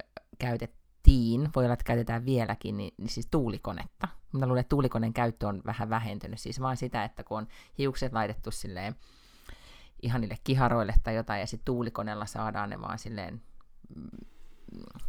käytettiin, 1.11 1.49
voi 1.55 1.63
olla, 1.63 1.73
että 1.73 1.83
käytetään 1.83 2.25
vieläkin, 2.25 2.77
niin, 2.77 2.93
niin 2.97 3.09
siis 3.09 3.27
tuulikonetta. 3.31 4.07
Mä 4.31 4.45
luulen, 4.45 4.61
että 4.61 4.69
tuulikoneen 4.69 5.13
käyttö 5.13 5.47
on 5.47 5.61
vähän 5.65 5.89
vähentynyt, 5.89 6.39
siis 6.39 6.61
vaan 6.61 6.77
sitä, 6.77 7.03
että 7.03 7.23
kun 7.23 7.37
on 7.37 7.47
hiukset 7.77 8.13
laitettu 8.13 8.51
silleen 8.51 8.95
ihan 10.01 10.21
niille 10.21 10.37
kiharoille 10.43 10.93
tai 11.03 11.15
jotain, 11.15 11.39
ja 11.39 11.47
sitten 11.47 11.65
tuulikoneella 11.65 12.25
saadaan 12.25 12.69
ne 12.69 12.81
vaan 12.81 12.99
silleen 12.99 13.41
mm, 13.95 14.27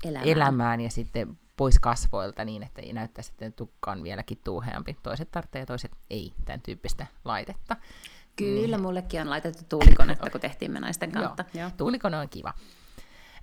elämään, 0.04 0.28
elämään 0.28 0.80
ja 0.80 0.90
sitten 0.90 1.38
pois 1.56 1.78
kasvoilta 1.78 2.44
niin, 2.44 2.62
että 2.62 2.82
ei 2.82 2.92
näyttäisi, 2.92 3.30
että 3.30 3.50
tukka 3.50 3.92
on 3.92 4.02
vieläkin 4.02 4.38
tuuheampi. 4.44 4.96
Toiset 5.02 5.30
tarvitsee 5.30 5.60
ja 5.60 5.66
toiset 5.66 5.92
ei 6.10 6.32
tämän 6.44 6.60
tyyppistä 6.60 7.06
laitetta. 7.24 7.76
Kyllä, 8.36 8.76
niin. 8.76 8.82
mullekin 8.82 9.20
on 9.20 9.30
laitettu 9.30 9.64
tuulikonetta, 9.68 10.30
kun 10.30 10.40
tehtiin 10.40 10.70
me 10.70 10.80
naisten 10.80 11.12
kautta. 11.12 11.44
Joo, 11.54 11.60
Joo. 11.60 11.70
tuulikone 11.76 12.18
on 12.18 12.28
kiva. 12.28 12.54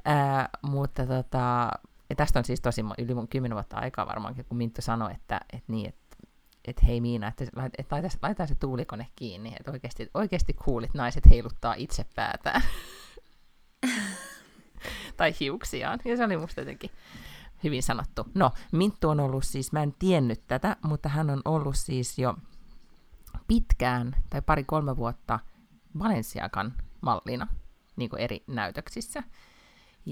Ää, 0.05 0.49
mutta 0.61 1.05
tota, 1.05 1.71
ja 2.09 2.15
tästä 2.15 2.39
on 2.39 2.45
siis 2.45 2.61
tosi 2.61 2.81
yli 2.97 3.13
mun 3.13 3.27
kymmenen 3.27 3.55
vuotta 3.55 3.77
aikaa 3.77 4.07
varmaankin, 4.07 4.45
kun 4.45 4.57
Minttu 4.57 4.81
sanoi, 4.81 5.11
että, 5.11 5.41
että 5.53 5.71
niin, 5.71 5.89
että 5.89 6.09
että 6.67 6.85
hei 6.85 7.01
Miina, 7.01 7.27
että, 7.27 7.43
että 7.77 7.95
laita, 7.95 8.09
laita 8.21 8.47
se 8.47 8.55
tuulikone 8.55 9.07
kiinni, 9.15 9.55
että 9.59 9.71
oikeasti, 9.71 10.09
oikeasti 10.13 10.53
kuulit 10.53 10.93
naiset 10.93 11.29
heiluttaa 11.29 11.73
itse 11.73 12.05
päätään. 12.15 12.61
tai 15.17 15.33
hiuksiaan. 15.39 15.99
Ja 16.05 16.17
se 16.17 16.23
oli 16.23 16.37
musta 16.37 16.61
jotenkin 16.61 16.89
hyvin 17.63 17.83
sanottu. 17.83 18.25
No, 18.33 18.51
Minttu 18.71 19.09
on 19.09 19.19
ollut 19.19 19.43
siis, 19.43 19.71
mä 19.71 19.83
en 19.83 19.95
tiennyt 19.99 20.47
tätä, 20.47 20.77
mutta 20.83 21.09
hän 21.09 21.29
on 21.29 21.41
ollut 21.45 21.77
siis 21.77 22.19
jo 22.19 22.35
pitkään 23.47 24.15
tai 24.29 24.41
pari-kolme 24.41 24.97
vuotta 24.97 25.39
Balenciagan 25.97 26.73
mallina 27.01 27.47
niin 27.95 28.09
kuin 28.09 28.21
eri 28.21 28.43
näytöksissä. 28.47 29.23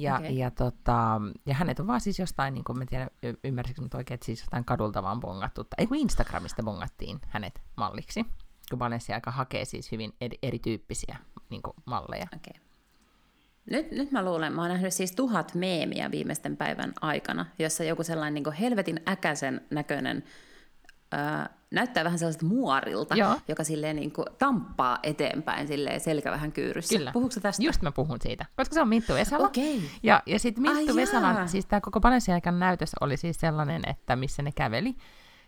Ja, 0.02 0.16
okay. 0.16 0.30
ja, 0.30 0.52
tota, 0.52 1.22
ja 1.46 1.54
hänet 1.54 1.80
on 1.80 1.88
vaan 1.88 2.02
siis 2.02 2.20
jostain, 2.20 2.54
niin 2.54 2.64
kuin 2.64 2.78
mä 2.78 2.86
tiedän, 2.86 3.10
ymmärsikö 3.44 3.82
nyt 3.82 3.94
oikein, 3.94 4.16
että 4.16 4.26
siis 4.26 4.40
jostain 4.40 4.66
kadulta 4.66 5.04
vaan 5.04 5.20
bongattu, 5.20 5.64
tai 5.64 5.76
ei 5.78 5.88
kun 5.88 5.98
Instagramista 5.98 6.64
bongattiin 6.64 7.20
hänet 7.28 7.62
malliksi, 7.76 8.26
kun 8.70 8.80
Balenciaga 8.80 9.32
hakee 9.32 9.66
siis 9.66 9.92
hyvin 9.92 10.14
eri, 10.22 10.38
erityyppisiä 10.44 11.18
niin 11.50 11.62
kuin 11.62 11.74
malleja. 11.86 12.28
Okay. 12.36 12.62
Nyt, 13.66 13.92
nyt 13.92 14.12
mä 14.12 14.26
luulen, 14.26 14.54
mä 14.54 14.62
oon 14.62 14.70
nähnyt 14.70 14.94
siis 14.94 15.12
tuhat 15.12 15.56
meemiä 15.56 16.12
viimeisten 16.12 16.58
päivän 16.58 16.94
aikana, 17.02 17.46
jossa 17.60 17.84
joku 17.84 18.04
sellainen 18.04 18.44
niin 18.44 18.54
helvetin 18.54 19.02
äkäisen 19.08 19.62
näköinen 19.70 20.24
ää, 21.12 21.57
näyttää 21.72 22.04
vähän 22.04 22.20
sellaiselta 22.20 22.46
muorilta, 22.46 23.16
Joo. 23.16 23.36
joka 23.48 23.64
silleen 23.64 23.96
niin 23.96 24.12
kuin 24.12 24.26
tamppaa 24.38 25.00
eteenpäin 25.04 25.68
silleen 25.68 26.00
selkä 26.00 26.32
vähän 26.32 26.52
kyyryssä. 26.52 26.98
Kyllä. 26.98 27.12
Puhuuko 27.12 27.36
tästä? 27.42 27.64
Just 27.64 27.82
mä 27.82 27.92
puhun 27.92 28.18
siitä, 28.22 28.46
koska 28.56 28.74
se 28.74 28.82
on 28.82 28.88
Minttu 28.88 29.14
Vesala. 29.14 29.48
Okay. 29.48 29.82
Ja, 30.04 30.24
ja 30.26 30.40
sitten 30.40 30.62
Minttu 30.62 30.96
Vesalan, 30.96 31.50
siis 31.50 31.66
tämä 31.66 31.82
koko 31.82 32.00
Balenciagan 32.00 32.60
näytös 32.60 32.92
oli 33.02 33.18
siis 33.18 33.38
sellainen, 33.40 33.82
että 33.88 34.16
missä 34.16 34.42
ne 34.42 34.52
käveli 34.52 34.96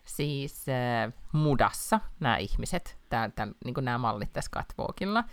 siis 0.06 0.66
äh, 0.70 1.14
mudassa 1.32 2.00
nämä 2.20 2.38
ihmiset, 2.38 2.98
tää, 3.10 3.30
tää, 3.30 3.48
niin 3.66 3.76
nämä 3.82 3.98
mallit 3.98 4.34
tässä 4.34 4.52
catwalkilla. 4.56 5.24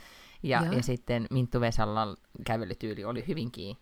Ja, 0.43 0.65
ja 0.71 0.83
sitten 0.83 1.27
Minttu 1.31 1.61
Vesalan 1.61 2.17
kävelytyyli 2.47 3.05
oli 3.05 3.25
hyvinkin 3.29 3.77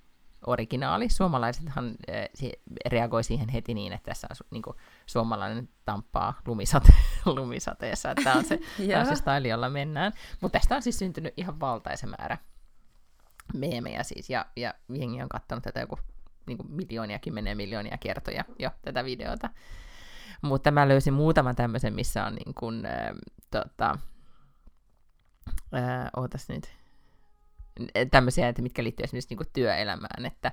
originaali. 0.46 1.09
Suomalaisethan 1.09 1.94
äh, 2.11 2.50
reagoi 2.87 3.24
siihen 3.24 3.48
heti 3.48 3.74
niin, 3.74 3.92
että 3.92 4.11
tässä 4.11 4.26
on 4.30 4.46
niin 4.50 4.62
kuin, 4.62 4.76
suomalainen 5.07 5.68
tamppaa 5.85 6.40
lumisate, 6.46 6.92
lumisateessa. 7.26 8.14
Tämä 8.24 8.37
on 8.37 8.44
se, 8.44 8.59
tämä 8.88 9.00
on 9.00 9.07
se 9.07 9.16
style, 9.16 9.48
jolla 9.48 9.70
mennään. 9.70 10.12
Mutta 10.40 10.59
tästä 10.59 10.76
on 10.76 10.83
siis 10.83 10.98
syntynyt 10.98 11.35
ihan 11.37 11.61
valtaisa 11.61 12.07
määrä 12.07 12.38
meemejä 13.54 14.02
siis, 14.02 14.30
ja, 14.30 14.46
ja 14.57 14.74
jengi 14.88 15.22
on 15.22 15.28
katsonut 15.28 15.64
tätä 15.64 15.80
joku 15.80 15.98
niin 16.46 16.59
kuin 16.59 16.72
miljoonia, 16.72 17.18
kymmeniä 17.18 17.54
miljoonia 17.54 17.98
kertoja 17.98 18.44
jo 18.59 18.70
tätä 18.83 19.04
videota. 19.04 19.50
Mutta 20.42 20.70
mä 20.70 20.88
löysin 20.88 21.14
muutaman 21.14 21.57
tämmöisen, 21.57 21.94
missä 21.94 22.26
on 22.26 22.35
niin 22.35 22.54
kuin, 22.54 22.87
äh, 22.87 22.92
tota, 23.50 23.98
äh, 25.74 26.11
ootas 26.16 26.48
nyt, 26.48 26.74
tämmöisiä, 28.11 28.49
että 28.49 28.63
mitkä 28.63 28.85
liittyy 28.85 29.05
esimerkiksi 29.05 29.31
niin 29.31 29.39
kuin 29.39 29.53
työelämään, 29.53 30.25
että 30.27 30.53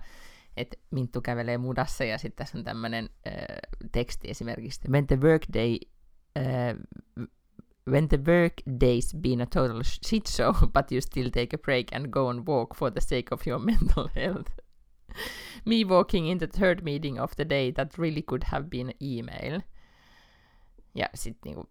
että 0.58 0.78
Minttu 0.92 1.22
kävelee 1.22 1.58
mudassa 1.58 2.04
ja 2.04 2.18
sitten 2.18 2.46
tässä 2.46 2.58
on 2.58 2.64
tämmöinen 2.64 3.10
äh, 3.28 3.34
teksti 3.92 4.30
esimerkiksi, 4.32 4.82
when 4.90 5.08
the 5.08 5.20
workday 5.22 5.78
uh, 6.40 7.28
when 7.88 8.08
the 8.08 8.18
work 8.18 8.54
day's 8.68 9.14
been 9.22 9.42
a 9.42 9.46
total 9.46 9.84
shit 9.84 10.28
show, 10.28 10.54
but 10.74 10.92
you 10.92 11.02
still 11.02 11.30
take 11.30 11.54
a 11.54 11.58
break 11.58 11.94
and 11.94 12.08
go 12.08 12.30
and 12.30 12.48
walk 12.48 12.76
for 12.76 12.92
the 12.92 13.02
sake 13.02 13.32
of 13.32 13.48
your 13.48 13.60
mental 13.72 14.10
health. 14.16 14.52
Me 15.66 15.84
walking 15.84 16.28
in 16.28 16.38
the 16.38 16.48
third 16.48 16.84
meeting 16.84 17.20
of 17.20 17.36
the 17.36 17.46
day 17.46 17.72
that 17.72 17.98
really 17.98 18.22
could 18.22 18.44
have 18.44 18.70
been 18.70 18.94
email. 19.02 19.62
Ja 20.96 21.10
sitten 21.14 21.40
niinku, 21.46 21.70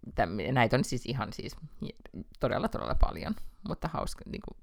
näitä 0.53 0.77
on 0.77 0.85
siis 0.85 1.07
ihan 1.07 1.33
siis 1.33 1.57
todella 2.41 2.69
todella 2.69 2.95
paljon, 2.95 3.35
mutta 3.69 3.89
hauska, 3.89 4.25
niinku, 4.27 4.57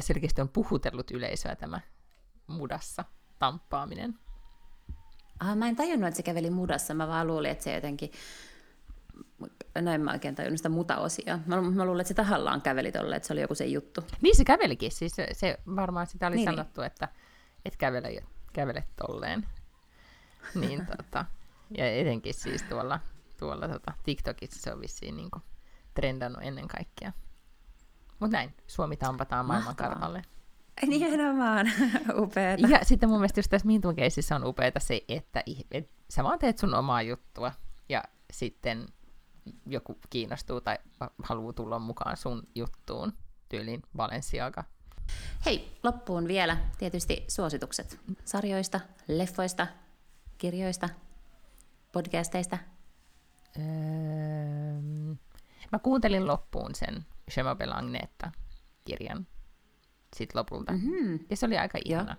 selkeästi 0.00 0.40
on 0.40 0.48
puhutellut 0.48 1.10
yleisöä 1.10 1.56
tämä 1.56 1.80
mudassa 2.46 3.04
tamppaaminen. 3.38 4.18
Ah, 5.40 5.56
mä 5.56 5.68
en 5.68 5.76
tajunnut, 5.76 6.08
että 6.08 6.16
se 6.16 6.22
käveli 6.22 6.50
mudassa. 6.50 6.94
Mä 6.94 7.08
vaan 7.08 7.26
luulin, 7.26 7.50
että 7.50 7.64
se 7.64 7.74
jotenkin... 7.74 8.10
Näin 9.74 10.00
mä 10.00 10.12
oikein 10.12 10.34
tajunnut 10.34 10.58
sitä 10.58 10.68
muta-osia. 10.68 11.38
Mä, 11.46 11.60
mä 11.60 11.84
luulen, 11.84 12.00
että 12.00 12.08
se 12.08 12.14
tahallaan 12.14 12.62
käveli 12.62 12.92
tolle, 12.92 13.16
että 13.16 13.26
se 13.26 13.32
oli 13.32 13.40
joku 13.40 13.54
se 13.54 13.66
juttu. 13.66 14.04
Niin 14.20 14.36
se 14.36 14.44
kävelikin. 14.44 14.92
Siis 14.92 15.12
se, 15.16 15.26
se 15.32 15.58
varmaan 15.76 16.06
sitä 16.06 16.26
oli 16.26 16.36
niin, 16.36 16.50
sanottu, 16.50 16.80
niin. 16.80 16.86
että 16.86 17.08
et 17.64 17.76
kävele, 17.76 18.22
kävele 18.52 18.84
tolleen. 18.96 19.46
Niin 20.54 20.86
tota... 20.86 21.24
ja 21.78 21.96
etenkin 21.96 22.34
siis 22.34 22.62
tuolla, 22.62 23.00
tuolla 23.38 23.68
tota, 23.68 23.92
TikTokissa 24.04 24.60
se 24.60 24.72
on 24.72 24.80
vissiin 24.80 25.16
niin 25.16 25.30
trendannut 25.94 26.42
ennen 26.42 26.68
kaikkea. 26.68 27.12
Mutta 28.20 28.36
näin, 28.36 28.54
Suomi 28.66 28.96
tampataan 28.96 29.46
maailmankartalle. 29.46 30.22
Nimenomaan, 30.86 31.72
upeeta. 32.22 32.66
Ja 32.66 32.78
sitten 32.82 33.08
mun 33.08 33.18
mielestä 33.18 33.38
just 33.38 33.50
tässä 33.50 33.66
Mintun 33.66 33.96
keississä 33.96 34.36
on 34.36 34.44
upeeta 34.44 34.80
se, 34.80 35.04
että 35.08 35.42
et, 35.70 35.90
sä 36.10 36.24
vaan 36.24 36.38
teet 36.38 36.58
sun 36.58 36.74
omaa 36.74 37.02
juttua, 37.02 37.52
ja 37.88 38.04
sitten 38.32 38.86
joku 39.66 39.98
kiinnostuu 40.10 40.60
tai 40.60 40.78
haluaa 41.22 41.52
tulla 41.52 41.78
mukaan 41.78 42.16
sun 42.16 42.42
juttuun, 42.54 43.12
tyyliin 43.48 43.82
Balenciaga. 43.96 44.64
Hei, 45.46 45.76
loppuun 45.82 46.28
vielä 46.28 46.56
tietysti 46.78 47.24
suositukset 47.28 48.00
sarjoista, 48.24 48.80
leffoista, 49.08 49.66
kirjoista, 50.38 50.88
podcasteista. 51.92 52.58
Öö, 53.58 53.62
mä 55.72 55.78
kuuntelin 55.82 56.26
loppuun 56.26 56.74
sen 56.74 57.06
Je 57.36 57.42
m'appelle 57.42 57.74
Agneta-kirjan 57.74 59.26
sitten 60.16 60.38
lopulta. 60.38 60.72
Mm-hmm. 60.72 61.18
Ja 61.30 61.36
se 61.36 61.46
oli 61.46 61.58
aika 61.58 61.78
ihana. 61.84 62.16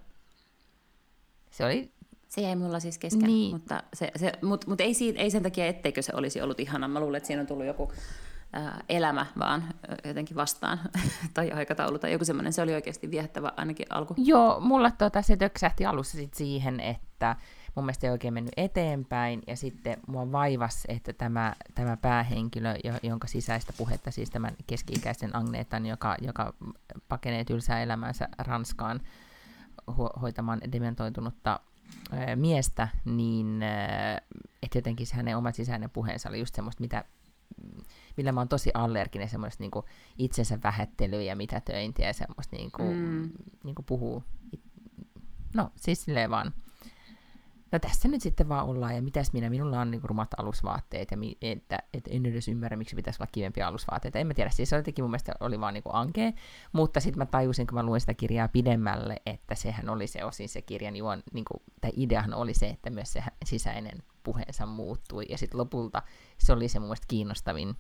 Se 1.52 1.66
oli... 1.66 1.92
Se 2.28 2.42
jäi 2.42 2.56
mulla 2.56 2.80
siis 2.80 2.98
kesken, 2.98 3.28
niin. 3.28 3.52
mutta, 3.56 3.84
se, 3.94 4.12
se, 4.16 4.32
mut, 4.42 4.68
mut 4.68 4.82
ei, 4.82 4.94
siitä, 4.94 5.20
ei 5.20 5.32
sen 5.32 5.44
takia, 5.44 5.66
etteikö 5.66 6.02
se 6.02 6.12
olisi 6.16 6.42
ollut 6.42 6.60
ihana. 6.60 6.88
Mä 6.88 7.00
luulen, 7.00 7.18
että 7.18 7.28
siinä 7.28 7.42
on 7.42 7.48
tullut 7.48 7.66
joku 7.66 7.92
ää, 8.54 8.84
elämä 8.90 9.26
vaan 9.40 9.64
jotenkin 10.06 10.38
vastaan, 10.38 10.80
tai 11.34 11.52
aikataulu 11.52 12.00
tai 12.00 12.12
joku 12.12 12.26
semmoinen. 12.26 12.54
Se 12.54 12.62
oli 12.62 12.74
oikeasti 12.74 13.12
viehättävä 13.12 13.52
ainakin 13.58 13.86
alku. 13.90 14.16
Joo, 14.18 14.60
mulla 14.60 14.92
tota, 14.92 15.22
se 15.22 15.38
töksähti 15.38 15.86
alussa 15.86 16.18
sit 16.18 16.34
siihen, 16.34 16.80
että 16.80 17.36
mun 17.76 17.86
mielestä 17.86 18.08
ei 18.08 18.12
oikein 18.12 18.34
mennyt 18.34 18.54
eteenpäin, 18.58 19.42
ja 19.48 19.56
sitten 19.56 19.98
mua 20.08 20.32
vaivas, 20.32 20.84
että 20.88 21.14
tämä, 21.14 21.56
tämä 21.76 21.98
päähenkilö, 21.98 22.76
jonka 23.04 23.28
sisäistä 23.28 23.74
puhetta, 23.78 24.12
siis 24.12 24.30
tämän 24.30 24.56
keski-ikäisen 24.68 25.36
Agnetan, 25.36 25.86
joka, 25.86 26.16
joka 26.22 26.54
pakenee 27.08 27.46
tylsää 27.46 27.84
elämäänsä 27.84 28.30
Ranskaan 28.38 29.02
ho- 29.92 30.20
hoitamaan 30.22 30.62
dementoitunutta 30.72 31.60
ää, 32.12 32.36
miestä, 32.36 32.88
niin 33.06 33.64
että 34.64 34.78
jotenkin 34.78 35.08
se 35.08 35.16
hänen 35.16 35.38
oma 35.38 35.52
sisäinen 35.52 35.90
puheensa 35.90 36.30
oli 36.30 36.40
just 36.40 36.56
semmoista, 36.56 36.82
mitä 36.82 37.06
millä 38.18 38.32
mä 38.32 38.40
oon 38.40 38.48
tosi 38.48 38.72
allerginen, 38.74 39.30
semmoista 39.30 39.64
niinku 39.64 39.86
itsensä 40.18 40.60
vähättelyä 40.64 41.22
ja 41.22 41.36
mitätöintiä 41.36 42.08
ja 42.08 42.14
semmoista 42.14 42.56
niinku, 42.56 42.84
mm. 42.84 43.30
niinku 43.64 43.84
puhuu. 43.84 44.24
No, 45.54 45.72
siis 45.76 46.04
silleen 46.04 46.30
vaan 46.30 46.54
no 47.72 47.80
tässä 47.80 48.08
nyt 48.08 48.22
sitten 48.22 48.50
vaan 48.50 48.66
ollaan, 48.66 48.96
ja 48.96 49.02
mitäs 49.02 49.34
minä, 49.34 49.50
minulla 49.50 49.82
on 49.82 49.92
niin 49.92 50.02
rumat 50.04 50.30
alusvaatteet, 50.38 51.12
ja 51.12 51.18
mi, 51.18 51.38
että, 51.42 51.80
että 51.94 52.10
en 52.14 52.26
edes 52.26 52.48
ymmärrä, 52.48 52.78
miksi 52.78 52.96
pitäisi 52.96 53.18
olla 53.24 53.30
kivempiä 53.32 53.68
alusvaatteita. 53.68 54.20
En 54.20 54.28
mä 54.28 54.34
tiedä, 54.34 54.50
siis 54.50 54.70
se 54.70 54.76
jotenkin 54.76 55.04
mun 55.04 55.12
mielestä 55.12 55.34
oli 55.40 55.60
vaan 55.60 55.74
niin 55.74 55.84
ankea, 55.94 56.32
mutta 56.74 57.00
sitten 57.00 57.18
mä 57.18 57.26
tajusin, 57.26 57.68
kun 57.68 57.76
mä 57.76 57.84
luin 57.84 58.02
sitä 58.02 58.14
kirjaa 58.14 58.48
pidemmälle, 58.48 59.18
että 59.26 59.56
sehän 59.56 59.90
oli 59.90 60.08
se 60.08 60.26
osin 60.26 60.50
se 60.50 60.62
kirjan 60.62 60.96
juon, 60.96 61.24
niin 61.34 61.46
kuin, 61.46 61.64
tai 61.82 61.92
ideahan 61.96 62.34
oli 62.34 62.54
se, 62.54 62.68
että 62.68 62.90
myös 62.90 63.14
se 63.14 63.24
sisäinen 63.46 64.04
puheensa 64.24 64.66
muuttui, 64.66 65.26
ja 65.30 65.38
sitten 65.38 65.60
lopulta 65.60 66.02
se 66.38 66.54
oli 66.54 66.68
se 66.68 66.80
mun 66.80 66.88
mielestä 66.88 67.08
kiinnostavin 67.08 67.76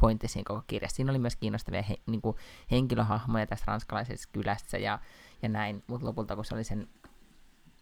pointti 0.00 0.28
siinä 0.28 0.44
koko 0.48 0.62
kirjassa. 0.66 0.96
Siinä 0.96 1.12
oli 1.12 1.18
myös 1.18 1.36
kiinnostavia 1.36 1.82
he, 1.82 1.96
niin 2.06 2.22
kuin 2.22 2.36
henkilöhahmoja 2.70 3.46
tässä 3.46 3.64
ranskalaisessa 3.66 4.28
kylässä 4.32 4.78
ja, 4.78 4.98
ja 5.42 5.48
näin, 5.48 5.84
mutta 5.86 6.06
lopulta 6.06 6.36
kun 6.36 6.44
se 6.44 6.54
oli 6.54 6.64
sen 6.64 6.88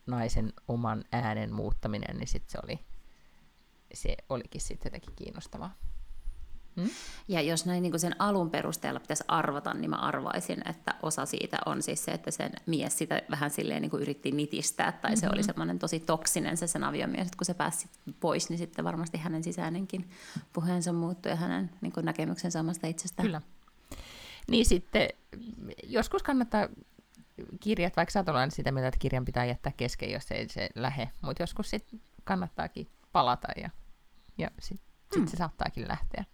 naisen 0.06 0.52
oman 0.68 1.04
äänen 1.12 1.52
muuttaminen, 1.52 2.16
niin 2.16 2.28
sit 2.28 2.50
se, 2.50 2.58
oli, 2.64 2.78
se 3.94 4.16
olikin 4.28 4.60
sitten 4.60 4.86
jotenkin 4.86 5.16
kiinnostavaa. 5.16 5.74
Hmm? 6.80 6.90
Ja 7.28 7.40
jos 7.40 7.66
näin 7.66 7.82
niin 7.82 8.00
sen 8.00 8.16
alun 8.18 8.50
perusteella 8.50 9.00
pitäisi 9.00 9.24
arvata, 9.28 9.74
niin 9.74 9.90
mä 9.90 9.96
arvaisin, 9.96 10.68
että 10.68 10.94
osa 11.02 11.26
siitä 11.26 11.58
on 11.66 11.82
siis 11.82 12.04
se, 12.04 12.10
että 12.10 12.30
sen 12.30 12.52
mies 12.66 12.98
sitä 12.98 13.22
vähän 13.30 13.50
silleen 13.50 13.82
niin 13.82 14.00
yritti 14.00 14.30
nitistää, 14.30 14.92
tai 14.92 15.10
mm-hmm. 15.10 15.20
se 15.20 15.26
oli 15.26 15.34
mm-hmm. 15.34 15.46
semmoinen 15.46 15.78
tosi 15.78 16.00
toksinen 16.00 16.56
se 16.56 16.66
sen 16.66 16.84
aviomies, 16.84 17.26
että 17.26 17.36
kun 17.36 17.44
se 17.44 17.54
pääsi 17.54 17.88
pois, 18.20 18.48
niin 18.50 18.58
sitten 18.58 18.84
varmasti 18.84 19.18
hänen 19.18 19.44
sisäinenkin 19.44 20.10
puheensa 20.52 20.92
muuttui 20.92 21.32
ja 21.32 21.36
hänen 21.36 21.70
niin 21.80 21.92
näkemyksensä 22.02 22.60
omasta 22.60 22.86
itsestään. 22.86 23.26
Kyllä. 23.26 23.42
Niin 24.48 24.66
sitten 24.66 25.08
joskus 25.82 26.22
kannattaa 26.22 26.68
kirjat, 27.60 27.96
vaikka 27.96 28.10
sä 28.10 28.18
oot 28.18 28.52
sitä 28.52 28.72
mieltä, 28.72 28.88
että 28.88 28.98
kirjan 28.98 29.24
pitää 29.24 29.44
jättää 29.44 29.72
kesken, 29.76 30.12
jos 30.12 30.30
ei 30.30 30.48
se 30.48 30.68
lähe, 30.74 31.10
mutta 31.20 31.42
joskus 31.42 31.70
sitten 31.70 32.00
kannattaakin 32.24 32.88
palata 33.12 33.48
ja, 33.56 33.70
ja 34.38 34.50
sitten 34.60 34.94
sit 35.12 35.22
mm. 35.22 35.26
se 35.26 35.36
saattaakin 35.36 35.88
lähteä. 35.88 36.24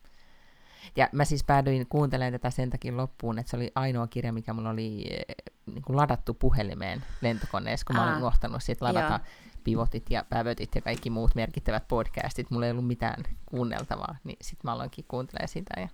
Ja 0.97 1.09
mä 1.13 1.25
siis 1.25 1.45
päädyin 1.45 1.87
kuuntelemaan 1.87 2.33
tätä 2.33 2.51
sen 2.51 2.71
takia 2.71 2.97
loppuun, 2.97 3.39
että 3.39 3.51
se 3.51 3.57
oli 3.57 3.73
ainoa 3.75 4.07
kirja, 4.07 4.33
mikä 4.33 4.53
mulla 4.53 4.71
oli 4.71 5.07
eh, 5.11 5.35
niin 5.67 5.83
kuin 5.83 5.97
ladattu 5.97 6.35
puhelimeen 6.35 7.03
lentokoneessa, 7.21 7.85
kun 7.87 7.97
mä 7.97 8.05
olin 8.05 8.17
unohtanut 8.17 8.63
sit 8.63 8.81
ladata 8.81 9.21
Joo. 9.25 9.55
pivotit 9.65 10.11
ja 10.11 10.25
pävötit 10.29 10.75
ja 10.75 10.81
kaikki 10.81 11.11
muut 11.11 11.35
merkittävät 11.35 11.89
podcastit. 11.89 12.51
Mulla 12.51 12.67
ei 12.67 12.73
ollut 12.73 12.87
mitään 12.87 13.23
kuunneltavaa, 13.47 14.17
niin 14.25 14.37
sitten 14.43 14.69
mä 14.69 14.73
aloinkin 14.73 15.05
kuuntelemaan 15.09 15.49
sitä 15.49 15.81
ja, 15.81 15.89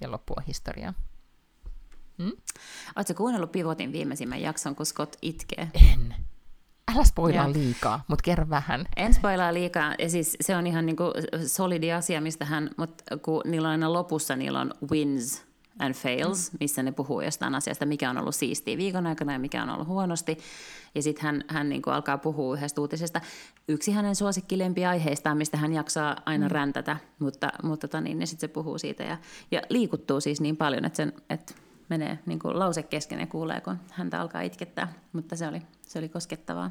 ja 0.00 0.10
loppu 0.10 0.34
on 0.36 0.42
historiaa. 0.42 0.94
Hmm? 2.18 2.32
Oletko 2.96 3.14
kuunnellut 3.14 3.52
Pivotin 3.52 3.92
viimeisimmän 3.92 4.40
jakson, 4.40 4.76
kun 4.76 4.86
Scott 4.86 5.16
itkee? 5.22 5.68
En. 5.92 6.14
Älä 6.94 7.04
spoilaa 7.04 7.52
liikaa, 7.52 8.04
mutta 8.08 8.22
kerro 8.22 8.48
vähän. 8.50 8.86
En 8.96 9.14
spoilaa 9.14 9.54
liikaa. 9.54 9.94
Ja 9.98 10.10
siis 10.10 10.36
se 10.40 10.56
on 10.56 10.66
ihan 10.66 10.86
niinku 10.86 11.04
solidi 11.46 11.92
asia, 11.92 12.20
mistä 12.20 12.44
hän, 12.44 12.70
mutta 12.76 13.18
kun 13.18 13.42
niillä 13.44 13.68
on 13.68 13.72
aina 13.72 13.92
lopussa, 13.92 14.36
niillä 14.36 14.60
on 14.60 14.74
wins 14.90 15.48
and 15.78 15.94
fails, 15.94 16.52
mm. 16.52 16.56
missä 16.60 16.82
ne 16.82 16.92
puhuu 16.92 17.20
jostain 17.20 17.54
asiasta, 17.54 17.86
mikä 17.86 18.10
on 18.10 18.18
ollut 18.18 18.34
siistiä 18.34 18.76
viikon 18.76 19.06
aikana 19.06 19.32
ja 19.32 19.38
mikä 19.38 19.62
on 19.62 19.70
ollut 19.70 19.88
huonosti. 19.88 20.38
Ja 20.94 21.02
sitten 21.02 21.24
hän, 21.24 21.44
hän 21.48 21.68
niin 21.68 21.82
kuin 21.82 21.94
alkaa 21.94 22.18
puhua 22.18 22.56
yhdestä 22.56 22.80
uutisesta. 22.80 23.20
Yksi 23.68 23.92
hänen 23.92 24.16
suosikkilempiaiheistaan, 24.16 25.36
mistä 25.38 25.56
hän 25.56 25.72
jaksaa 25.72 26.16
aina 26.26 26.46
mm. 26.46 26.50
räntätä, 26.50 26.96
mutta, 27.18 27.52
mutta 27.62 27.88
tota 27.88 28.00
niin, 28.00 28.26
sitten 28.26 28.48
se 28.48 28.52
puhuu 28.52 28.78
siitä 28.78 29.02
ja, 29.02 29.16
ja 29.50 29.62
liikuttuu 29.68 30.20
siis 30.20 30.40
niin 30.40 30.56
paljon, 30.56 30.84
että, 30.84 30.96
sen, 30.96 31.12
että 31.30 31.54
menee 31.88 32.18
niin 32.26 32.38
kuin 32.38 32.58
lause 32.58 32.82
kesken 32.82 33.20
ja 33.20 33.26
kuulee, 33.26 33.60
kun 33.60 33.78
häntä 33.92 34.20
alkaa 34.20 34.40
itkettää. 34.40 34.92
Mutta 35.12 35.36
se 35.36 35.48
oli, 35.48 35.62
se 35.82 35.98
oli 35.98 36.08
koskettavaa. 36.08 36.70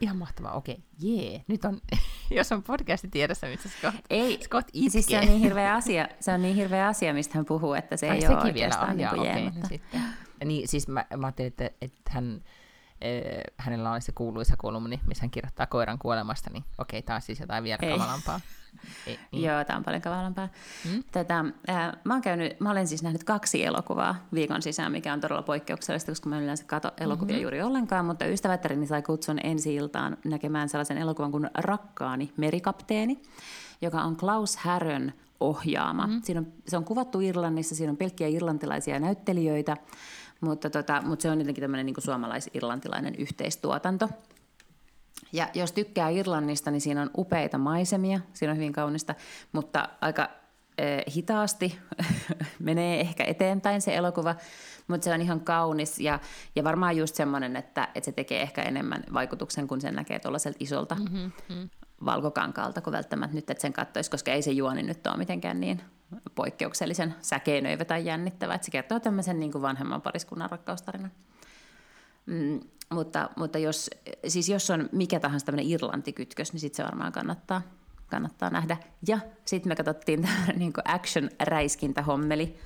Ihan 0.00 0.16
mahtavaa, 0.16 0.52
okei. 0.52 0.78
Jee, 1.00 1.30
yeah. 1.30 1.42
nyt 1.48 1.64
on, 1.64 1.80
jos 2.30 2.52
on 2.52 2.62
podcasti 2.62 3.08
tiedossa, 3.08 3.46
missä 3.46 3.68
Scott, 3.68 3.96
ei, 4.10 4.38
Scott 4.42 4.68
itkee. 4.72 4.90
Siis 4.90 5.06
se 5.06 5.18
on 5.18 5.26
niin 5.26 5.40
hirveä 5.40 5.74
asia, 5.74 6.08
se 6.20 6.32
on 6.32 6.42
niin 6.42 6.56
hirveä 6.56 6.86
asia, 6.86 7.14
mistä 7.14 7.38
hän 7.38 7.44
puhuu, 7.44 7.74
että 7.74 7.96
se 7.96 8.10
Ai, 8.10 8.18
ei 8.18 8.28
ole 8.28 8.42
oikeastaan 8.42 8.96
vielä, 8.96 9.12
niin 9.12 9.20
kuin 9.20 9.30
okay, 9.30 9.44
no 9.44 9.50
mutta... 9.50 9.68
sitten. 9.68 10.02
Niin, 10.44 10.68
siis 10.68 10.88
mä, 10.88 11.04
mä 11.16 11.26
ajattelin, 11.26 11.48
että, 11.48 11.70
että 11.80 12.10
hän, 12.10 12.42
äh, 13.06 13.42
hänellä 13.56 13.90
on 13.90 14.02
se 14.02 14.12
kuuluisa 14.12 14.54
kolumni, 14.58 15.00
missä 15.06 15.22
hän 15.22 15.30
kirjoittaa 15.30 15.66
koiran 15.66 15.98
kuolemasta, 15.98 16.50
niin 16.52 16.64
okei, 16.78 16.98
okay, 16.98 17.06
taas 17.06 17.26
siis 17.26 17.40
jotain 17.40 17.64
vielä 17.64 17.78
kavalampaa. 17.78 18.40
Ei, 19.06 19.18
niin. 19.32 19.44
Joo, 19.44 19.64
tämä 19.64 19.76
on 19.76 19.84
paljon 19.84 20.02
kavalampaa. 20.02 20.48
Hmm? 20.84 21.04
Tätä, 21.12 21.44
ää, 21.68 21.96
mä, 22.04 22.14
oon 22.14 22.22
käynyt, 22.22 22.60
mä 22.60 22.70
olen 22.70 22.88
siis 22.88 23.02
nähnyt 23.02 23.24
kaksi 23.24 23.64
elokuvaa 23.64 24.16
viikon 24.34 24.62
sisään, 24.62 24.92
mikä 24.92 25.12
on 25.12 25.20
todella 25.20 25.42
poikkeuksellista, 25.42 26.10
koska 26.10 26.28
mä 26.28 26.36
en 26.36 26.42
yleensä 26.42 26.64
katso 26.64 26.90
elokuvia 27.00 27.34
mm-hmm. 27.34 27.42
juuri 27.42 27.62
ollenkaan, 27.62 28.04
mutta 28.04 28.26
ystävättärini 28.26 28.86
sai 28.86 29.02
kutsun 29.02 29.38
ensi 29.42 29.74
iltaan 29.74 30.16
näkemään 30.24 30.68
sellaisen 30.68 30.98
elokuvan 30.98 31.30
kuin 31.30 31.50
Rakkaani 31.54 32.32
merikapteeni, 32.36 33.22
joka 33.82 34.02
on 34.02 34.16
Klaus 34.16 34.56
Härön 34.56 35.12
ohjaama. 35.40 36.06
Mm-hmm. 36.06 36.22
Siinä 36.22 36.40
on, 36.40 36.46
se 36.68 36.76
on 36.76 36.84
kuvattu 36.84 37.20
Irlannissa, 37.20 37.74
siinä 37.74 37.90
on 37.90 37.96
pelkkiä 37.96 38.28
irlantilaisia 38.28 39.00
näyttelijöitä, 39.00 39.76
mutta, 40.40 40.70
tota, 40.70 41.02
mutta 41.02 41.22
se 41.22 41.30
on 41.30 41.38
jotenkin 41.38 41.62
tämmöinen 41.62 41.86
niin 41.86 41.96
suomalais-irlantilainen 41.98 43.14
yhteistuotanto. 43.14 44.08
Ja 45.32 45.48
jos 45.54 45.72
tykkää 45.72 46.08
Irlannista, 46.08 46.70
niin 46.70 46.80
siinä 46.80 47.02
on 47.02 47.10
upeita 47.18 47.58
maisemia, 47.58 48.20
siinä 48.32 48.50
on 48.50 48.56
hyvin 48.56 48.72
kaunista, 48.72 49.14
mutta 49.52 49.88
aika 50.00 50.28
eh, 50.78 51.14
hitaasti 51.14 51.78
menee 52.58 53.00
ehkä 53.00 53.24
eteenpäin 53.24 53.82
se 53.82 53.96
elokuva, 53.96 54.34
mutta 54.88 55.04
se 55.04 55.12
on 55.14 55.20
ihan 55.20 55.40
kaunis 55.40 56.00
ja, 56.00 56.18
ja 56.56 56.64
varmaan 56.64 56.96
just 56.96 57.14
semmoinen, 57.14 57.56
että, 57.56 57.88
että 57.94 58.04
se 58.04 58.12
tekee 58.12 58.42
ehkä 58.42 58.62
enemmän 58.62 59.04
vaikutuksen, 59.12 59.68
kun 59.68 59.80
sen 59.80 59.94
näkee 59.94 60.18
tuollaiselta 60.18 60.58
isolta 60.60 60.94
mm-hmm. 60.94 61.70
valkokankaalta, 62.04 62.80
kuin 62.80 62.92
välttämättä 62.92 63.34
nyt, 63.34 63.50
että 63.50 63.62
sen 63.62 63.72
katsoisi, 63.72 64.10
koska 64.10 64.32
ei 64.32 64.42
se 64.42 64.50
juoni 64.50 64.82
nyt 64.82 65.06
ole 65.06 65.16
mitenkään 65.16 65.60
niin 65.60 65.80
poikkeuksellisen 66.34 67.14
säkeinöivä 67.22 67.84
tai 67.84 68.04
jännittävä, 68.04 68.54
että 68.54 68.64
se 68.64 68.70
kertoo 68.70 69.00
tämmöisen 69.00 69.40
niin 69.40 69.52
kuin 69.52 69.62
vanhemman 69.62 70.02
pariskunnan 70.02 70.50
rakkaustarinan. 70.50 71.12
Mm, 72.26 72.60
mutta, 72.90 73.30
mutta 73.36 73.58
jos, 73.58 73.90
siis 74.28 74.48
jos 74.48 74.70
on 74.70 74.88
mikä 74.92 75.20
tahansa 75.20 75.46
tämmöinen 75.46 75.70
Irlantikytkös, 75.70 76.52
niin 76.52 76.60
sitten 76.60 76.76
se 76.76 76.84
varmaan 76.84 77.12
kannattaa, 77.12 77.62
kannattaa 78.06 78.50
nähdä. 78.50 78.76
Ja 79.08 79.18
sitten 79.44 79.70
me 79.70 79.76
katsottiin 79.76 80.28
niin 80.56 80.72
action-räiskintähommeli 80.84 82.58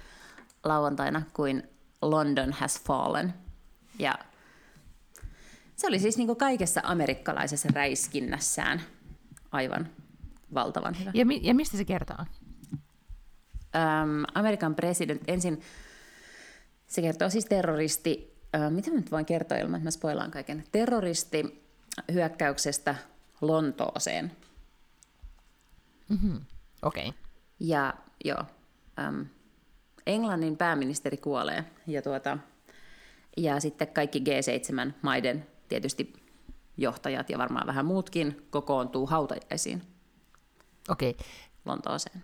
lauantaina 0.64 1.22
kuin 1.32 1.62
London 2.02 2.52
Has 2.52 2.80
Fallen. 2.80 3.34
Ja 3.98 4.14
se 5.76 5.86
oli 5.86 5.98
siis 5.98 6.16
niin 6.16 6.26
kuin 6.26 6.38
kaikessa 6.38 6.80
amerikkalaisessa 6.84 7.68
räiskinnässään 7.72 8.82
aivan 9.52 9.88
valtavan 10.54 10.98
hyvä. 10.98 11.10
Ja, 11.14 11.26
mi- 11.26 11.40
ja 11.42 11.54
mistä 11.54 11.76
se 11.76 11.84
kertoo? 11.84 12.24
Öm, 13.74 14.24
Amerikan 14.34 14.74
presidentti, 14.74 15.32
ensin 15.32 15.60
se 16.86 17.02
kertoo 17.02 17.30
siis 17.30 17.44
terroristi, 17.46 18.36
ö, 18.54 18.70
mitä 18.70 18.90
mä 18.90 18.96
nyt 18.96 19.10
voin 19.10 19.26
kertoa 19.26 19.58
ilman, 19.58 19.74
että 19.74 19.86
mä 19.86 19.90
spoilaan 19.90 20.30
kaiken, 20.30 20.64
terroristi 20.72 21.64
hyökkäyksestä 22.12 22.94
Lontooseen. 23.40 24.32
Mm-hmm. 26.08 26.40
Okei. 26.82 27.08
Okay. 27.08 27.20
Ja 27.60 27.94
joo, 28.24 28.44
äm, 28.98 29.26
Englannin 30.06 30.56
pääministeri 30.56 31.16
kuolee 31.16 31.64
ja, 31.86 32.02
tuota, 32.02 32.38
ja 33.36 33.60
sitten 33.60 33.88
kaikki 33.88 34.18
G7-maiden 34.18 35.46
tietysti 35.68 36.12
johtajat 36.76 37.30
ja 37.30 37.38
varmaan 37.38 37.66
vähän 37.66 37.86
muutkin 37.86 38.46
kokoontuu 38.50 39.06
hautajaisiin 39.06 39.82
Okei. 40.88 41.10
Okay. 41.10 41.26
Lontooseen. 41.64 42.22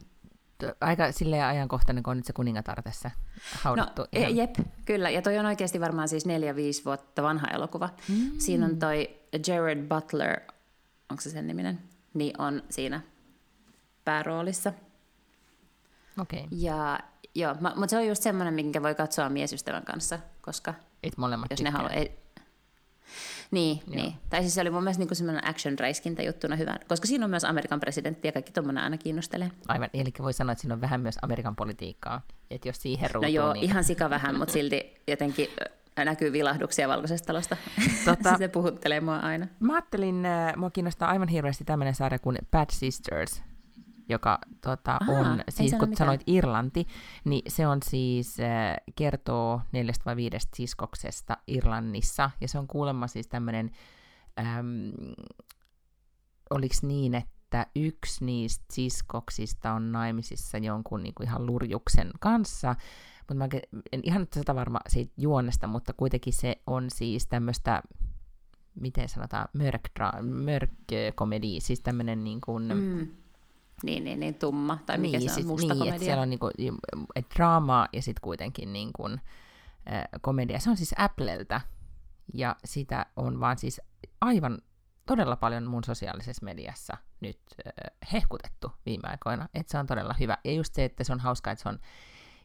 Aika 0.80 1.12
silleen 1.12 1.44
ajankohtainen, 1.44 2.02
kun 2.02 2.10
on 2.10 2.16
nyt 2.16 2.26
se 2.26 2.32
kuningatar 2.32 2.82
tässä 2.82 3.10
haudattu. 3.52 4.02
No, 4.02 4.08
ihan... 4.12 4.36
jep, 4.36 4.54
kyllä. 4.84 5.10
Ja 5.10 5.22
toi 5.22 5.38
on 5.38 5.46
oikeasti 5.46 5.80
varmaan 5.80 6.08
siis 6.08 6.26
neljä, 6.26 6.56
viisi 6.56 6.84
vuotta 6.84 7.22
vanha 7.22 7.48
elokuva. 7.48 7.88
Mm. 8.08 8.30
Siinä 8.38 8.66
on 8.66 8.78
toi 8.78 9.16
Jared 9.46 9.88
Butler, 9.88 10.40
onko 11.10 11.20
se 11.20 11.30
sen 11.30 11.46
niminen, 11.46 11.78
niin 12.14 12.40
on 12.40 12.62
siinä 12.70 13.00
pääroolissa. 14.04 14.72
Okei. 16.20 16.44
Okay. 16.44 16.58
Ja 16.58 17.00
joo, 17.34 17.54
mutta 17.60 17.88
se 17.88 17.96
on 17.96 18.06
just 18.06 18.22
semmoinen, 18.22 18.54
minkä 18.54 18.82
voi 18.82 18.94
katsoa 18.94 19.28
miesystävän 19.28 19.84
kanssa, 19.84 20.18
koska 20.40 20.74
Et 21.02 21.16
molemmat 21.16 21.50
jos 21.50 21.62
ne 21.62 21.70
haluaa, 21.70 21.92
ei, 21.92 22.18
niin, 23.50 23.80
niin. 23.86 24.14
Tai 24.30 24.40
siis 24.40 24.54
se 24.54 24.60
oli 24.60 24.70
mun 24.70 24.82
mielestä 24.82 25.04
niin 25.04 25.16
semmoinen 25.16 25.48
action 25.48 25.78
räiskintä 25.78 26.22
juttuna 26.22 26.56
hyvä, 26.56 26.78
koska 26.88 27.06
siinä 27.06 27.24
on 27.24 27.30
myös 27.30 27.44
Amerikan 27.44 27.80
presidentti 27.80 28.28
ja 28.28 28.32
kaikki 28.32 28.52
tuommoinen 28.52 28.84
aina 28.84 28.98
kiinnostelee. 28.98 29.50
Aivan, 29.68 29.88
eli 29.94 30.12
voi 30.18 30.32
sanoa, 30.32 30.52
että 30.52 30.60
siinä 30.60 30.74
on 30.74 30.80
vähän 30.80 31.00
myös 31.00 31.18
Amerikan 31.22 31.56
politiikkaa, 31.56 32.22
että 32.50 32.68
jos 32.68 32.82
siihen 32.82 33.10
ruutuu, 33.10 33.30
No 33.30 33.34
joo, 33.34 33.52
niin... 33.52 33.64
ihan 33.64 33.84
sika 33.84 34.10
vähän, 34.10 34.38
mutta 34.38 34.52
silti 34.52 34.94
jotenkin 35.08 35.48
näkyy 36.04 36.32
vilahduksia 36.32 36.88
valkoisesta 36.88 37.26
talosta. 37.26 37.56
Tota, 38.04 38.36
se 38.38 38.48
puhuttelee 38.48 39.00
mua 39.00 39.16
aina. 39.16 39.46
Mä 39.60 39.74
ajattelin, 39.74 40.26
äh, 40.26 40.56
mua 40.56 40.70
kiinnostaa 40.70 41.08
aivan 41.08 41.28
hirveästi 41.28 41.64
tämmöinen 41.64 41.94
sarja 41.94 42.18
kuin 42.18 42.38
Bad 42.50 42.66
Sisters, 42.72 43.42
joka 44.08 44.38
tota, 44.60 44.98
Aha, 45.00 45.12
on, 45.12 45.42
siis 45.48 45.70
kun 45.70 45.80
mitään. 45.80 45.96
sanoit 45.96 46.22
Irlanti, 46.26 46.86
niin 47.24 47.42
se 47.48 47.66
on 47.66 47.78
siis, 47.82 48.40
äh, 48.40 48.76
kertoo 48.96 49.60
neljästä 49.72 50.04
vai 50.04 50.16
viidestä 50.16 50.56
siskoksesta 50.56 51.36
Irlannissa, 51.46 52.30
ja 52.40 52.48
se 52.48 52.58
on 52.58 52.66
kuulemma 52.66 53.06
siis 53.06 53.28
tämmöinen, 53.28 53.70
ähm, 54.38 54.90
oliko 56.50 56.74
niin, 56.82 57.14
että 57.14 57.66
yksi 57.76 58.24
niistä 58.24 58.64
siskoksista 58.72 59.72
on 59.72 59.92
naimisissa 59.92 60.58
jonkun 60.58 61.02
niin 61.02 61.14
kuin 61.14 61.28
ihan 61.28 61.46
lurjuksen 61.46 62.10
kanssa, 62.20 62.74
mutta 63.18 63.34
mä 63.34 63.48
en 63.92 64.00
ihan 64.02 64.20
nyt 64.20 64.32
sata 64.32 64.54
varma 64.54 64.80
siitä 64.88 65.12
juonnesta, 65.16 65.66
mutta 65.66 65.92
kuitenkin 65.92 66.32
se 66.32 66.56
on 66.66 66.90
siis 66.90 67.26
tämmöistä, 67.26 67.82
miten 68.80 69.08
sanotaan, 69.08 69.48
mörk-komedi, 70.32 71.60
siis 71.60 71.80
tämmöinen 71.80 72.24
niin 72.24 72.40
kuin, 72.40 72.68
mm 72.74 73.08
niin, 73.82 74.04
niin, 74.04 74.20
niin 74.20 74.34
tumma, 74.34 74.78
tai 74.86 74.98
mikä 74.98 75.18
niin, 75.18 75.28
se 75.28 75.32
on, 75.32 75.34
siis, 75.34 75.46
musta 75.46 75.74
niin, 75.74 75.78
komedia. 75.78 75.94
Että 75.94 76.04
siellä 76.04 76.22
on 76.22 76.30
niinku, 76.30 76.50
et 77.16 77.26
draamaa 77.36 77.88
ja 77.92 78.02
sitten 78.02 78.20
kuitenkin 78.20 78.72
niinku, 78.72 79.04
äh, 79.08 80.04
komedia. 80.20 80.60
Se 80.60 80.70
on 80.70 80.76
siis 80.76 80.94
Appleltä, 80.98 81.60
ja 82.34 82.56
sitä 82.64 83.06
on 83.16 83.40
vaan 83.40 83.58
siis 83.58 83.80
aivan 84.20 84.58
todella 85.06 85.36
paljon 85.36 85.66
mun 85.66 85.84
sosiaalisessa 85.84 86.44
mediassa 86.44 86.96
nyt 87.20 87.38
äh, 87.66 88.12
hehkutettu 88.12 88.72
viime 88.86 89.08
aikoina, 89.08 89.48
että 89.54 89.70
se 89.70 89.78
on 89.78 89.86
todella 89.86 90.14
hyvä. 90.20 90.38
Ja 90.44 90.52
just 90.52 90.74
se, 90.74 90.84
että 90.84 91.04
se 91.04 91.12
on 91.12 91.20
hauska, 91.20 91.50
että 91.50 91.62
se 91.62 91.68
on 91.68 91.78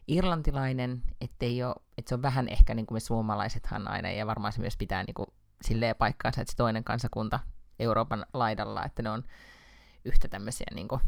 irlantilainen, 0.08 1.02
ettei 1.20 1.64
ole, 1.64 1.74
että 1.98 2.08
se 2.08 2.14
on 2.14 2.22
vähän 2.22 2.48
ehkä 2.48 2.74
niin 2.74 2.86
kuin 2.86 2.96
me 2.96 3.00
suomalaisethan 3.00 3.88
aina, 3.88 4.10
ja 4.10 4.26
varmaan 4.26 4.52
se 4.52 4.60
myös 4.60 4.76
pitää 4.76 5.04
niin 5.04 5.14
kuin 5.14 5.26
silleen 5.62 5.96
paikkaansa, 5.96 6.40
että 6.40 6.52
se 6.52 6.56
toinen 6.56 6.84
kansakunta 6.84 7.40
Euroopan 7.78 8.26
laidalla, 8.34 8.84
että 8.84 9.02
ne 9.02 9.10
on 9.10 9.24
yhtä 10.04 10.28
tämmöisiä 10.28 10.66
niin 10.74 10.88
kuin, 10.88 11.00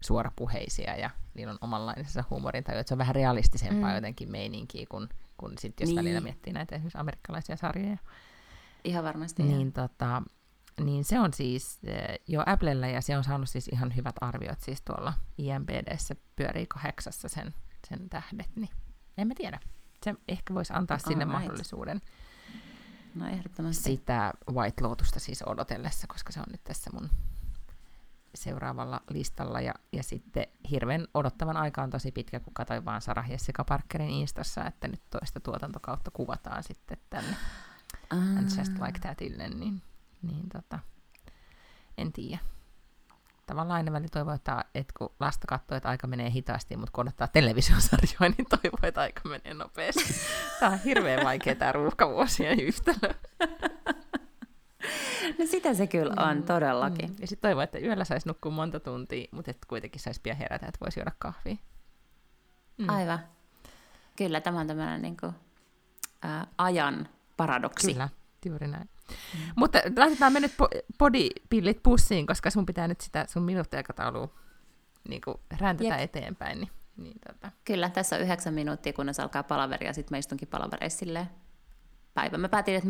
suorapuheisia 0.00 0.96
ja 0.96 1.10
niillä 1.34 1.52
on 1.52 1.58
omanlainensa 1.60 2.24
huumorin 2.30 2.64
tai 2.64 2.78
että 2.78 2.88
se 2.88 2.94
on 2.94 2.98
vähän 2.98 3.14
realistisempaa 3.14 3.90
mm. 3.90 3.94
jotenkin 3.94 4.30
meininkiä 4.30 4.86
kuin, 4.88 5.08
kuin 5.36 5.58
sit, 5.58 5.80
jos 5.80 5.88
niin. 5.88 5.96
välillä 5.96 6.20
miettii 6.20 6.52
näitä 6.52 6.74
esimerkiksi 6.74 6.98
amerikkalaisia 6.98 7.56
sarjoja. 7.56 7.96
Ihan 8.84 9.04
varmasti. 9.04 9.42
Niin, 9.42 9.72
tota, 9.72 10.22
niin 10.84 11.04
se 11.04 11.20
on 11.20 11.32
siis 11.32 11.80
jo 12.28 12.42
Applella 12.46 12.86
ja 12.86 13.00
se 13.00 13.16
on 13.16 13.24
saanut 13.24 13.48
siis 13.48 13.68
ihan 13.68 13.96
hyvät 13.96 14.14
arviot 14.20 14.60
siis 14.60 14.82
tuolla 14.82 15.12
IMBDssä 15.38 16.16
pyörii 16.36 16.66
kahdeksassa 16.66 17.28
sen, 17.28 17.54
sen 17.88 18.08
tähdet, 18.10 18.50
niin 18.56 18.70
en 19.18 19.28
mä 19.28 19.34
tiedä. 19.36 19.60
Se 20.04 20.14
ehkä 20.28 20.54
voisi 20.54 20.72
antaa 20.72 20.94
oh, 20.94 21.00
sille 21.00 21.24
right. 21.24 21.32
mahdollisuuden. 21.32 22.00
No 23.14 23.28
ehdottomasti. 23.28 23.82
Sitä 23.82 24.32
White 24.50 24.82
Lotusta 24.82 25.20
siis 25.20 25.42
odotellessa, 25.42 26.06
koska 26.06 26.32
se 26.32 26.40
on 26.40 26.46
nyt 26.50 26.64
tässä 26.64 26.90
mun 26.92 27.10
seuraavalla 28.36 29.00
listalla. 29.10 29.60
Ja, 29.60 29.74
ja 29.92 30.02
sitten 30.02 30.46
hirveän 30.70 31.06
odottavan 31.14 31.56
aika 31.56 31.82
on 31.82 31.90
tosi 31.90 32.12
pitkä, 32.12 32.40
kun 32.40 32.54
katsoin 32.54 32.84
vaan 32.84 33.02
Sarah 33.02 33.30
Jessica 33.30 33.64
Parkerin 33.64 34.10
Instassa, 34.10 34.66
että 34.66 34.88
nyt 34.88 35.02
toista 35.10 35.40
tuotantokautta 35.40 36.10
kuvataan 36.10 36.62
sitten 36.62 36.98
tänne 37.10 37.36
ah. 38.10 38.18
And 38.18 38.48
Just 38.58 38.72
Like 38.72 38.98
Thatille, 39.00 39.48
niin, 39.48 39.82
niin 40.22 40.48
tota, 40.48 40.78
en 41.98 42.12
tiedä. 42.12 42.38
Tavallaan 43.46 43.76
aina 43.76 43.92
väli 43.92 44.08
toivoo, 44.08 44.34
että, 44.34 44.64
että 44.74 44.92
kun 44.98 45.14
lasta 45.20 45.46
katsoo, 45.46 45.76
että 45.76 45.88
aika 45.88 46.06
menee 46.06 46.30
hitaasti, 46.30 46.76
mutta 46.76 46.92
kun 46.92 47.02
odottaa 47.02 47.28
televisiosarjoja, 47.28 48.34
niin 48.38 48.46
toivoo, 48.48 48.78
että 48.82 49.00
aika 49.00 49.28
menee 49.28 49.54
nopeasti. 49.54 50.14
Tämä 50.60 50.72
on 50.72 50.78
hirveän 50.78 51.24
vaikea 51.24 51.54
tämä 51.54 51.72
ruuhkavuosien 51.72 52.60
yhtälö. 52.60 53.14
No 55.38 55.46
sitä 55.46 55.74
se 55.74 55.86
kyllä 55.86 56.14
on, 56.16 56.36
mm. 56.36 56.42
todellakin. 56.42 57.10
Mm. 57.10 57.16
Ja 57.20 57.26
sitten 57.26 57.48
toivon, 57.48 57.64
että 57.64 57.78
yöllä 57.78 58.04
saisi 58.04 58.28
nukkua 58.28 58.52
monta 58.52 58.80
tuntia, 58.80 59.28
mutta 59.30 59.50
että 59.50 59.66
kuitenkin 59.68 60.00
saisi 60.00 60.20
pian 60.22 60.36
herätä, 60.36 60.66
että 60.66 60.80
voisi 60.80 61.00
juoda 61.00 61.12
kahvia. 61.18 61.56
Mm. 62.78 62.88
Aivan. 62.88 63.18
Kyllä, 64.16 64.40
tämä 64.40 64.60
on 64.60 64.66
tämmöinen 64.66 65.02
niin 65.02 65.16
kuin, 65.16 65.32
ää, 66.22 66.46
ajan 66.58 67.08
paradoksi. 67.36 67.92
Kyllä, 67.92 68.08
juuri 68.46 68.68
näin. 68.68 68.88
Mm. 69.34 69.40
Mutta 69.56 69.78
laitetaan 69.96 70.32
me 70.32 70.40
nyt 70.40 70.52
po- 70.52 70.82
podipillit 70.98 71.82
pussiin, 71.82 72.26
koska 72.26 72.50
sun 72.50 72.66
pitää 72.66 72.88
nyt 72.88 73.00
sitä 73.00 73.24
sun 73.28 73.42
minuuttiaikataulua 73.42 74.34
niin 75.08 75.22
räntätä 75.58 75.88
Jep. 75.88 76.00
eteenpäin. 76.00 76.60
Niin, 76.60 76.70
niin 76.96 77.16
tota. 77.26 77.50
Kyllä, 77.64 77.90
tässä 77.90 78.16
on 78.16 78.22
yhdeksän 78.22 78.54
minuuttia, 78.54 78.92
kunnes 78.92 79.20
alkaa 79.20 79.42
palaveri, 79.42 79.86
ja 79.86 79.92
sitten 79.92 80.14
mä 80.16 80.18
istunkin 80.18 80.48
palavereissa 80.48 80.98
silleen 80.98 81.26
päivä. 82.16 82.38
Mä 82.38 82.48
päätin, 82.48 82.74
että 82.74 82.88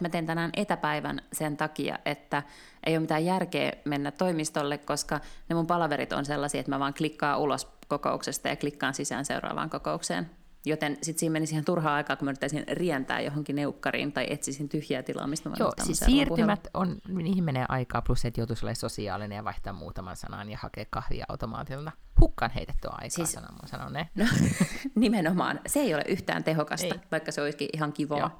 mä 0.00 0.08
teen 0.08 0.26
tänään 0.26 0.50
etäpäivän 0.56 1.22
sen 1.32 1.56
takia, 1.56 1.98
että 2.04 2.42
ei 2.86 2.94
ole 2.94 3.00
mitään 3.00 3.24
järkeä 3.24 3.72
mennä 3.84 4.10
toimistolle, 4.10 4.78
koska 4.78 5.20
ne 5.48 5.54
mun 5.54 5.66
palaverit 5.66 6.12
on 6.12 6.24
sellaisia, 6.24 6.60
että 6.60 6.72
mä 6.72 6.80
vaan 6.80 6.94
klikkaan 6.94 7.40
ulos 7.40 7.68
kokouksesta 7.88 8.48
ja 8.48 8.56
klikkaan 8.56 8.94
sisään 8.94 9.24
seuraavaan 9.24 9.70
kokoukseen. 9.70 10.30
Joten 10.66 10.96
sitten 11.02 11.18
siinä 11.18 11.32
menisi 11.32 11.54
ihan 11.54 11.64
turhaa 11.64 11.94
aikaa, 11.94 12.16
kun 12.16 12.24
mä 12.24 12.30
yrittäisin 12.30 12.64
rientää 12.68 13.20
johonkin 13.20 13.56
neukkariin 13.56 14.12
tai 14.12 14.26
etsisin 14.30 14.68
tyhjää 14.68 15.02
tilaa, 15.02 15.26
mistä 15.26 15.48
mä 15.48 15.56
Joo, 15.58 15.72
siis 15.82 15.98
siirtymät, 15.98 16.68
on, 16.74 16.96
niihin 17.08 17.44
menee 17.44 17.66
aikaa, 17.68 18.02
plus 18.02 18.24
että 18.24 18.40
joutuisi 18.40 18.64
olemaan 18.64 18.76
sosiaalinen 18.76 19.36
ja 19.36 19.44
vaihtaa 19.44 19.72
muutaman 19.72 20.16
sanan 20.16 20.50
ja 20.50 20.58
hakea 20.60 20.84
kahvia 20.90 21.24
automaatilta. 21.28 21.92
Hukkaan 22.20 22.50
heitettyä 22.50 22.90
aikaa, 22.92 23.10
siis, 23.10 23.32
sanon, 23.32 23.50
sanon 23.64 23.92
ne. 23.92 24.08
No, 24.14 24.24
nimenomaan. 24.94 25.60
Se 25.66 25.80
ei 25.80 25.94
ole 25.94 26.04
yhtään 26.08 26.44
tehokasta, 26.44 26.94
ei. 26.94 27.00
vaikka 27.10 27.32
se 27.32 27.42
olisikin 27.42 27.68
ihan 27.72 27.92
kivaa. 27.92 28.18
Joo. 28.18 28.30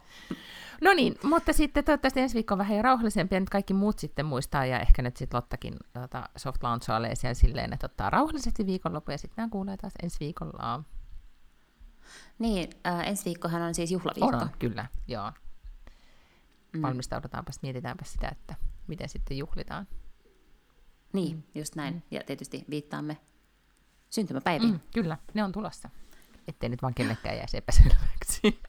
No 0.80 0.92
niin, 0.92 1.14
mutta 1.22 1.52
sitten 1.52 1.84
toivottavasti 1.84 2.20
ensi 2.20 2.34
viikko 2.34 2.54
on 2.54 2.58
vähän 2.58 2.84
rauhallisempi 2.84 3.34
ja 3.34 3.40
nyt 3.40 3.50
kaikki 3.50 3.74
muut 3.74 3.98
sitten 3.98 4.26
muistaa 4.26 4.66
ja 4.66 4.80
ehkä 4.80 5.02
nyt 5.02 5.16
sitten 5.16 5.36
Lottakin 5.36 5.76
tota, 5.92 6.28
soft 6.36 6.60
siellä 7.14 7.34
silleen, 7.34 7.72
että 7.72 7.86
ottaa 7.86 8.10
rauhallisesti 8.10 8.66
viikonloppu 8.66 9.10
ja 9.10 9.18
sitten 9.18 9.34
nämä 9.36 9.48
kuulee 9.50 9.76
taas 9.76 9.92
ensi 10.02 10.16
viikolla. 10.20 10.82
Niin, 12.38 12.70
äh, 12.86 13.08
ensi 13.08 13.24
viikkohan 13.24 13.62
on 13.62 13.74
siis 13.74 13.90
juhlaviikko. 13.90 14.36
On, 14.36 14.50
kyllä, 14.58 14.86
joo. 15.08 15.32
Mm. 16.72 16.82
Valmistaudutaanpas, 16.82 17.62
mietitäänpä 17.62 18.04
sitä, 18.04 18.28
että 18.28 18.54
miten 18.86 19.08
sitten 19.08 19.38
juhlitaan. 19.38 19.88
Niin, 21.12 21.44
just 21.54 21.74
näin. 21.74 21.94
Mm. 21.94 22.02
Ja 22.10 22.20
tietysti 22.26 22.64
viittaamme 22.70 23.16
syntymäpäiviin. 24.10 24.72
Mm, 24.72 24.80
kyllä, 24.94 25.18
ne 25.34 25.44
on 25.44 25.52
tulossa. 25.52 25.90
Ettei 26.48 26.68
nyt 26.68 26.82
vaan 26.82 26.94
kellekään 26.94 27.36
jäisi 27.36 27.56
epäselväksi. 27.56 28.40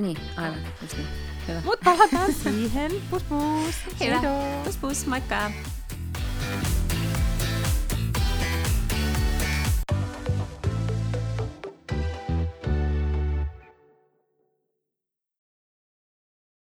Niin, 0.00 0.18
aivan. 0.36 0.58
Just 0.82 0.96
niin. 0.96 1.08
Hyvä. 1.48 1.60
Mutta 1.64 1.84
palataan 1.84 2.32
siihen. 2.32 2.92
Pus 3.10 3.22
pus. 3.22 3.74
Hyvä. 4.00 4.20
Pus 4.64 4.76
pus, 4.76 5.06
moikka. 5.06 5.50